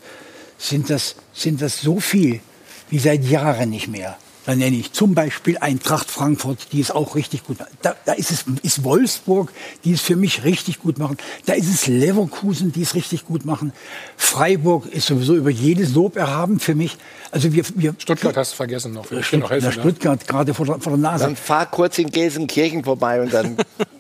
[0.59, 2.41] sind das, sind das so viel
[2.89, 4.19] wie seit Jahren nicht mehr.
[4.51, 7.69] Da nenne ich zum Beispiel Eintracht Frankfurt, die es auch richtig gut macht.
[7.83, 9.53] Da, da ist es ist Wolfsburg,
[9.85, 11.19] die es für mich richtig gut machen.
[11.47, 13.73] Da ist es Leverkusen, die es richtig gut machen.
[14.17, 16.97] Freiburg ist sowieso über jedes Lob erhaben für mich.
[17.31, 19.09] Also wir, wir Stuttgart hast du vergessen noch.
[19.13, 21.23] Ich Stutt noch helfen, ja, Stuttgart gerade vor, der- vor der Nase.
[21.27, 23.57] Dann fahr kurz in Gelsenkirchen vorbei und dann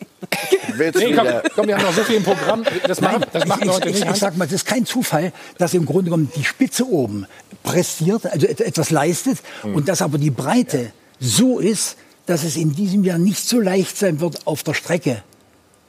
[0.77, 2.65] Nee, komm, komm, wir haben noch so viel im Programm.
[2.87, 4.03] Das machen, das machen wir ich, heute ich, nicht.
[4.05, 4.21] ich, Hans.
[4.21, 7.27] sag mal, das ist kein Zufall, dass im Grunde genommen die Spitze oben
[7.63, 9.75] pressiert, also et- etwas leistet Hm.
[9.75, 11.97] und dass aber die Breite so ist,
[12.27, 15.23] dass es in diesem Jahr nicht so leicht sein wird, auf der Strecke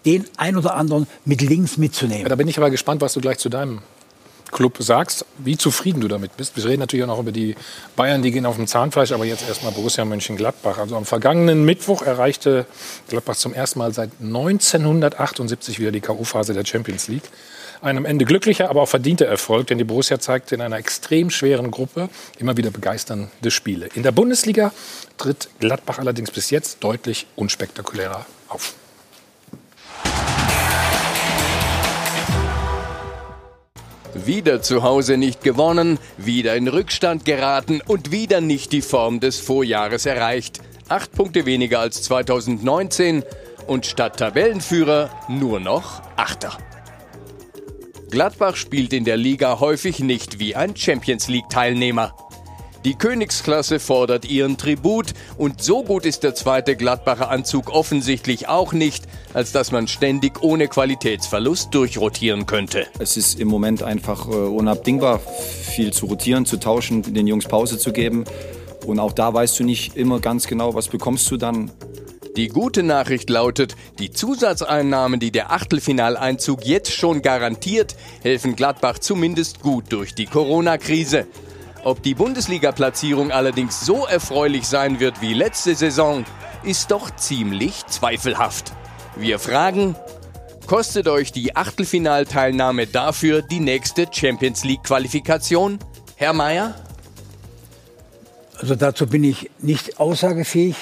[0.06, 2.24] den ein oder anderen mit links mitzunehmen.
[2.24, 3.82] Ja, da bin ich aber gespannt, was du gleich zu deinem
[4.52, 6.56] Club sagst, wie zufrieden du damit bist.
[6.56, 7.56] Wir reden natürlich auch noch über die
[7.96, 10.78] Bayern, die gehen auf dem Zahnfleisch, aber jetzt erstmal Borussia Mönchengladbach.
[10.78, 12.66] Also am vergangenen Mittwoch erreichte
[13.10, 17.30] Gladbach zum ersten Mal seit 1978 wieder die K.O.-Phase der Champions League.
[17.82, 21.32] Ein am Ende glücklicher, aber auch verdienter Erfolg, denn die Borussia zeigte in einer extrem
[21.32, 23.90] schweren Gruppe immer wieder begeisternde Spiele.
[23.96, 24.72] In der Bundesliga
[25.18, 28.76] tritt Gladbach allerdings bis jetzt deutlich unspektakulärer auf.
[34.14, 39.40] Wieder zu Hause nicht gewonnen, wieder in Rückstand geraten und wieder nicht die Form des
[39.40, 40.60] Vorjahres erreicht.
[40.90, 43.24] Acht Punkte weniger als 2019
[43.68, 46.58] und statt Tabellenführer nur noch Achter.
[48.10, 52.14] Gladbach spielt in der Liga häufig nicht wie ein Champions League-Teilnehmer.
[52.84, 58.74] Die Königsklasse fordert ihren Tribut und so gut ist der zweite Gladbacher Anzug offensichtlich auch
[58.74, 59.06] nicht,
[59.36, 62.88] als dass man ständig ohne Qualitätsverlust durchrotieren könnte.
[62.98, 67.78] Es ist im Moment einfach äh, unabdingbar, viel zu rotieren, zu tauschen, den Jungs Pause
[67.78, 68.26] zu geben.
[68.88, 71.70] Und auch da weißt du nicht immer ganz genau, was bekommst du dann.
[72.36, 79.62] Die gute Nachricht lautet, die Zusatzeinnahmen, die der Achtelfinaleinzug jetzt schon garantiert, helfen Gladbach zumindest
[79.62, 81.28] gut durch die Corona-Krise.
[81.84, 86.26] Ob die Bundesliga-Platzierung allerdings so erfreulich sein wird wie letzte Saison,
[86.64, 88.72] ist doch ziemlich zweifelhaft.
[89.16, 89.96] Wir fragen,
[90.68, 95.80] kostet euch die Achtelfinalteilnahme dafür die nächste Champions League-Qualifikation?
[96.18, 96.76] Herr Mayer?
[98.60, 100.76] Also dazu bin ich nicht aussagefähig.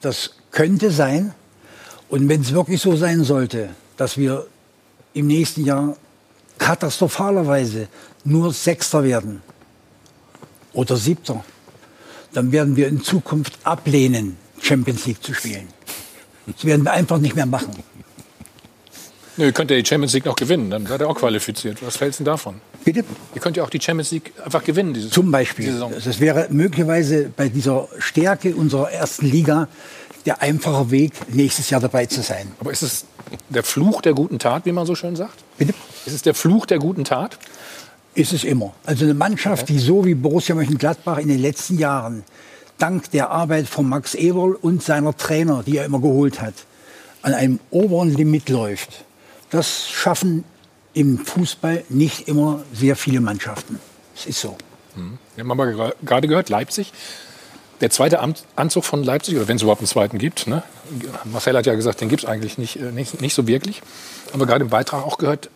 [0.00, 1.34] Das könnte sein.
[2.08, 4.46] Und wenn es wirklich so sein sollte, dass wir
[5.14, 5.96] im nächsten Jahr
[6.58, 7.88] katastrophalerweise
[8.22, 9.42] nur Sechster werden
[10.74, 11.44] oder Siebter,
[12.32, 15.68] dann werden wir in Zukunft ablehnen, Champions League zu spielen.
[16.46, 17.74] Das werden wir einfach nicht mehr machen.
[19.36, 21.78] Nö, ihr könnt ja die Champions League noch gewinnen, dann seid ihr auch qualifiziert.
[21.84, 22.60] Was fällt denn davon?
[22.84, 23.04] Bitte?
[23.34, 24.94] Ihr könnt ja auch die Champions League einfach gewinnen.
[24.94, 25.72] Diese, Zum Beispiel.
[25.72, 25.92] Saison.
[25.92, 29.68] Das wäre möglicherweise bei dieser Stärke unserer ersten Liga
[30.24, 32.52] der einfache Weg, nächstes Jahr dabei zu sein.
[32.60, 33.06] Aber ist es
[33.48, 35.42] der Fluch der guten Tat, wie man so schön sagt?
[35.58, 35.74] Bitte?
[36.06, 37.38] Ist es der Fluch der guten Tat?
[38.14, 38.72] Ist es immer.
[38.84, 42.24] Also eine Mannschaft, die so wie Borussia Mönchengladbach in den letzten Jahren
[42.78, 46.54] dank der Arbeit von Max Eberl und seiner Trainer, die er immer geholt hat,
[47.22, 49.04] an einem oberen Limit läuft,
[49.50, 50.44] das schaffen
[50.92, 53.80] im Fußball nicht immer sehr viele Mannschaften.
[54.14, 54.56] Es ist so.
[54.94, 55.18] Hm.
[55.34, 56.92] Wir haben aber gerade gehört, Leipzig.
[57.80, 58.20] Der zweite
[58.54, 60.46] Anzug von Leipzig, oder wenn es überhaupt einen zweiten gibt.
[60.46, 60.62] Ne?
[61.24, 63.82] Marcel hat ja gesagt, den gibt es eigentlich nicht, äh, nicht, nicht so wirklich.
[64.32, 65.50] Haben wir gerade im Beitrag auch gehört,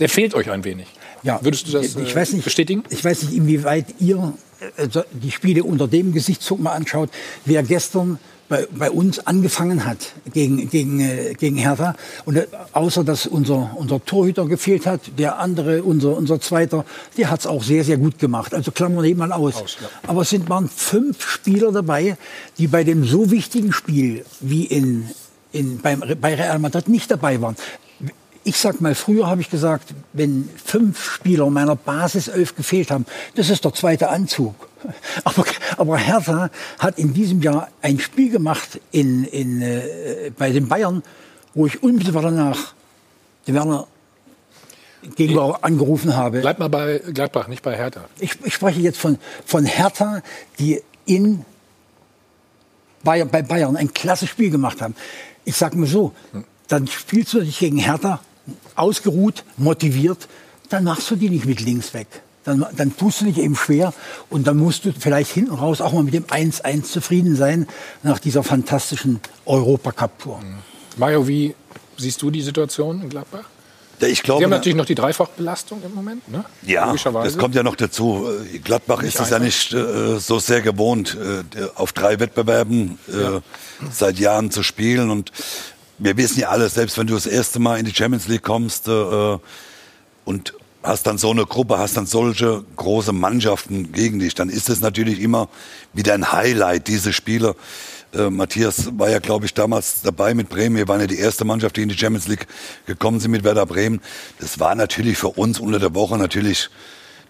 [0.00, 0.88] Der fehlt euch ein wenig.
[1.22, 2.84] Ja, Würdest du das ich äh, weiß nicht, bestätigen?
[2.90, 4.34] Ich weiß nicht, inwieweit ihr
[4.76, 7.10] äh, die Spiele unter dem Gesichtspunkt mal anschaut,
[7.44, 8.18] wer gestern
[8.48, 9.98] bei, bei uns angefangen hat
[10.32, 11.94] gegen, gegen, äh, gegen Hertha.
[12.24, 16.84] Und äh, außer dass unser, unser Torhüter gefehlt hat, der andere, unser, unser Zweiter,
[17.16, 18.54] der hat es auch sehr, sehr gut gemacht.
[18.54, 19.62] Also klammern wir mal aus.
[20.06, 22.16] Aber es sind, waren fünf Spieler dabei,
[22.58, 25.08] die bei dem so wichtigen Spiel wie in,
[25.52, 27.56] in, beim, bei Real Madrid nicht dabei waren.
[28.44, 33.04] Ich sag mal, früher habe ich gesagt, wenn fünf Spieler meiner Basiself gefehlt haben,
[33.34, 34.54] das ist der zweite Anzug.
[35.24, 35.44] Aber,
[35.76, 41.02] aber Hertha hat in diesem Jahr ein Spiel gemacht in, in, äh, bei den Bayern,
[41.52, 42.74] wo ich unmittelbar danach
[43.48, 43.88] den Werner
[45.16, 46.40] gegenüber angerufen habe.
[46.40, 48.04] Bleib mal bei Gladbach, nicht bei Hertha.
[48.20, 50.22] Ich, ich spreche jetzt von, von Hertha,
[50.60, 51.44] die in
[53.02, 54.94] Bayern, bei Bayern ein klasse Spiel gemacht haben.
[55.44, 56.12] Ich sage mal so,
[56.68, 58.20] dann spielst du dich gegen Hertha
[58.78, 60.28] ausgeruht, motiviert,
[60.68, 62.08] dann machst du die nicht mit links weg.
[62.44, 63.92] Dann, dann tust du dich eben schwer
[64.30, 67.66] und dann musst du vielleicht hinten raus auch mal mit dem 1-1 zufrieden sein
[68.02, 70.40] nach dieser fantastischen Europacup-Tour.
[70.96, 71.54] Mario, wie
[71.98, 73.44] siehst du die Situation in Gladbach?
[74.00, 76.44] Ja, ich glaube, Sie haben natürlich noch die Dreifachbelastung im Moment, ne?
[76.62, 78.28] Ja, das kommt ja noch dazu.
[78.54, 82.98] Äh, Gladbach Nicht ist es ja nicht äh, so sehr gewohnt, äh, auf drei Wettbewerben
[83.08, 83.40] äh,
[83.90, 85.10] seit Jahren zu spielen.
[85.10, 85.32] Und
[85.98, 88.88] wir wissen ja alle, selbst wenn du das erste Mal in die Champions League kommst
[88.88, 89.38] äh,
[90.24, 94.68] und hast dann so eine Gruppe, hast dann solche große Mannschaften gegen dich, dann ist
[94.68, 95.48] es natürlich immer
[95.92, 97.56] wieder ein Highlight, diese Spiele.
[98.14, 100.76] Äh, Matthias war ja, glaube ich, damals dabei mit Bremen.
[100.76, 102.46] Wir waren ja die erste Mannschaft, die in die Champions League
[102.86, 104.00] gekommen sind mit Werder Bremen.
[104.38, 106.70] Das war natürlich für uns unter der Woche natürlich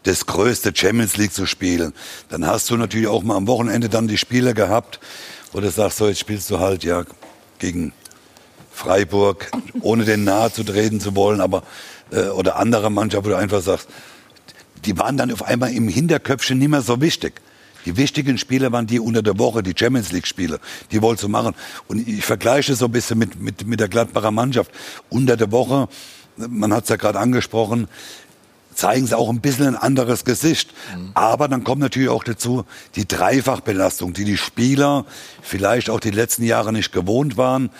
[0.04, 1.92] das größte Champions League zu spielen.
[2.28, 5.00] Dann hast du natürlich auch mal am Wochenende dann die Spiele gehabt,
[5.52, 7.04] wo du sagst, so jetzt spielst du halt ja
[7.58, 7.92] gegen
[8.78, 9.50] Freiburg,
[9.80, 11.64] ohne den nahe zu treten zu wollen, aber
[12.12, 13.88] äh, oder andere Mannschaft, wo du einfach sagst,
[14.84, 17.40] die waren dann auf einmal im Hinterköpfchen nicht mehr so wichtig.
[17.84, 20.60] Die wichtigen Spiele waren die unter der Woche, die Champions League Spiele.
[20.92, 21.54] Die wolltest du machen.
[21.88, 24.70] Und ich vergleiche so ein bisschen mit, mit, mit der Gladbacher Mannschaft.
[25.08, 25.88] Unter der Woche,
[26.36, 27.88] man hat es ja gerade angesprochen,
[28.74, 30.72] zeigen sie auch ein bisschen ein anderes Gesicht.
[31.14, 32.64] Aber dann kommt natürlich auch dazu
[32.94, 35.04] die Dreifachbelastung, die die Spieler
[35.42, 37.70] vielleicht auch die letzten Jahre nicht gewohnt waren.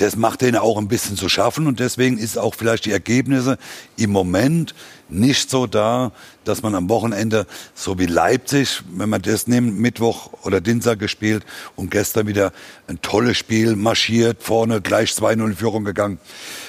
[0.00, 3.58] Das macht denen auch ein bisschen zu schaffen und deswegen ist auch vielleicht die Ergebnisse
[3.98, 4.74] im Moment
[5.10, 6.12] nicht so da,
[6.44, 11.44] dass man am Wochenende, so wie Leipzig, wenn man das nimmt, Mittwoch oder Dienstag gespielt
[11.76, 12.52] und gestern wieder
[12.86, 16.18] ein tolles Spiel marschiert, vorne gleich 2-0 in Führung gegangen.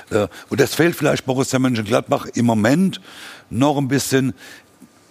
[0.10, 2.99] Äh, Und das fehlt vielleicht Borussia Mönchengladbach im Moment
[3.49, 4.34] noch ein bisschen,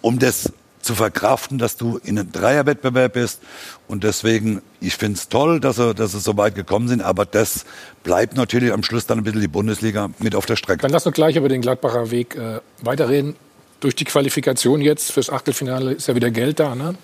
[0.01, 3.41] um das zu verkraften, dass du in einem Dreierwettbewerb bist.
[3.87, 7.25] Und deswegen, ich finde es toll, dass sie, dass sie so weit gekommen sind, aber
[7.25, 7.65] das
[8.03, 10.81] bleibt natürlich am Schluss dann ein bisschen die Bundesliga mit auf der Strecke.
[10.81, 13.35] Dann lass uns gleich über den Gladbacher Weg äh, weiterreden.
[13.79, 16.75] Durch die Qualifikation jetzt fürs Achtelfinale ist ja wieder Geld da.
[16.75, 16.95] Ne?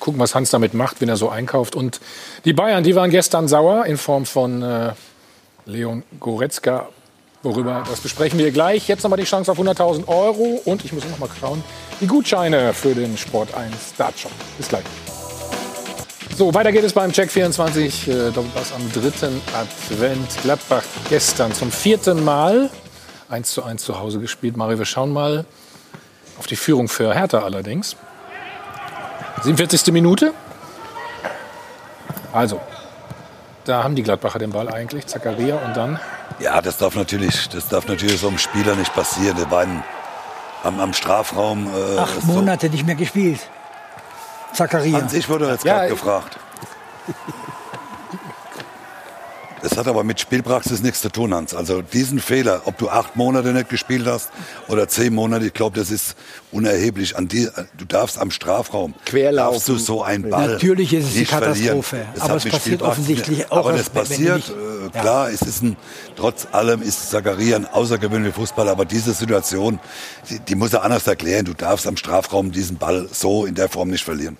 [0.00, 1.74] Gucken, was Hans damit macht, wenn er so einkauft.
[1.74, 2.00] Und
[2.44, 4.92] die Bayern, die waren gestern sauer in Form von äh,
[5.64, 6.88] Leon Goretzka.
[7.46, 8.88] Worüber, das besprechen wir gleich.
[8.88, 10.60] Jetzt nochmal die Chance auf 100.000 Euro.
[10.64, 11.62] Und ich muss noch mal schauen,
[12.00, 14.32] die Gutscheine für den Sport 1 Startshop.
[14.58, 14.82] Bis gleich.
[16.36, 18.08] So, weiter geht es beim Check 24.
[18.08, 20.26] Äh, Doppelpass am dritten Advent.
[20.42, 22.68] Gladbach gestern zum vierten Mal
[23.28, 24.56] 1 zu 1 zu Hause gespielt.
[24.56, 25.44] Mario, wir schauen mal
[26.40, 27.94] auf die Führung für Hertha allerdings.
[29.44, 29.92] 47.
[29.92, 30.34] Minute.
[32.32, 32.60] Also,
[33.66, 35.06] da haben die Gladbacher den Ball eigentlich.
[35.06, 36.00] Zakaria und dann
[36.38, 39.38] Ja, das darf natürlich, das darf natürlich so einem Spieler nicht passieren.
[39.50, 39.82] War in,
[40.64, 41.66] am, am Strafraum.
[41.74, 42.26] Äh, Acht so.
[42.32, 43.40] Monate nicht mehr gespielt.
[44.52, 44.98] Zakaria.
[45.00, 46.38] Hans, ich wurde jetzt Ja, gerade gefragt.
[49.62, 51.54] Das hat aber mit Spielpraxis nichts zu tun, Hans.
[51.54, 54.30] Also diesen Fehler, ob du acht Monate nicht gespielt hast
[54.68, 56.14] oder zehn Monate, ich glaube, das ist
[56.52, 57.16] unerheblich.
[57.16, 59.52] An die, du darfst am Strafraum Querlaufen.
[59.54, 61.54] darfst du so einen Ball Natürlich ist es die nicht verlieren.
[61.82, 65.00] Katastrophe, Das aber es passiert Spielpraxis offensichtlich nicht- auch Aber das passiert, nicht- äh, Ja.
[65.00, 65.76] klar, es ist ein,
[66.16, 69.80] trotz allem ist Zakaria ein außergewöhnlicher Fußballer, aber diese Situation,
[70.30, 71.44] die, die muss er anders erklären.
[71.46, 74.36] Du darfst am Strafraum diesen Ball so in der Form nicht verlieren.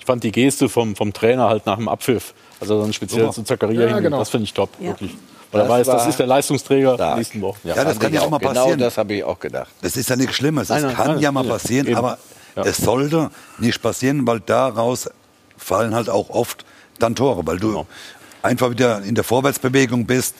[0.00, 3.32] Ich fand die Geste vom, vom Trainer halt nach dem Abpfiff, also dann speziell Super.
[3.34, 4.18] zu Zakaria Ja, hin, genau.
[4.18, 4.88] das finde ich top, Ja.
[4.88, 5.16] wirklich.
[5.50, 7.58] Weil er Das weiß, das ist der Leistungsträger der nächsten Wochen.
[7.66, 8.78] Ja, das kann ja auch mal Genau passieren.
[8.80, 9.70] das habe ich auch gedacht.
[9.80, 10.68] Das ist ja nichts Schlimmes.
[10.68, 11.96] Nein, Es nein, kann nein, ja mal ja, passieren, eben.
[11.96, 12.18] aber
[12.54, 12.64] Ja.
[12.64, 15.08] es sollte nicht passieren, weil daraus
[15.56, 16.64] fallen halt auch oft
[16.98, 17.86] dann Tore, weil du Genau.
[18.42, 20.34] einfach wieder in der Vorwärtsbewegung bist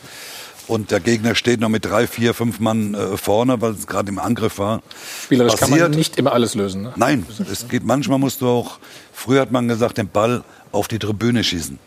[0.66, 4.10] und der Gegner steht noch mit drei, vier, fünf Mann äh, vorne, weil es gerade
[4.10, 4.82] im Angriff war.
[5.24, 5.88] spielerisch kann Passiert.
[5.90, 6.82] man nicht immer alles lösen.
[6.82, 6.92] Ne?
[6.96, 8.78] Nein, es geht manchmal musst du auch,
[9.14, 11.78] früher hat man gesagt, den Ball auf die Tribüne schießen.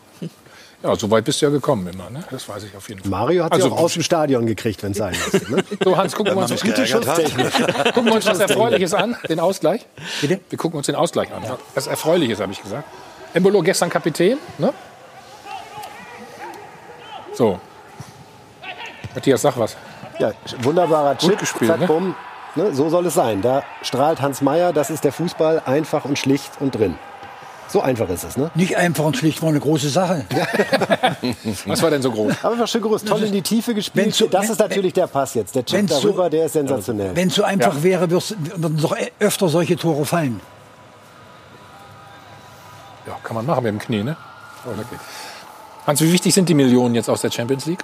[0.82, 2.24] Ja, so weit bist du ja gekommen immer, ne?
[2.30, 3.10] Das weiß ich auf jeden Fall.
[3.10, 5.48] Mario hat also, sie auch aus dem Stadion gekriegt, wenn es sein muss.
[5.48, 5.64] Ne?
[5.84, 9.86] So, Hans, gucken wir, uns, gucken wir uns was Erfreuliches an, den Ausgleich.
[10.20, 10.40] Bitte?
[10.48, 11.42] Wir gucken uns den Ausgleich an.
[11.74, 12.84] Was Erfreuliches, habe ich gesagt.
[13.34, 14.72] Embolo gestern Kapitän, ne?
[17.34, 17.60] So.
[19.14, 19.76] Matthias, sag was.
[20.18, 21.30] Ja, wunderbarer Chip.
[21.30, 21.86] Gut gespielt, zack, ne?
[21.86, 22.14] bumm.
[22.54, 23.40] Ne, so soll es sein.
[23.40, 26.96] Da strahlt Hans Meyer, das ist der Fußball, einfach und schlicht und drin.
[27.72, 28.50] So einfach ist es, ne?
[28.54, 30.26] Nicht einfach und schlicht, war eine große Sache.
[31.66, 32.34] Was war denn so groß?
[32.42, 34.14] Aber war schön groß, toll in die Tiefe gespielt.
[34.14, 35.54] So- das ist natürlich der Pass jetzt.
[35.54, 37.16] Der Chip Wenn's so- darüber, der ist sensationell.
[37.16, 40.40] Wenn es so einfach wäre, würd's- würden doch öfter solche Tore fallen.
[43.06, 44.16] Ja, kann man machen mit dem Knie, ne?
[44.66, 44.98] Oh, okay.
[45.86, 47.82] Hans, wie wichtig sind die Millionen jetzt aus der Champions League?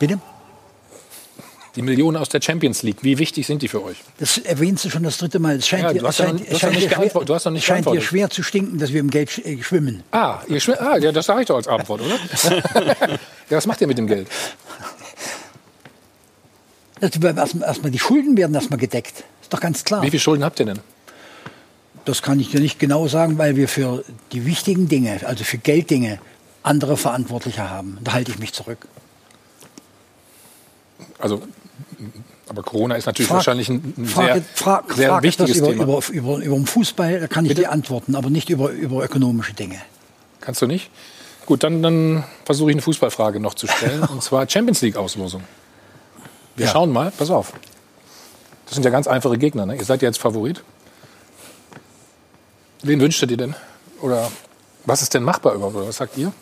[0.00, 0.18] Bitte?
[1.74, 3.96] Die Millionen aus der Champions League, wie wichtig sind die für euch?
[4.18, 5.56] Das erwähnst du schon das dritte Mal.
[5.56, 7.24] Es scheint, Ja, dir- du hast scheint, noch- du hast scheint schwer-.
[7.24, 9.62] Du hast noch nicht es scheint dir schwer zu stinken, dass wir im Geld äh,
[9.62, 10.02] schwimmen.
[10.10, 12.16] Ah, ihr schw- ah ja, das sage ich doch als Antwort, oder?
[13.50, 14.28] ja, was macht ihr mit dem Geld?
[17.00, 17.36] Erstmal
[17.66, 19.24] erst mal die Schulden werden erstmal gedeckt.
[19.40, 20.02] Ist doch ganz klar.
[20.02, 20.78] Wie viele Schulden habt ihr denn?
[22.04, 25.58] Das kann ich dir nicht genau sagen, weil wir für die wichtigen Dinge, also für
[25.58, 26.18] Gelddinge,
[26.62, 27.98] andere Verantwortliche haben.
[28.02, 28.86] Da halte ich mich zurück.
[31.18, 31.42] Also,
[32.48, 35.68] aber Corona ist natürlich Frag- wahrscheinlich ein, ein Frage, sehr, frag, sehr frag wichtiges über,
[35.68, 35.82] Thema.
[35.84, 39.54] über, über, über den Fußball, da kann ich dir antworten, aber nicht über, über ökonomische
[39.54, 39.80] Dinge.
[40.40, 40.90] Kannst du nicht?
[41.46, 44.02] Gut, dann, dann versuche ich eine Fußballfrage noch zu stellen.
[44.12, 45.42] und zwar Champions League-Auslosung.
[46.56, 46.72] Wir Ja.
[46.72, 47.52] schauen mal, pass auf.
[48.66, 49.66] Das sind ja ganz einfache Gegner.
[49.66, 49.76] Ne?
[49.76, 50.62] Ihr seid ja jetzt Favorit.
[52.82, 53.54] Wen wünscht ihr dir denn?
[54.00, 54.30] Oder
[54.84, 55.76] was ist denn machbar überhaupt?
[55.76, 56.32] Oder was sagt ihr?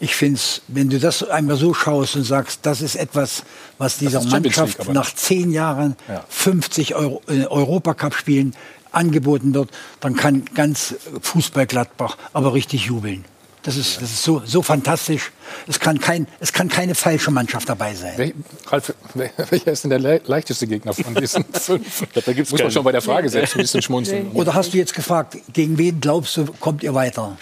[0.00, 3.44] Ich finde es, wenn du das einmal so schaust und sagst, das ist etwas,
[3.78, 6.24] was dieser Mannschaft League, nach zehn Jahren Ja.
[6.28, 8.54] 50 Euro, äh, Europacup-Spielen
[8.92, 13.24] angeboten wird, dann kann ganz Fußball Gladbach aber richtig jubeln.
[13.62, 15.32] Das ist, das ist so, so fantastisch.
[15.66, 18.12] Es kann, kein, es kann keine falsche Mannschaft dabei sein.
[18.18, 18.34] Wel
[18.66, 22.02] Ralf, wel- welcher ist denn der le leichteste Gegner von diesen fünf?
[22.12, 22.70] da gibt's Muss man keine.
[22.72, 24.32] schon bei der Frage selbst ein bisschen schmunzeln.
[24.32, 27.38] Oder hast du jetzt gefragt, gegen wen glaubst du, kommt ihr weiter?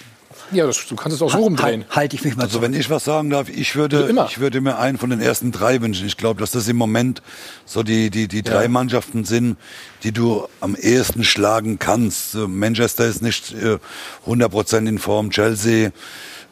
[0.53, 1.85] Ja, das, du kannst es auch so rumdrehen.
[1.91, 4.27] Halte ich mich mal Also wenn ich was sagen darf, ich würde, immer.
[4.27, 6.07] ich würde mir einen von den ersten drei wünschen.
[6.07, 7.23] Ich glaube, dass das im Moment
[7.65, 9.57] so die, die, die drei Mannschaften sind,
[10.03, 12.35] die du am ehesten schlagen kannst.
[12.35, 13.79] Manchester ist nicht äh,
[14.27, 15.93] 100% in Form, Chelsea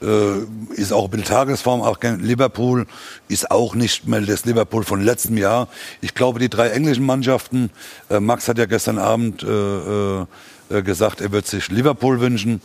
[0.02, 0.38] äh,
[0.74, 2.86] ist auch ein bisschen Tagesform, auch Liverpool
[3.28, 5.68] ist auch nicht mehr das Liverpool von letztem Jahr.
[6.00, 7.70] Ich glaube, die drei englischen Mannschaften,
[8.08, 10.26] äh, Max hat ja gestern Abend äh, äh,
[10.70, 12.60] äh, gesagt, er wird sich Liverpool wünschen.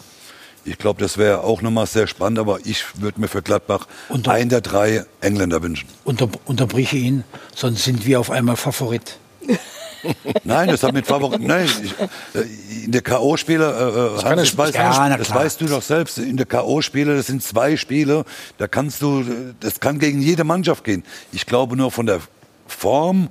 [0.68, 3.88] Ich glaube, das wäre auch nochmal sehr spannend, aber ich würde mir für Gladbach
[4.28, 5.88] einen der drei Engländer wünschen.
[6.04, 7.24] Unter, unterbrich ihn,
[7.56, 9.18] sonst sind wir auf einmal Favorit.
[10.44, 11.42] Nein, das hat mit Favorit.
[11.42, 11.94] Nein, ich,
[12.40, 16.18] äh, in der K.O.-Spiele, äh, Hans, es- ich weiß, Ja, das weißt du doch selbst.
[16.20, 18.24] In der K.O.-Spiele, das sind zwei Spiele,
[18.58, 21.04] da kannst du, äh, das kann gegen jede Mannschaft gehen.
[21.32, 22.20] Ich glaube nur von der
[22.68, 23.30] Form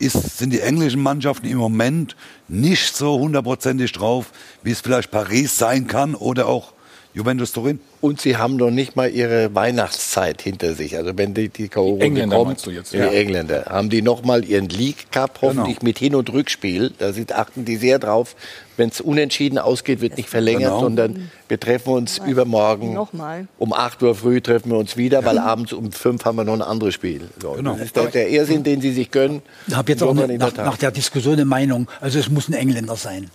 [0.00, 2.16] ist, sind die englischen Mannschaften im Moment
[2.48, 4.32] nicht so hundertprozentig drauf,
[4.62, 6.72] wie es vielleicht Paris sein kann oder auch
[7.14, 7.80] Juventus Turin.
[8.00, 10.96] Und sie haben noch nicht mal ihre Weihnachtszeit hinter sich.
[10.96, 13.06] Also wenn die, die Engländer kommt, meinst du jetzt, die ja.
[13.08, 16.92] Engländer, haben die noch mal ihren League Cup hoffentlich mit Hin- und Rückspiel.
[16.98, 18.36] Da sind, achten die sehr drauf.
[18.78, 20.80] Wenn es unentschieden ausgeht, wird nicht verlängert, Genau.
[20.80, 23.46] sondern wir treffen uns übermorgen Nochmal.
[23.58, 26.54] um 8 Uhr früh treffen wir uns wieder, weil abends um 5 haben wir noch
[26.54, 27.28] ein anderes Spiel.
[27.42, 27.72] So, Genau.
[27.74, 29.42] Das ist der, der Irrsinn, den sie sich gönnen.
[29.66, 31.88] Ich habe jetzt auch eine, nach, nach der Diskussion eine Meinung.
[32.00, 33.30] Also es muss ein Engländer sein.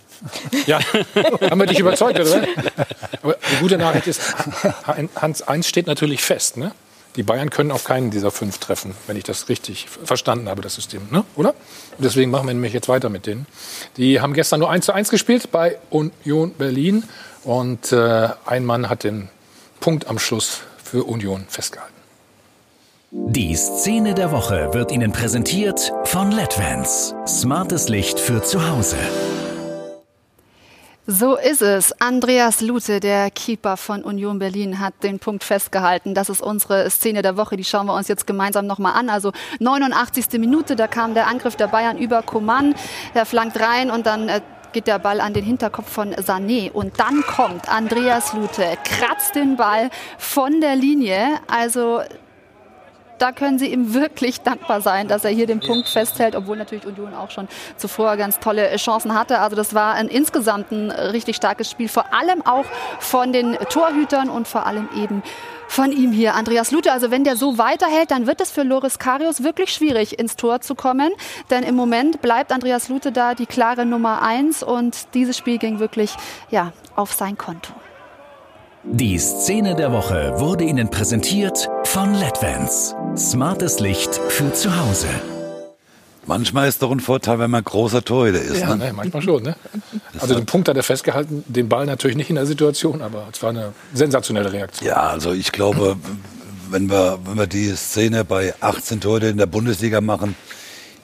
[0.66, 0.80] Ja,
[1.50, 2.42] haben wir dich überzeugt, oder?
[3.22, 4.20] Aber die gute Nachricht ist,
[5.16, 6.56] Hans, eins steht natürlich fest.
[6.56, 6.72] Ne?
[7.16, 10.74] Die Bayern können auf keinen dieser fünf treffen, wenn ich das richtig verstanden habe, das
[10.74, 11.08] System.
[11.10, 11.24] Ne?
[11.34, 11.54] Oder?
[11.98, 13.46] Deswegen machen wir nämlich jetzt weiter mit denen.
[13.96, 17.04] Die haben gestern nur 1 zu 1 gespielt bei Union Berlin.
[17.42, 19.28] Und äh, ein Mann hat den
[19.80, 21.94] Punkt am Schluss für Union festgehalten.
[23.10, 27.14] Die Szene der Woche wird Ihnen präsentiert von LEDVANCE.
[27.26, 28.96] Smartes Licht für zu Hause.
[31.08, 31.92] So ist es.
[32.00, 36.14] Andreas Lute, der Keeper von Union Berlin, hat den Punkt festgehalten.
[36.14, 37.56] Das ist unsere Szene der Woche.
[37.56, 39.08] Die schauen wir uns jetzt gemeinsam nochmal an.
[39.08, 39.30] Also
[39.60, 40.40] 89.
[40.40, 42.74] Minute, da kam der Angriff der Bayern über Coman.
[43.14, 44.40] Der flankt rein und dann äh,
[44.72, 46.72] geht der Ball an den Hinterkopf von Sané.
[46.72, 51.38] Und dann kommt Andreas Lute, kratzt den Ball von der Linie.
[51.46, 52.00] Also
[53.18, 56.86] da können Sie ihm wirklich dankbar sein, dass er hier den Punkt festhält, obwohl natürlich
[56.86, 59.38] Union auch schon zuvor ganz tolle Chancen hatte.
[59.40, 62.64] Also das war ein insgesamt ein richtig starkes Spiel, vor allem auch
[62.98, 65.22] von den Torhütern und vor allem eben
[65.68, 66.92] von ihm hier, Andreas Lute.
[66.92, 70.60] Also wenn der so weiterhält, dann wird es für Loris Karius wirklich schwierig, ins Tor
[70.60, 71.10] zu kommen.
[71.50, 75.78] Denn im Moment bleibt Andreas Lute da die klare Nummer eins und dieses Spiel ging
[75.78, 76.14] wirklich
[76.50, 77.72] ja, auf sein Konto.
[78.92, 82.94] Die Szene der Woche wurde Ihnen präsentiert von LEDVANCE.
[83.16, 85.08] Smartes Licht für zu Hause.
[86.24, 88.60] Manchmal ist doch ein Vorteil, wenn man großer Torhüter ist.
[88.60, 88.92] Ja, ne?
[88.94, 89.42] manchmal schon.
[89.42, 89.56] Ne?
[90.20, 93.42] Also den Punkt hat er festgehalten, den Ball natürlich nicht in der Situation, aber es
[93.42, 94.88] war eine sensationelle Reaktion.
[94.88, 95.96] Ja, also ich glaube,
[96.70, 100.36] wenn wir, wenn wir die Szene bei 18 Torhütern in der Bundesliga machen,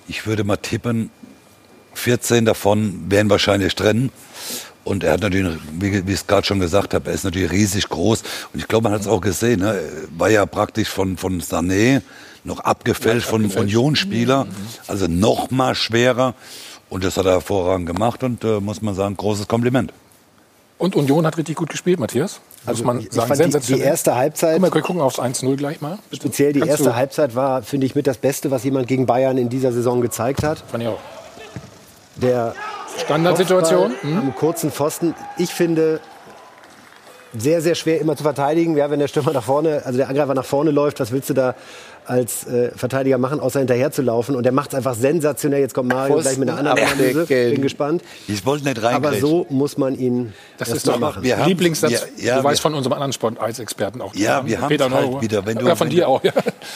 [0.07, 1.11] ich würde mal tippen,
[1.95, 4.11] 14 davon wären wahrscheinlich drin.
[4.85, 7.53] Und er hat natürlich, wie, wie ich es gerade schon gesagt habe, er ist natürlich
[7.53, 8.23] riesig groß.
[8.53, 9.61] Und ich glaube, man hat es auch gesehen.
[9.61, 9.75] Ne?
[9.75, 12.03] Er War ja praktisch von, von Sané
[12.45, 14.47] noch abgefälscht von einem Unionsspieler.
[14.89, 16.35] Also noch mal schwerer.
[16.91, 18.23] Und das hat er hervorragend gemacht.
[18.25, 19.93] Und äh, muss man sagen, großes Kompliment.
[20.79, 22.41] Und Union hat richtig gut gespielt, Matthias.
[22.67, 25.55] Also man ich sagen, fand die, die erste Halbzeit, Guck mal, wir gucken aufs 1-0
[25.55, 25.99] gleich mal.
[26.11, 26.23] Bitte.
[26.27, 29.07] speziell die Kannst erste du- Halbzeit war, finde ich, mit das Beste, was jemand gegen
[29.07, 30.65] Bayern in dieser Saison gezeigt hat.
[30.69, 30.99] Fand ich auch.
[32.17, 32.55] Der
[32.99, 33.91] Standardsituation.
[33.93, 35.15] Kopfball Am kurzen Pfosten.
[35.39, 36.01] Ich finde
[37.37, 38.77] sehr, sehr schwer immer zu verteidigen.
[38.77, 41.35] Ja, wenn der Stürmer nach vorne, also der Angreifer nach vorne läuft, was willst du
[41.35, 41.55] da
[42.05, 44.37] als äh, Verteidiger machen, außer hinterher zu laufen?
[44.37, 45.61] Und der macht es einfach sensationell.
[45.61, 47.25] Jetzt kommt Mario Pfosten gleich mit einer anderen Analyse.
[47.27, 48.03] Bin gespannt.
[48.29, 49.21] Ich wollte nicht Aber reingrätschen.
[49.21, 51.23] so muss man ihn Das ist doch machen.
[51.23, 52.07] wir haben- Lieblingssatz.
[52.17, 54.15] wir- ja, du weißt von unserem anderen Sport-Eis-Experten auch.
[54.15, 56.23] Ja, wir haben Peter halt wieder, wenn du, ja, von wenn dir auch.
[56.23, 56.33] Ja.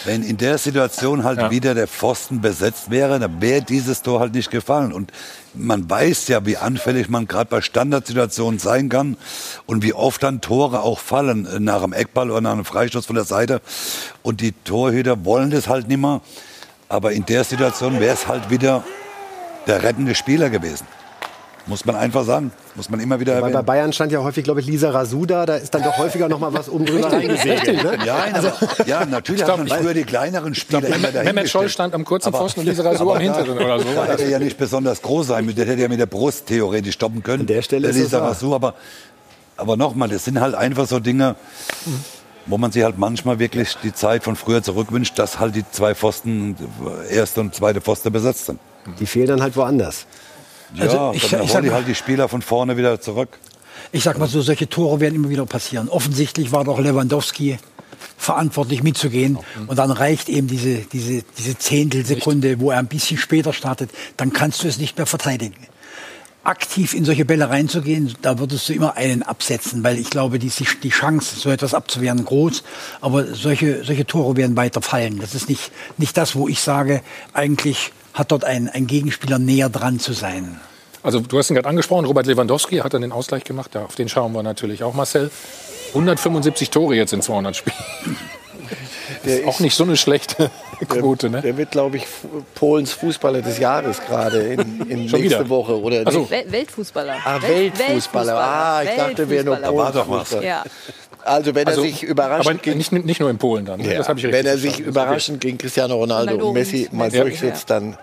[0.07, 1.51] Wenn in der Situation halt Ja.
[1.51, 4.93] wieder der Pfosten besetzt wäre, dann wäre dieses Tor halt nicht gefallen.
[4.93, 5.11] Und
[5.57, 9.17] man weiß ja, wie anfällig man gerade bei Standardsituationen sein kann
[9.67, 13.07] und wie oft dann Tore auch fallen äh, nach einem Eckball oder nach einem Freistoß
[13.07, 13.61] von der Seite.
[14.23, 16.21] Und die Torhüter wollen das halt nicht mehr.
[16.89, 18.85] Aber in der Situation wäre es halt wieder
[19.67, 20.87] der rettende Spieler gewesen.
[21.69, 22.53] Muss man einfach sagen.
[22.77, 23.67] Muss man immer wieder Weil bei erwähnen.
[23.67, 25.47] Bayern stand ja häufig, glaube ich, Lisa Rasuda.
[25.47, 27.83] Da ist dann doch häufiger noch mal was oben drüber reingesegelt.
[27.83, 27.99] Ne?
[28.07, 28.53] Ja, aber,
[28.87, 31.51] ja, natürlich Ich hat man früher die kleineren Spieler immer Mehmet dahingestellt.
[31.51, 33.87] Scholl stand am kurzen Aber- Pfosten und Lisa Rasur am hinteren oder so.
[33.95, 35.57] Da hätte er ja nicht besonders groß sein müssen.
[35.57, 37.41] Der hätte ja mit der Brust theoretisch stoppen können.
[37.41, 38.19] An der Stelle ist Lisa.
[38.25, 38.75] Rasur, aber,
[39.57, 41.35] aber nochmal, das sind halt einfach so Dinge,
[42.47, 45.97] wo man sich halt manchmal wirklich die Zeit von früher zurückwünscht, dass halt die zwei
[45.97, 46.55] Pfosten,
[47.11, 48.61] erste und zweite Pfosten besetzt sind.
[49.01, 50.07] Die fehlen dann halt woanders.
[50.75, 53.39] Ja, Also ich- dann ich mal- halt die Spieler von vorne wieder zurück.
[53.93, 55.89] Ich sag mal so, solche Tore werden immer wieder passieren.
[55.89, 57.59] Offensichtlich war doch Lewandowski
[58.19, 59.39] verantwortlich mitzugehen.
[59.67, 63.91] Und dann reicht eben diese, diese, diese Zehntelsekunde, wo er ein bisschen später startet.
[64.17, 65.55] Dann kannst du es nicht mehr verteidigen.
[66.45, 70.53] Aktiv in solche Bälle reinzugehen, da würdest du immer einen absetzen, weil ich glaube, die,
[70.83, 72.63] die Chance, so etwas abzuwehren, groß.
[73.01, 75.19] Aber solche, solche Tore werden weiter fallen.
[75.19, 77.03] Das ist nicht, nicht das, wo ich sage,
[77.33, 80.61] eigentlich hat dort ein, ein Gegenspieler näher dran zu sein.
[81.05, 83.75] Also du hast ihn gerade angesprochen, Robert Lewandowski hat dann den Ausgleich gemacht.
[83.77, 85.31] Ja, auf den schauen wir natürlich auch, Marcel.
[85.91, 87.77] 175 Tore jetzt in 200 Spielen.
[89.23, 90.51] Das ist auch nicht so eine schlechte
[90.89, 91.41] Quote, ne?
[91.41, 92.07] Der wird, glaube ich,
[92.57, 95.49] Polens Fußballer des Jahres gerade in, in nächste wieder?
[95.49, 95.81] Woche.
[95.81, 96.21] Oder Ach so.
[96.21, 96.31] nicht?
[96.33, 97.17] Wel Weltfußballer.
[97.25, 98.35] Ah, Wel- Weltfußballer.
[98.37, 100.05] Ah, ich dachte, wäre nur Weltfußballer.
[100.05, 100.65] Polens Ja.
[101.27, 103.81] Also wenn Also, er sich überraschend Aber nicht, nicht nur in Polen dann.
[103.81, 103.91] ne?
[103.93, 104.89] Ja, Das habe ich wenn er sich verstanden.
[104.91, 107.97] überraschend gegen Cristiano Ronaldo und Messi mal Messi, durchsetzt, dann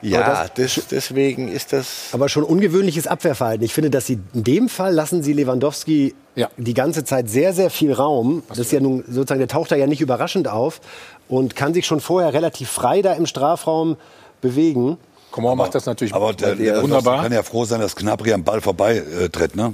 [0.00, 2.10] ja, Aber das, deswegen ist das.
[2.12, 3.64] Aber schon ungewöhnliches Abwehrverhalten.
[3.64, 6.48] Ich finde, dass sie in dem Fall lassen sie Lewandowski Ja.
[6.56, 8.44] die ganze Zeit sehr, sehr viel Raum.
[8.48, 10.80] Das ist ja nun sozusagen, der taucht da ja nicht überraschend auf
[11.26, 13.96] und kann sich schon vorher relativ frei da im Strafraum
[14.40, 14.98] bewegen.
[15.32, 17.22] Coman macht das natürlich Aber der, der wunderbar.
[17.22, 19.72] kann ja froh sein, dass Knabri am Ball vorbei äh, tritt, ne?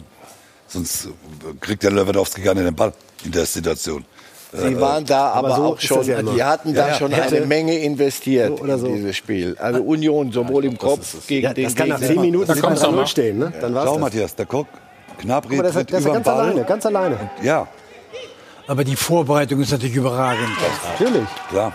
[0.69, 1.09] Sonst äh,
[1.61, 2.93] kriegt der Lewandowski gar nicht den Ball
[3.25, 4.05] in der Situation.
[4.57, 7.39] Sie waren da aber, aber so auch schon, ja die hatten da Ja, schon hätte-
[7.39, 8.87] eine Menge investiert So oder so.
[8.87, 9.57] in dieses Spiel.
[9.59, 12.93] Also Union sowohl im Kopf gegen Ja, den das kann nach zehn Minuten Da 2-0
[12.93, 13.07] mal.
[13.09, 13.39] stehen.
[13.41, 13.53] Ne?
[13.61, 14.01] Dann war's Schau, das.
[14.01, 14.69] Matthias, der guck,
[15.19, 16.41] Knabri Aber das, tritt das ist ganz Ball.
[16.41, 17.31] alleine, ganz alleine.
[17.43, 17.67] Ja,
[18.69, 20.49] Aber die Vorbereitung ist natürlich überragend.
[20.99, 21.29] Natürlich.
[21.51, 21.73] klar.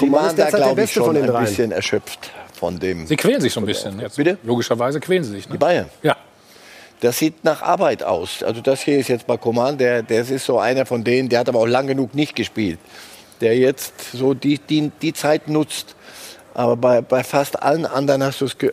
[0.00, 2.78] Sie waren ist da, derzeit der glaube ich, Beste von schon ein bisschen erschöpft von
[2.78, 3.06] dem.
[3.06, 4.00] Sie quälen sich so ein bisschen.
[4.00, 4.16] Jetzt.
[4.16, 4.38] Bitte?
[4.44, 5.46] Logischerweise quälen sie sich.
[5.46, 5.58] Die Ne?
[5.58, 5.86] Bayern.
[6.02, 6.16] Ja.
[7.00, 8.42] Das sieht nach Arbeit aus.
[8.42, 11.40] Also das hier ist jetzt bei Coman, der, der ist so einer von denen, der
[11.40, 12.78] hat aber auch lang genug nicht gespielt.
[13.40, 15.94] Der jetzt so die, die, die Zeit nutzt.
[16.54, 18.72] Aber bei, bei fast allen anderen hast du es, ge-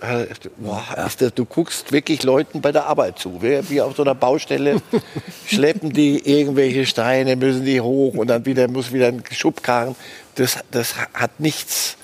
[0.57, 3.43] boah, ist das, du guckst wirklich Leuten bei der Arbeit zu.
[3.43, 4.81] Wie, wie auf so einer Baustelle
[5.45, 9.95] schleppen die irgendwelche Steine, müssen die hoch und dann wieder muss wieder ein Schubkarren.
[10.33, 11.95] Das, das hat nichts,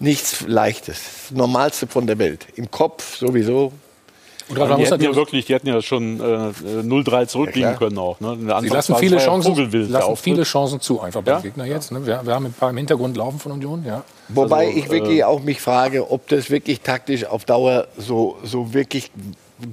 [0.00, 0.98] nichts Leichtes.
[1.28, 2.46] Das Normalste von der Welt.
[2.56, 3.72] Im Kopf sowieso.
[4.50, 7.76] Und man die, muss hätten ja wirklich, die hätten ja schon äh, 0-3 zurückliegen Ja,
[7.76, 8.18] können auch.
[8.20, 8.36] Ne?
[8.60, 9.54] Sie lassen viele Chancen,
[9.90, 11.40] lassen viele Chancen zu, einfach beim Ja?
[11.40, 11.92] Gegner jetzt.
[11.92, 12.04] Ne?
[12.04, 13.84] Wir, wir haben ein paar im Hintergrund laufen von Union.
[13.86, 14.04] Ja.
[14.28, 18.36] Wobei Also, ich wirklich äh, auch mich frage, ob das wirklich taktisch auf Dauer so,
[18.42, 19.10] so wirklich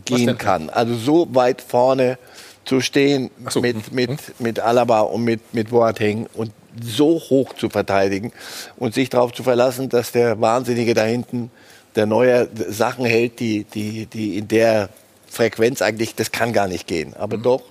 [0.06, 0.70] gehen kann.
[0.70, 2.18] Also so weit vorne
[2.66, 6.52] zu stehen so, mit, mit, mit Alaba und mit, mit Boateng und
[6.82, 8.32] so hoch zu verteidigen
[8.76, 11.50] und sich darauf zu verlassen, dass der Wahnsinnige da hinten,
[11.98, 14.90] der neue Sachen hält, die, die, die in der
[15.28, 17.14] Frequenz eigentlich, das kann gar nicht gehen.
[17.18, 17.64] Aber doch,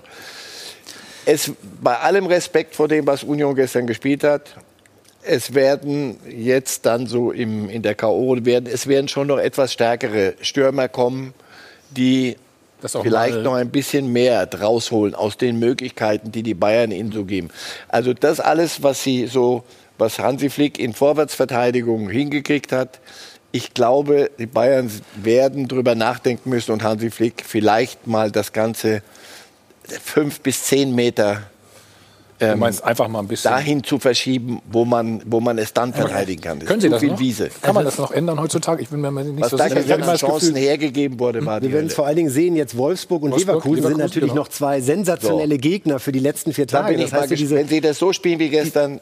[1.24, 4.56] es, bei allem Respekt vor dem, was Union gestern gespielt hat,
[5.22, 8.36] es werden jetzt dann so im, in der K.O.
[8.44, 11.34] werden, es werden schon noch etwas stärkere Stürmer kommen,
[11.90, 12.36] die
[12.80, 17.24] vielleicht noch ein bisschen mehr draus holen aus den Möglichkeiten, die die Bayern ihnen so
[17.24, 17.50] geben.
[17.88, 19.64] Also das alles, was sie so,
[19.98, 23.00] was Hansi Flick in Vorwärtsverteidigung hingekriegt hat,
[23.56, 29.02] ich glaube, die Bayern werden drüber nachdenken müssen und Hansi Flick vielleicht mal das Ganze
[30.02, 31.42] fünf bis zehn Meter
[32.38, 36.42] ähm, einfach mal ein bisschen dahin zu verschieben, wo man, wo man es dann verteidigen
[36.42, 36.58] kann.
[36.58, 37.18] Können Sie das viel noch?
[37.18, 37.48] Wiese.
[37.62, 38.82] Kann man das noch ändern heutzutage?
[38.82, 39.80] Ich bin mir nicht Was so da sicher.
[39.80, 42.16] Ich habe immer an das Chancen Gefühl, hergegeben wurde, war Wir werden es vor allen
[42.16, 44.42] Dingen sehen, jetzt Wolfsburg und Wolfsburg, Leverkusen, sind Leverkusen, natürlich genau.
[44.42, 46.94] noch zwei sensationelle Gegner für die letzten vier Da Tage.
[46.94, 47.52] bin ich mal so gespannt.
[47.52, 49.00] Wenn Sie das so spielen wie gestern,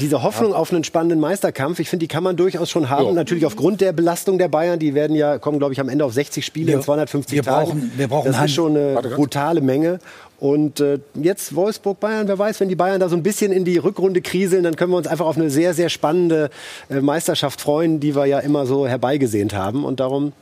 [0.00, 3.06] diese Hoffnung auf einen spannenden Meisterkampf, ich finde, die kann man durchaus schon haben.
[3.06, 3.12] Ja.
[3.12, 6.12] Natürlich aufgrund der Belastung der Bayern, die werden ja, kommen, glaube ich, am Ende auf
[6.12, 7.66] 60 Spiele Wir- in 250 wir Tagen.
[7.68, 9.98] brauchen- wir brauchen das Hand- ist schon eine brutale Menge.
[10.40, 13.64] Und äh, jetzt Wolfsburg, Bayern, wer weiß, wenn die Bayern da so ein bisschen in
[13.64, 16.50] die Rückrunde kriseln, dann können wir uns einfach auf eine sehr, sehr spannende
[16.90, 19.84] äh, Meisterschaft freuen, die wir ja immer so herbeigesehnt haben.
[19.84, 20.32] Und darum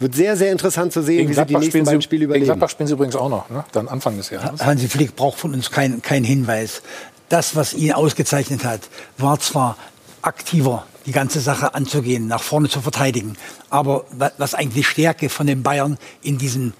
[0.00, 2.30] wird sehr, sehr interessant zu sehen, gegen wie sie die nächsten beiden Sie, Spiele gegen
[2.30, 2.46] überleben.
[2.46, 3.64] Gladbach spielen Sie übrigens auch noch, ne?
[3.72, 4.64] dann Anfang des Jahres.
[4.64, 6.82] Hansi Flick braucht von uns keinen kein Hinweis.
[7.28, 8.80] Das, was ihn ausgezeichnet hat,
[9.18, 9.76] war zwar
[10.22, 13.36] aktiver, die ganze Sache anzugehen, nach vorne zu verteidigen.
[13.70, 16.72] Aber wa- was eigentlich Stärke von den Bayern in diesem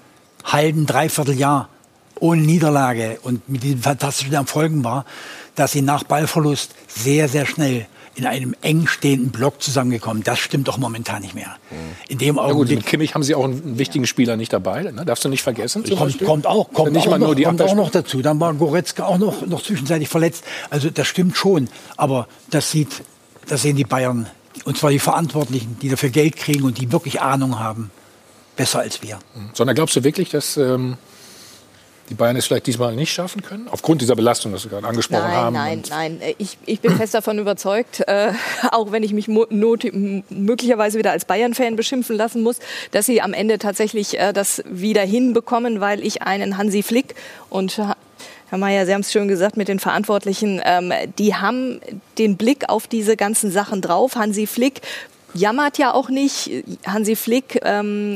[0.43, 1.69] halben, dreiviertel Jahr
[2.19, 5.05] ohne Niederlage und mit diesen fantastischen Erfolgen war,
[5.55, 10.23] dass sie nach Ballverlust sehr, sehr schnell in einem eng stehenden Block zusammengekommen.
[10.23, 11.57] Das stimmt doch momentan nicht mehr.
[12.07, 14.83] In dem Ja gut, Augenblick mit Kimmich haben Sie auch einen wichtigen Spieler nicht dabei,
[14.83, 15.05] ne?
[15.05, 15.83] darfst du nicht vergessen.
[15.95, 18.21] Kommt, kommt auch, kommt nicht auch mal noch, nur die kommt auch noch dazu.
[18.21, 20.45] Dann war Goretzka auch noch, noch zwischenzeitlich verletzt.
[20.69, 21.67] Also das stimmt schon.
[21.97, 23.03] Aber das sieht,
[23.47, 24.27] das sehen die Bayern,
[24.63, 27.91] und zwar die Verantwortlichen, die dafür Geld kriegen und die wirklich Ahnung haben,
[28.55, 29.19] besser als wir.
[29.53, 30.97] Sondern glaubst du wirklich, dass ähm,
[32.09, 33.67] die Bayern es vielleicht diesmal nicht schaffen können?
[33.69, 35.53] Aufgrund dieser Belastung, das Sie gerade angesprochen Nein, haben.
[35.53, 36.21] nein, nein.
[36.21, 38.31] Äh, Ich, ich bin fest davon überzeugt, äh,
[38.71, 39.85] auch wenn ich mich not,
[40.29, 42.59] möglicherweise wieder als Bayern-Fan beschimpfen lassen muss,
[42.91, 47.15] dass sie am Ende tatsächlich äh, das wieder hinbekommen, weil ich einen Hansi Flick
[47.49, 47.79] und
[48.49, 51.81] Herr Mayer, Sie haben es schön gesagt mit den Verantwortlichen, ähm, die haben
[52.19, 54.15] den Blick auf diese ganzen Sachen drauf.
[54.15, 54.81] Hansi Flick
[55.33, 56.51] jammert ja auch nicht.
[56.85, 58.13] Hansi Flick ähm,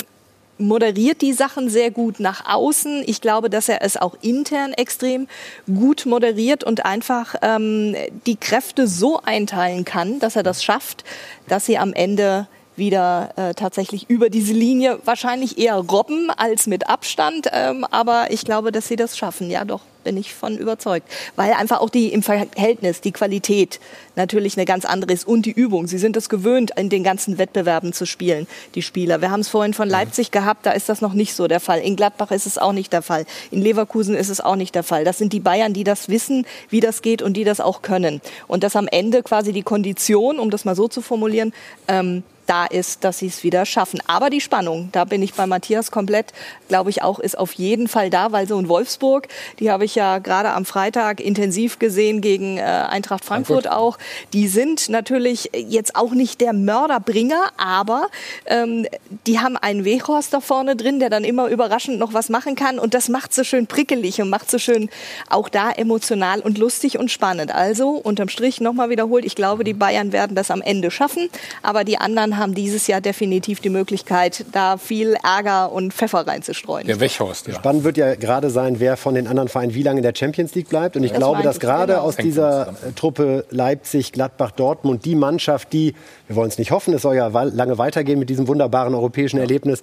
[0.59, 3.03] moderiert die Sachen sehr gut nach außen.
[3.07, 5.27] Ich glaube, dass er es auch intern extrem
[5.65, 7.95] gut moderiert und einfach ähm,
[8.25, 11.03] die Kräfte so einteilen kann, dass er das schafft,
[11.47, 16.87] dass sie am Ende wieder äh, tatsächlich über diese Linie wahrscheinlich eher robben als mit
[16.89, 17.47] Abstand.
[17.51, 19.49] Ähm, aber ich glaube, dass sie das schaffen.
[19.49, 21.07] Ja, doch, bin ich von überzeugt.
[21.35, 23.79] Weil einfach auch die im Verhältnis, die Qualität
[24.15, 25.85] natürlich eine ganz andere ist und die Übung.
[25.85, 29.21] Sie sind es gewöhnt, in den ganzen Wettbewerben zu spielen, die Spieler.
[29.21, 31.79] Wir haben es vorhin von Leipzig gehabt, da ist das noch nicht so der Fall.
[31.81, 33.27] In Gladbach ist es auch nicht der Fall.
[33.51, 35.03] In Leverkusen ist es auch nicht der Fall.
[35.03, 38.19] Das sind die Bayern, die das wissen, wie das geht und die das auch können.
[38.47, 41.53] Und dass am Ende quasi die Kondition, um das mal so zu formulieren,
[41.87, 44.01] ähm, da ist, dass sie es wieder schaffen.
[44.07, 46.33] Aber die Spannung, da bin ich bei Matthias komplett,
[46.67, 49.27] glaube ich auch, ist auf jeden Fall da, weil so in Wolfsburg,
[49.59, 53.71] die habe ich ja gerade am Freitag intensiv gesehen gegen äh, Eintracht Frankfurt, Frankfurt.
[53.71, 53.97] auch.
[54.33, 58.07] Die sind natürlich jetzt auch nicht der Mörderbringer, aber
[58.47, 58.87] ähm,
[59.27, 62.79] die haben einen Weghorst da vorne drin, der dann immer überraschend noch was machen kann
[62.79, 64.89] und das macht so schön prickelig und macht so schön
[65.29, 67.53] auch da emotional und lustig und spannend.
[67.53, 71.29] Also unterm Strich nochmal wiederholt, ich glaube, die Bayern werden das am Ende schaffen,
[71.61, 76.87] aber die anderen haben dieses Jahr definitiv die Möglichkeit, da viel Ärger und Pfeffer reinzustreuen.
[76.87, 77.55] Der Wechhorst, ja.
[77.55, 80.55] Spannend wird ja gerade sein, wer von den anderen Vereinen wie lange in der Champions
[80.55, 80.95] League bleibt.
[80.95, 82.05] Und ich Das glaube, dass ich, gerade genau.
[82.05, 85.93] aus Hängt dieser Truppe Leipzig, Gladbach, Dortmund die Mannschaft, die,
[86.27, 89.81] wir wollen es nicht hoffen, es soll ja lange weitergehen mit diesem wunderbaren europäischen Erlebnis,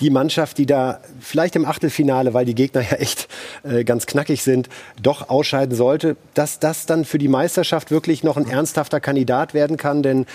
[0.00, 3.28] die Mannschaft, die da vielleicht im Achtelfinale, weil die Gegner ja echt
[3.62, 4.68] äh, ganz knackig sind,
[5.02, 9.76] doch ausscheiden sollte, dass das dann für die Meisterschaft wirklich noch ein ernsthafter Kandidat werden
[9.76, 10.02] kann.
[10.02, 10.26] Denn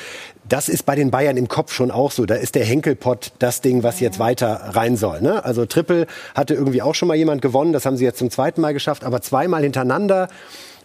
[0.48, 2.26] das ist bei den Bayern im Kopf schon auch so.
[2.26, 5.22] Da ist der Henkelpott das Ding, was jetzt weiter rein soll.
[5.22, 5.44] Ne?
[5.44, 7.74] Also Triple hatte irgendwie auch schon mal jemand gewonnen.
[7.74, 9.04] Das haben sie jetzt zum zweiten Mal geschafft.
[9.04, 10.28] Aber zweimal hintereinander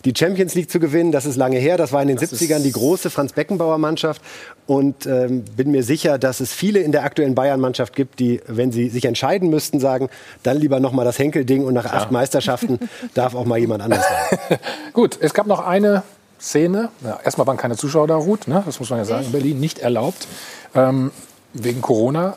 [0.05, 1.77] die Champions League zu gewinnen, das ist lange her.
[1.77, 4.23] Das war in den 70ern die große Franz Beckenbauer Mannschaft.
[4.67, 8.71] Und ähm, bin mir sicher, dass es viele in der aktuellen Bayern-Mannschaft gibt, die, wenn
[8.71, 10.09] sie sich entscheiden müssten, sagen,
[10.43, 12.79] dann lieber noch mal das Henkel-Ding und nach acht Meisterschaften
[13.15, 14.59] darf auch mal jemand anders sein.
[14.93, 16.03] Gut, es gab noch eine
[16.41, 16.91] Szene.
[17.05, 18.63] Ja, erstmal waren keine Zuschauer da, Ruth, ne?
[18.65, 20.27] das muss man ja sagen, in Berlin nicht erlaubt.
[20.75, 21.11] Ähm,
[21.55, 22.37] wegen Corona.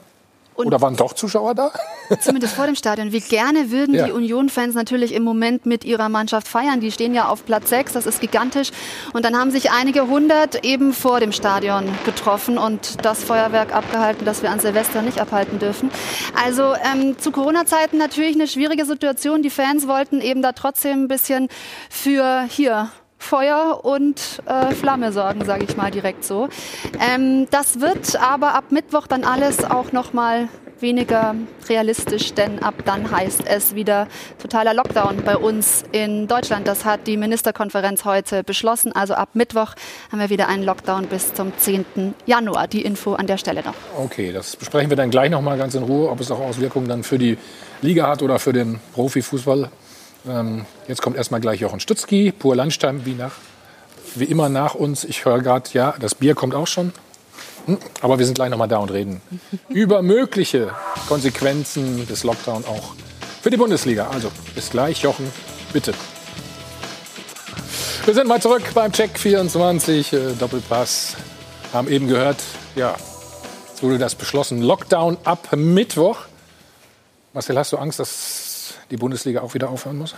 [0.54, 1.72] Und Oder waren doch Zuschauer da?
[2.22, 3.14] Zumindest vor dem Stadion.
[3.14, 4.06] Wie gerne würden Ja.
[4.06, 6.82] die Union-Fans natürlich im Moment mit ihrer Mannschaft feiern.
[6.82, 8.72] Die stehen ja auf Platz 6, das ist gigantisch.
[9.14, 14.26] Und dann haben sich einige hundert eben vor dem Stadion getroffen und das Feuerwerk abgehalten,
[14.26, 15.90] das wir an Silvester nicht abhalten dürfen.
[16.44, 19.42] Also ähm, zu Corona-Zeiten natürlich eine schwierige Situation.
[19.44, 21.48] Die Fans wollten eben da trotzdem ein bisschen
[21.90, 22.90] für hier
[23.22, 26.50] Feuer und äh, Flamme sorgen, sage ich mal direkt so.
[27.00, 30.50] Ähm, das wird aber ab Mittwoch dann alles auch noch mal
[30.82, 31.36] weniger
[31.70, 34.08] realistisch, denn ab dann heißt es wieder
[34.42, 36.68] totaler Lockdown bei uns in Deutschland.
[36.68, 38.92] Das hat die Ministerkonferenz heute beschlossen.
[38.92, 39.76] Also ab Mittwoch
[40.12, 42.16] haben wir wieder einen Lockdown bis zum 10.
[42.26, 42.68] Januar.
[42.68, 43.76] Die Info an der Stelle noch.
[43.98, 46.88] Okay, das besprechen wir dann gleich noch mal ganz in Ruhe, ob es auch Auswirkungen
[46.88, 47.38] dann für die
[47.82, 49.70] Liga hat oder für den Profifußball.
[50.28, 53.34] Ähm, jetzt kommt erstmal gleich Jochen Stutzki, pur Lunchtime, wie, nach,
[54.16, 55.04] wie immer nach uns.
[55.04, 56.94] Ich höre gerade, ja, das Bier kommt auch schon.
[57.66, 59.22] Hm, Aber wir sind gleich noch mal da und reden
[59.70, 60.74] über mögliche
[61.08, 62.94] Konsequenzen des Lockdown auch
[63.42, 64.10] für die Bundesliga.
[64.10, 65.32] Also bis gleich, Jochen,
[65.74, 65.94] bitte.
[68.06, 71.16] Wir sind mal zurück beim Check 24, äh, Doppelpass.
[71.74, 72.38] Haben eben gehört,
[72.76, 72.96] ja,
[73.70, 76.18] jetzt wurde das beschlossen, Lockdown ab Mittwoch.
[77.34, 78.51] Marcel, hast du Angst, dass
[78.92, 80.16] die Bundesliga auch wieder aufhören muss?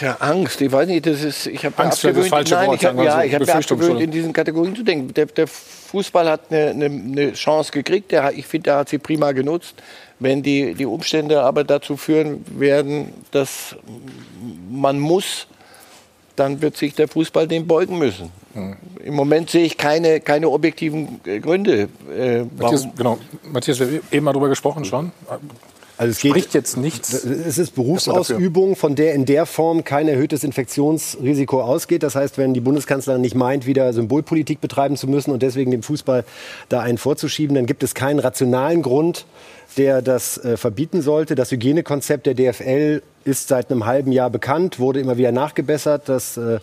[0.00, 0.60] Ja, Angst.
[0.60, 1.46] Ich weiß nicht, das ist.
[1.46, 3.26] Ich habe Angst wäre das falsche Nein, Wort, ich habe sagen wir ja, so.
[3.26, 5.12] ich hab mir abgewöhnt, in diesen Kategorien zu denken.
[5.14, 8.12] Der, der Fußball hat eine, eine, eine Chance gekriegt.
[8.12, 9.74] Der, ich finde, der hat sie prima genutzt.
[10.20, 13.76] Wenn die, die Umstände aber dazu führen werden, dass
[14.70, 15.46] man muss,
[16.34, 18.32] dann wird sich der Fußball dem beugen müssen.
[19.04, 21.88] Im Moment sehe ich keine, keine objektiven äh, Gründe.
[22.16, 23.18] Äh, Matthias, genau.
[23.44, 25.12] Matthias, wir haben eben mal drüber gesprochen schon.
[25.98, 27.12] Also es geht, Spricht jetzt nichts.
[27.12, 32.04] Es ist Berufsausübung, von der in der Form kein erhöhtes Infektionsrisiko ausgeht.
[32.04, 35.82] Das heißt, wenn die Bundeskanzlerin nicht meint, wieder Symbolpolitik betreiben zu müssen und deswegen dem
[35.82, 36.24] Fußball
[36.68, 39.26] da einen vorzuschieben, dann gibt es keinen rationalen Grund,
[39.76, 41.34] der das äh, verbieten sollte.
[41.34, 46.08] Das Hygienekonzept der DFL ist seit einem halben Jahr bekannt, wurde immer wieder nachgebessert.
[46.08, 46.60] Das äh,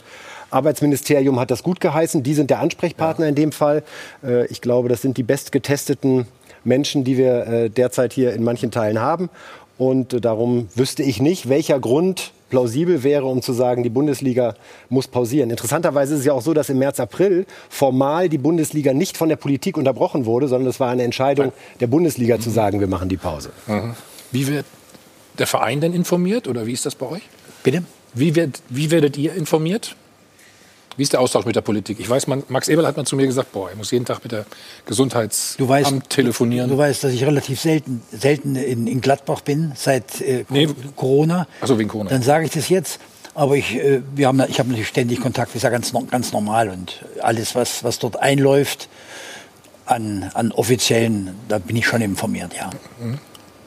[0.49, 2.24] Arbeitsministerium hat das gut geheißen.
[2.24, 3.84] Die sind der Ansprechpartner in dem Fall.
[4.24, 6.26] Äh, ich glaube, das sind die bestgetesteten
[6.66, 9.30] Menschen, die wir äh, derzeit hier in manchen Teilen haben.
[9.78, 14.56] Und äh, darum wüsste ich nicht, welcher Grund plausibel wäre, um zu sagen, die Bundesliga
[14.90, 15.50] muss pausieren.
[15.50, 19.30] Interessanterweise ist es ja auch so, dass im März, April formal die Bundesliga nicht von
[19.30, 23.10] der Politik unterbrochen wurde, sondern es war eine Entscheidung der Bundesliga zu sagen, wir machen
[23.10, 23.50] die Pause.
[24.32, 24.66] Wie wird
[25.40, 27.24] der Verein denn informiert oder wie ist das bei euch?
[27.64, 27.84] Bitte?
[28.14, 29.96] Wie, wird, wie werdet ihr informiert?
[30.97, 31.99] Wie ist der Austausch mit der Politik?
[31.99, 34.23] Ich weiß, man, Max Eberl hat mal zu mir gesagt, boah, er muss jeden Tag
[34.23, 34.45] mit der
[34.85, 36.69] Gesundheitsamt Du weißt, telefonieren.
[36.69, 40.45] Du weißt, dass ich relativ selten, selten in, in Gladbach bin seit äh,
[40.95, 41.47] Corona.
[41.61, 42.09] Also wegen Corona.
[42.09, 42.99] Dann sage ich das jetzt.
[43.34, 45.49] Aber ich, äh, wir haben, ich habe natürlich ständig Kontakt.
[45.49, 46.69] Das ist ja ganz, ganz normal.
[46.69, 48.88] Und alles, was, was dort einläuft
[49.85, 52.69] an, an offiziellen, da bin ich schon informiert, ja.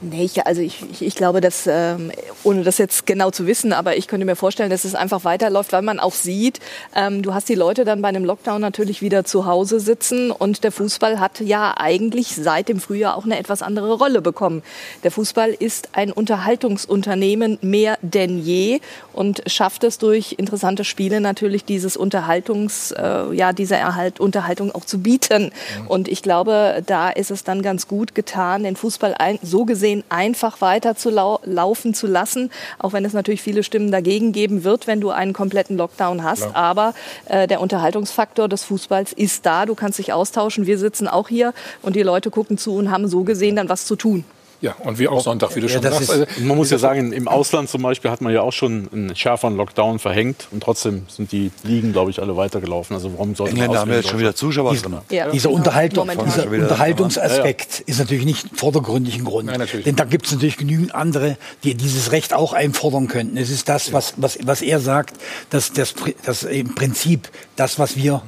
[0.01, 2.13] Nee, ich, also ich, ich, ich glaube, dass, ähm,
[2.45, 5.73] ohne das jetzt genau zu wissen, aber ich könnte mir vorstellen, dass es einfach weiterläuft,
[5.73, 6.61] weil man auch sieht,
[6.95, 10.63] ähm, du hast die Leute dann bei einem Lockdown natürlich wieder zu Hause sitzen und
[10.63, 14.63] der Fußball hat ja eigentlich seit dem Frühjahr auch eine etwas andere Rolle bekommen.
[15.03, 18.79] Der Fußball ist ein Unterhaltungsunternehmen mehr denn je
[19.13, 24.85] und schafft es durch interessante Spiele natürlich dieses Unterhaltungs, äh, ja, diese Erhalt, Unterhaltung auch
[24.85, 25.51] zu bieten.
[25.89, 29.88] Und ich glaube, da ist es dann ganz gut getan, den Fußball ein, so gesehen
[30.09, 34.65] einfach weiter zu lau laufen zu lassen, auch wenn es natürlich viele Stimmen dagegen geben
[34.65, 36.43] wird, wenn du einen kompletten Lockdown hast.
[36.43, 36.57] Klar.
[36.57, 36.95] Aber
[37.27, 39.67] äh, der Unterhaltungsfaktor des Fußballs ist da.
[39.67, 40.67] Du kannst dich austauschen.
[40.67, 41.53] Wir sitzen auch hier
[41.83, 44.25] und die Leute gucken zu und haben so gesehen dann was zu tun.
[44.61, 46.11] Ja, und wir auch Sonntag, wie du schon sagst.
[46.11, 49.15] Also, man muss ja sagen, im Ausland zum Beispiel hat man ja auch schon einen
[49.15, 52.95] schärferen Lockdown verhängt und trotzdem sind die Ligen, glaube ich, alle weitergelaufen.
[52.97, 54.35] Also warum sollte man Engländer haben ja jetzt schon wieder?
[54.35, 54.99] Zuschauer Dies- drin.
[55.11, 55.31] Ja.
[55.31, 59.47] Dieser, Unterhaltung, dieser Unterhaltungsaspekt ist natürlich nicht vordergründig ein Grund.
[59.47, 59.85] Nein, natürlich.
[59.85, 63.37] Denn da gibt es natürlich genügend andere, die dieses Recht auch einfordern könnten.
[63.37, 65.15] Es ist das, was, was, was er sagt,
[65.51, 68.23] dass das, Pri- das im Prinzip das, was wir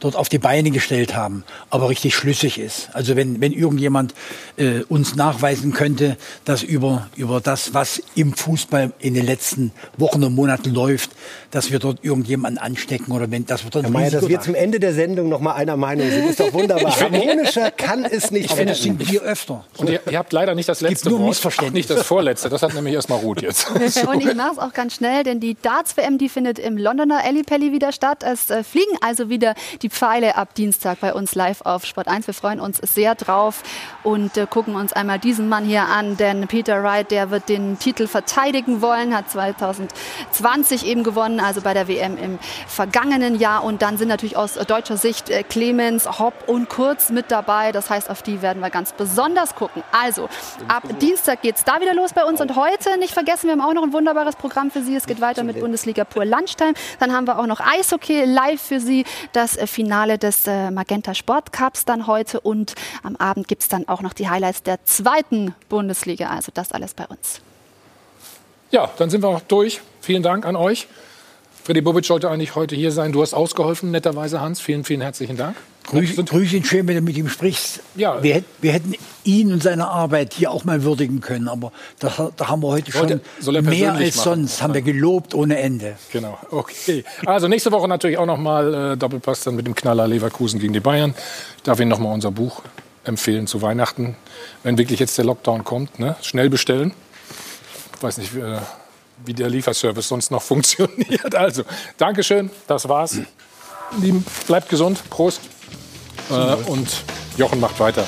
[0.00, 2.90] dort auf die Beine gestellt haben, aber richtig schlüssig ist.
[2.92, 4.14] Also wenn, wenn irgendjemand
[4.56, 10.22] äh, uns nachweisen könnte, dass über, über das, was im Fußball in den letzten Wochen
[10.22, 11.10] und Monaten läuft,
[11.50, 14.40] dass wir dort irgendjemanden anstecken oder wenn, dass wir dort Herr ein Mayer, dass wir
[14.40, 16.98] zum Ende der Sendung noch mal einer Meinung sind, ist doch wunderbar.
[17.00, 19.64] Harmonischer kann es nicht Ich finde, das sind wir öfter.
[19.78, 22.48] und ihr, ihr habt leider nicht das letzte nur Wort, nicht das vorletzte.
[22.48, 23.70] Das hat nämlich erstmal Ruth jetzt.
[24.06, 27.72] Und ich mache es auch ganz schnell, denn die Darts-WM, die findet im Londoner Ellipelli
[27.72, 28.22] wieder statt.
[28.22, 32.26] Es äh, fliegen also wieder die Pfeile ab Dienstag bei uns live auf Sport 1.
[32.26, 33.62] Wir freuen uns sehr drauf
[34.02, 37.78] und äh, gucken uns einmal diesen Mann hier an, denn Peter Wright, der wird den
[37.78, 43.64] Titel verteidigen wollen, hat 2020 eben gewonnen, also bei der WM im vergangenen Jahr.
[43.64, 47.72] Und dann sind natürlich aus deutscher Sicht äh, Clemens, Hopp und Kurz mit dabei.
[47.72, 49.82] Das heißt, auf die werden wir ganz besonders gucken.
[49.92, 50.28] Also,
[50.68, 52.40] ab Dienstag geht es da wieder los bei uns.
[52.40, 54.96] Und heute, nicht vergessen, wir haben auch noch ein wunderbares Programm für Sie.
[54.96, 56.74] Es geht weiter mit Bundesliga pur Lunchtime.
[56.98, 59.04] Dann haben wir auch noch Eishockey live für Sie.
[59.32, 62.40] Das äh, Finale des äh, Magenta Sport Cups dann heute.
[62.40, 66.30] Und am Abend gibt es dann auch noch die Highlights der zweiten Bundesliga.
[66.30, 67.42] Also das alles bei uns.
[68.70, 69.82] Ja, dann sind wir auch durch.
[70.00, 70.88] Vielen Dank an euch.
[71.66, 73.10] Freddy Bobic sollte eigentlich heute hier sein.
[73.10, 74.60] Du hast ausgeholfen, netterweise, Hans.
[74.60, 75.56] Vielen, vielen herzlichen Dank.
[75.88, 77.80] Grüß, grüß ihn schön, wenn du mit ihm sprichst.
[77.96, 78.22] Ja.
[78.22, 78.94] Wir, wir, hätten
[79.24, 82.92] ihn und seine Arbeit hier auch mal würdigen können, aber da, da haben wir heute
[82.92, 84.24] schon heute mehr als machen.
[84.24, 85.96] sonst, haben wir gelobt ohne Ende.
[86.12, 87.02] Genau, okay.
[87.24, 90.78] Also nächste Woche natürlich auch nochmal äh, Doppelpass dann mit dem Knaller Leverkusen gegen die
[90.78, 91.16] Bayern.
[91.56, 92.62] Ich darf Ihnen nochmal unser Buch
[93.02, 94.14] empfehlen zu Weihnachten,
[94.62, 95.98] wenn wirklich jetzt der Lockdown kommt.
[95.98, 96.14] Ne?
[96.22, 96.92] Schnell bestellen.
[97.96, 98.58] Ich weiß nicht, äh,
[99.24, 101.34] wie der Lieferservice sonst noch funktioniert.
[101.34, 101.62] Also,
[101.96, 103.18] Dankeschön, das war's.
[104.00, 105.40] Lieben, bleibt gesund, Prost.
[106.30, 106.88] Äh, und
[107.36, 108.04] Jochen macht weiter.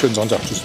[0.00, 0.40] Schönen Sonntag.
[0.46, 0.62] Tschüss.